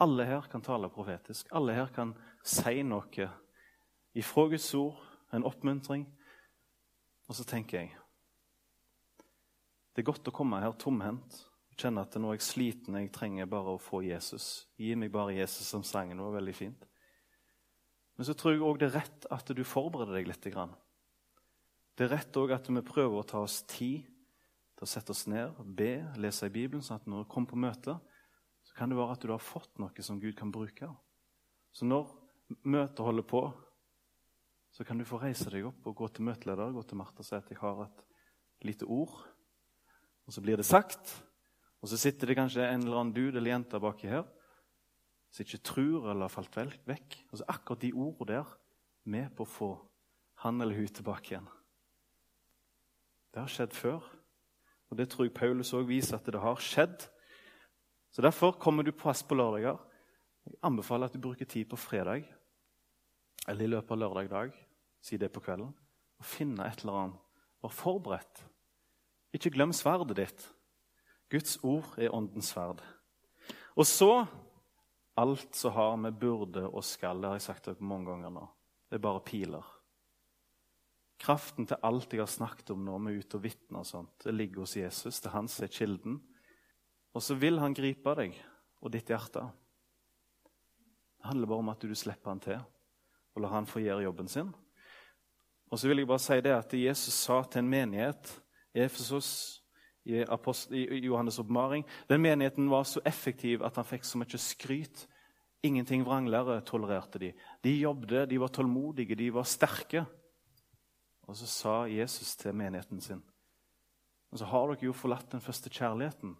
Alle 0.00 0.24
her 0.24 0.48
kan 0.52 0.62
tale 0.62 0.90
profetisk. 0.92 1.48
Alle 1.52 1.72
her 1.72 1.88
kan 1.92 2.12
si 2.44 2.82
noe 2.84 3.28
ifra 4.16 4.48
Guds 4.48 4.74
ord, 4.74 5.00
en 5.32 5.44
oppmuntring. 5.44 6.06
Og 7.28 7.34
så 7.34 7.44
tenker 7.44 7.80
jeg 7.80 7.96
Det 9.94 10.02
er 10.02 10.12
godt 10.12 10.28
å 10.28 10.32
komme 10.32 10.60
her 10.60 10.76
tomhendt 10.76 11.38
og 11.72 11.78
kjenne 11.80 12.02
at 12.04 12.14
nå 12.20 12.28
er 12.28 12.36
jeg 12.36 12.44
sliten, 12.44 12.98
jeg 13.00 13.12
trenger 13.12 13.48
bare 13.48 13.72
å 13.72 13.80
få 13.80 14.02
Jesus. 14.04 14.66
Gi 14.76 14.94
meg 14.94 15.08
bare 15.12 15.32
Jesus 15.32 15.66
som 15.72 15.82
sangen. 15.82 16.20
Var 16.20 16.36
veldig 16.36 16.54
fint. 16.54 16.84
Men 18.16 18.28
så 18.28 18.34
tror 18.36 18.54
jeg 18.54 18.64
òg 18.64 18.80
det 18.80 18.88
er 18.90 18.98
rett 19.02 19.26
at 19.32 19.50
du 19.52 19.62
forbereder 19.66 20.16
deg 20.16 20.30
litt. 20.30 20.46
Det 21.96 22.04
er 22.06 22.12
rett 22.12 22.38
òg 22.40 22.54
at 22.56 22.68
vi 22.72 22.84
prøver 22.84 23.20
å 23.20 23.26
ta 23.28 23.42
oss 23.44 23.60
tid 23.68 24.06
til 24.76 24.84
å 24.84 24.88
sette 24.88 25.12
oss 25.12 25.24
ned, 25.28 25.56
be, 25.76 26.04
lese 26.20 26.48
i 26.48 26.52
Bibelen, 26.52 26.84
sånn 26.84 27.00
at 27.00 27.08
når 27.08 27.24
du 27.24 27.30
kommer 27.32 27.52
på 27.52 27.60
møte, 27.60 27.96
så 28.66 28.76
kan 28.76 28.90
det 28.92 28.98
være 28.98 29.16
at 29.16 29.24
du 29.24 29.32
har 29.32 29.42
fått 29.42 29.78
noe 29.80 30.04
som 30.04 30.20
Gud 30.20 30.36
kan 30.36 30.52
bruke. 30.52 30.88
Så 31.72 31.88
når 31.88 32.10
møtet 32.64 33.04
holder 33.04 33.24
på, 33.28 33.46
så 34.72 34.84
kan 34.84 34.98
du 35.00 35.06
få 35.08 35.20
reise 35.22 35.48
deg 35.52 35.68
opp 35.68 35.86
og 35.88 35.96
gå 35.96 36.08
til 36.12 36.26
møteleder 36.28 36.74
gå 36.74 36.82
til 36.84 37.00
Martha 37.00 37.22
og 37.22 37.28
si 37.28 37.36
at 37.36 37.48
jeg 37.48 37.60
har 37.62 37.86
et 37.86 38.02
lite 38.68 38.88
ord. 38.92 39.14
Og 40.28 40.34
så 40.34 40.42
blir 40.44 40.60
det 40.60 40.68
sagt, 40.68 41.14
og 41.80 41.88
så 41.88 41.96
sitter 42.00 42.28
det 42.28 42.36
kanskje 42.36 42.66
en 42.66 42.84
eller 42.84 43.00
annen 43.00 43.14
dude 43.16 43.38
eller 43.38 43.54
jente 43.54 43.80
baki 43.80 44.10
her 44.10 44.26
som 45.30 45.44
ikke 45.44 45.64
tror 45.64 46.10
eller 46.10 46.26
har 46.26 46.32
falt 46.32 46.56
vekk. 46.86 47.18
Og 47.30 47.38
så 47.38 47.48
akkurat 47.48 47.82
de 47.82 47.92
ordene 47.92 48.32
der 48.32 48.54
med 49.04 49.34
på 49.36 49.44
å 49.44 49.50
få 49.50 49.70
han 50.44 50.60
eller 50.60 50.76
hun 50.76 50.88
tilbake 50.88 51.32
igjen. 51.32 51.48
Det 53.32 53.42
har 53.42 53.52
skjedd 53.52 53.74
før. 53.76 54.06
Og 54.90 54.96
Det 54.96 55.08
tror 55.10 55.26
jeg 55.26 55.34
Paulus 55.34 55.74
òg 55.74 55.88
viser 55.88 56.16
at 56.16 56.26
det 56.26 56.40
har 56.40 56.62
skjedd. 56.62 57.08
Så 58.10 58.22
Derfor 58.22 58.52
kommer 58.52 58.82
du 58.82 58.92
pass 58.92 59.22
på 59.22 59.34
lørdager. 59.34 59.78
Jeg 60.46 60.58
anbefaler 60.62 61.06
at 61.06 61.12
du 61.12 61.20
bruker 61.20 61.44
tid 61.44 61.66
på 61.68 61.76
fredag 61.76 62.24
eller 63.48 63.64
i 63.64 63.70
løpet 63.70 63.90
av 63.90 63.98
lørdag 63.98 64.28
dag, 64.30 64.54
si 65.02 65.16
det 65.16 65.30
på 65.32 65.40
kvelden, 65.40 65.70
og 66.18 66.24
finne 66.24 66.66
et 66.66 66.80
eller 66.82 66.98
annet. 66.98 67.20
Vær 67.62 67.74
forberedt. 67.74 68.42
Ikke 69.34 69.52
glem 69.54 69.72
sverdet 69.72 70.16
ditt. 70.16 70.46
Guds 71.30 71.58
ord 71.62 71.94
er 71.98 72.14
åndens 72.14 72.50
sverd. 72.54 72.82
Og 73.76 73.86
så 73.86 74.26
alt 75.16 75.54
som 75.56 75.72
har 75.72 75.96
med 75.96 76.18
burde 76.20 76.66
og 76.66 76.84
skal. 76.84 77.20
Det 77.20 77.30
har 77.30 77.38
jeg 77.38 77.46
sagt 77.48 77.68
dere 77.68 77.88
mange 77.88 78.10
ganger 78.10 78.34
nå. 78.34 78.44
Det 78.86 78.98
er 78.98 79.04
bare 79.06 79.24
piler. 79.26 79.72
Kraften 81.20 81.66
til 81.66 81.80
alt 81.88 82.12
jeg 82.12 82.20
har 82.20 82.30
snakket 82.30 82.74
om 82.74 82.84
nå, 82.84 82.98
med 83.00 83.22
ut 83.22 83.36
og 83.38 83.42
vitne 83.42 83.80
og 83.80 83.88
sånt, 83.88 84.18
det 84.24 84.34
ligger 84.34 84.66
hos 84.66 84.76
Jesus. 84.76 85.20
Det 85.20 85.30
er 85.30 85.38
han 85.38 85.48
som 85.48 85.64
er 85.64 85.72
kilden. 85.72 86.18
Og 87.16 87.24
så 87.24 87.38
vil 87.40 87.56
han 87.62 87.74
gripe 87.74 88.12
deg 88.18 88.36
og 88.84 88.92
ditt 88.92 89.08
hjerte. 89.08 89.46
Det 91.16 91.30
handler 91.30 91.48
bare 91.48 91.64
om 91.64 91.72
at 91.72 91.86
du 91.88 91.94
slipper 91.96 92.34
han 92.34 92.44
til 92.44 92.60
og 93.36 93.42
lar 93.44 93.52
han 93.52 93.68
få 93.68 93.82
gjøre 93.84 94.04
jobben 94.06 94.28
sin. 94.32 94.52
Og 95.68 95.80
så 95.80 95.88
vil 95.88 96.00
jeg 96.00 96.08
bare 96.08 96.24
si 96.24 96.36
det 96.40 96.52
at 96.56 96.72
Jesus 96.76 97.16
sa 97.26 97.42
til 97.44 97.64
en 97.64 97.68
menighet 97.68 98.30
i 98.76 98.84
Efesos 98.84 99.30
i, 100.06 101.00
Johannes' 101.02 101.40
oppmaring 101.40 101.84
Den 102.08 102.22
menigheten 102.22 102.70
var 102.70 102.84
så 102.84 103.00
effektiv 103.04 103.64
at 103.66 103.76
han 103.76 103.84
fikk 103.84 104.04
så 104.06 104.18
mye 104.18 104.38
skryt. 104.38 105.06
Ingenting 105.66 106.04
vranglere 106.06 106.60
tolererte 106.62 107.18
de. 107.18 107.32
De 107.64 107.72
jobbet, 107.80 108.28
de 108.30 108.38
var 108.40 108.52
tålmodige, 108.54 109.16
de 109.18 109.32
var 109.34 109.48
sterke. 109.48 110.04
Og 111.26 111.36
så 111.36 111.46
sa 111.46 111.74
Jesus 111.90 112.36
til 112.36 112.54
menigheten 112.54 113.00
sin 113.00 113.22
Og 114.30 114.38
så 114.38 114.44
har 114.44 114.68
dere 114.68 114.86
jo 114.86 114.92
forlatt 114.92 115.32
den 115.32 115.40
første 115.40 115.70
kjærligheten. 115.70 116.36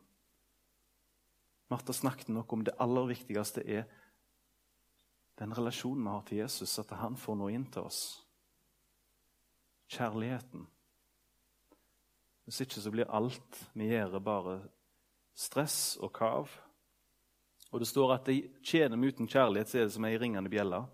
Martha 1.71 1.93
snakket 1.93 2.29
nok 2.29 2.53
om 2.53 2.62
det 2.64 2.77
aller 2.79 3.07
viktigste 3.11 3.62
er 3.67 3.87
den 5.39 5.53
relasjonen 5.57 6.05
vi 6.05 6.11
har 6.11 6.23
til 6.29 6.39
Jesus, 6.39 6.79
at 6.79 6.95
han 6.97 7.17
får 7.17 7.37
noe 7.37 7.53
inn 7.53 7.67
til 7.73 7.89
oss. 7.89 8.23
Kjærligheten. 9.93 10.67
Hvis 12.47 12.62
ikke 12.62 12.78
så 12.78 12.92
blir 12.94 13.11
alt 13.11 13.59
vi 13.74 13.90
gjør, 13.90 14.20
bare 14.22 14.61
stress 15.36 15.97
og 15.99 16.12
kav. 16.14 16.53
Og 17.74 17.82
det 17.82 17.88
står 17.90 18.14
at 18.14 18.28
det 18.30 18.38
tjener 18.64 19.01
vi 19.01 19.11
uten 19.11 19.28
kjærlighet, 19.28 19.68
så 19.68 19.80
er 19.80 19.88
det 19.88 19.97
som 19.97 20.07
ei 20.07 20.14
ringende 20.20 20.51
bjelle. 20.53 20.84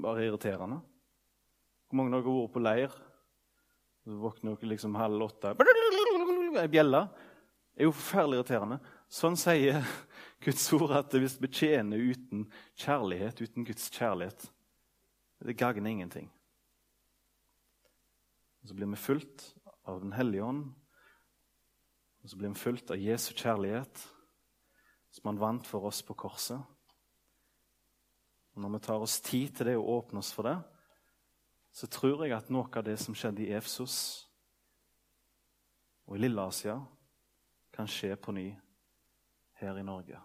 Bare 0.00 0.26
irriterende. 0.26 0.80
Hvor 1.88 2.00
mange 2.00 2.18
av 2.18 2.24
dere 2.24 2.34
har 2.34 2.42
vært 2.42 2.54
på 2.56 2.64
leir? 2.64 2.96
Så 4.02 4.18
våkner 4.18 4.56
dere 4.56 4.72
liksom 4.72 4.98
halv 4.98 5.26
åtte. 5.28 5.54
Ei 6.60 6.70
bjelle 6.72 7.04
er 7.76 7.86
jo 7.86 7.94
forferdelig 7.94 8.40
irriterende. 8.40 8.80
Sånn 9.10 9.38
sier 9.38 9.86
Guds 10.44 10.66
ord 10.74 10.96
at 10.98 11.14
hvis 11.14 11.38
vi 11.40 11.50
tjener 11.54 12.02
uten 12.10 12.44
kjærlighet, 12.78 13.42
uten 13.46 13.66
Guds 13.68 13.88
kjærlighet, 13.94 14.50
det 15.46 15.56
gagner 15.56 15.90
ingenting. 15.90 16.28
Og 18.62 18.68
Så 18.68 18.74
blir 18.74 18.86
vi 18.86 18.96
fulgt 18.96 19.54
av 19.84 20.00
Den 20.00 20.12
hellige 20.12 20.44
ånd, 20.44 20.74
og 22.22 22.30
så 22.30 22.36
blir 22.36 22.48
vi 22.48 22.54
fulgt 22.60 22.90
av 22.90 23.00
Jesu 23.00 23.32
kjærlighet, 23.34 24.02
som 25.10 25.30
han 25.30 25.40
vant 25.40 25.66
for 25.66 25.86
oss 25.88 26.02
på 26.02 26.14
korset. 26.14 26.60
Og 28.54 28.62
Når 28.62 28.68
vi 28.68 28.78
tar 28.78 29.00
oss 29.00 29.20
tid 29.20 29.56
til 29.56 29.66
det 29.66 29.76
og 29.76 29.88
åpner 29.88 30.18
oss 30.18 30.32
for 30.32 30.42
det, 30.42 30.58
så 31.72 31.86
tror 31.86 32.24
jeg 32.24 32.36
at 32.36 32.50
noe 32.50 32.68
av 32.76 32.84
det 32.84 32.98
som 32.98 33.14
skjedde 33.14 33.46
i 33.46 33.52
Efsos 33.54 34.26
og 36.06 36.16
i 36.16 36.20
Lille-Asia 36.20 36.74
kan 37.72 37.86
skje 37.86 38.16
på 38.16 38.34
ny 38.34 38.48
her 39.60 39.78
i 39.78 39.86
Norge. 39.86 40.18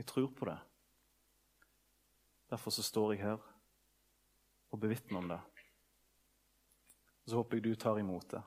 Jeg 0.00 0.06
tror 0.06 0.30
på 0.32 0.48
det. 0.48 0.58
Derfor 2.50 2.70
så 2.70 2.82
står 2.82 3.12
jeg 3.12 3.22
her 3.22 3.42
og 4.70 4.80
bevitner 4.80 5.18
om 5.18 5.28
det. 5.28 5.40
Så 7.30 7.38
håper 7.38 7.60
jeg 7.60 7.68
du 7.68 7.74
tar 7.78 7.98
imot 8.00 8.26
det. 8.32 8.40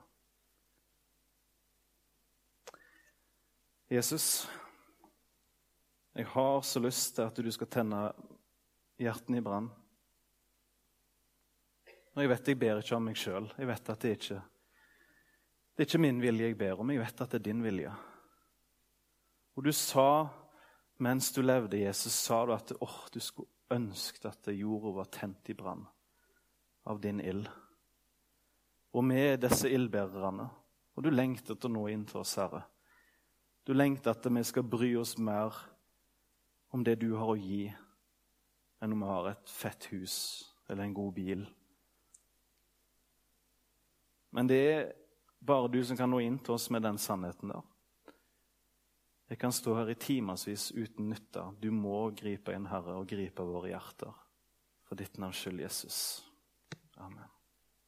Jesus, 3.94 4.48
jeg 6.12 6.26
har 6.34 6.60
så 6.60 6.82
lyst 6.84 7.14
til 7.16 7.24
at 7.24 7.38
du 7.40 7.48
skal 7.54 7.70
tenne 7.70 8.00
hjertene 9.00 9.40
i 9.40 9.44
brann. 9.44 9.70
Og 12.14 12.22
jeg 12.22 12.30
vet 12.30 12.50
jeg 12.52 12.60
ber 12.60 12.82
ikke 12.82 12.98
om 12.98 13.08
meg 13.08 13.16
sjøl. 13.18 13.48
Jeg 13.56 13.70
vet 13.70 13.90
at 13.94 14.04
det 14.04 14.18
ikke 14.18 14.36
er 14.36 14.50
det 15.74 15.82
er 15.82 15.88
ikke 15.88 16.04
min 16.04 16.20
vilje 16.22 16.46
jeg 16.46 16.54
ber 16.54 16.78
om, 16.78 16.90
jeg 16.92 17.00
vet 17.02 17.20
at 17.24 17.32
det 17.32 17.40
er 17.40 17.46
din 17.48 17.62
vilje. 17.64 17.90
Og 19.56 19.66
du 19.66 19.72
sa 19.74 20.08
Mens 21.02 21.32
du 21.34 21.40
levde, 21.42 21.80
Jesus, 21.80 22.14
sa 22.14 22.44
du 22.46 22.52
at 22.54 22.70
oh, 22.78 23.00
du 23.10 23.18
skulle 23.18 23.50
ønske 23.74 24.28
at 24.30 24.46
jorda 24.54 24.92
var 24.94 25.08
tent 25.10 25.48
i 25.50 25.56
brann 25.58 25.82
av 26.86 27.00
din 27.02 27.18
ild. 27.18 27.48
Og 28.94 29.02
vi 29.10 29.18
er 29.18 29.40
disse 29.42 29.70
ildbærerne. 29.70 30.46
Og 30.94 31.02
du 31.02 31.10
lengter 31.10 31.58
til 31.58 31.72
å 31.72 31.74
nå 31.74 31.88
inn 31.90 32.04
til 32.06 32.20
oss, 32.22 32.36
Herre. 32.38 32.62
Du 33.66 33.72
lengter 33.74 34.14
at 34.14 34.26
vi 34.30 34.42
skal 34.46 34.66
bry 34.68 34.92
oss 35.00 35.16
mer 35.18 35.56
om 36.74 36.84
det 36.84 36.98
du 37.02 37.14
har 37.16 37.32
å 37.32 37.38
gi, 37.38 37.66
enn 38.82 38.94
om 38.94 39.02
vi 39.02 39.10
har 39.10 39.30
et 39.30 39.50
fett 39.50 39.88
hus 39.92 40.16
eller 40.68 40.84
en 40.84 40.96
god 40.96 41.12
bil. 41.16 41.44
Men 44.34 44.50
det 44.50 44.60
er 44.70 44.88
bare 45.38 45.70
du 45.70 45.78
som 45.86 45.98
kan 45.98 46.10
nå 46.10 46.20
inn 46.24 46.40
til 46.42 46.56
oss 46.56 46.68
med 46.74 46.82
den 46.84 46.98
sannheten 46.98 47.54
der. 47.54 47.62
Jeg 49.30 49.40
kan 49.40 49.54
stå 49.54 49.76
her 49.78 49.90
i 49.90 49.98
timevis 49.98 50.68
uten 50.76 51.08
nytte. 51.10 51.46
Du 51.60 51.70
må 51.72 52.10
gripe 52.16 52.52
inn, 52.54 52.68
Herre, 52.68 52.98
og 53.00 53.08
gripe 53.08 53.46
våre 53.46 53.72
hjerter. 53.72 54.12
For 54.84 55.00
ditt 55.00 55.16
navns 55.18 55.40
skyld, 55.40 55.64
Jesus. 55.64 56.00
Amen. 57.00 57.33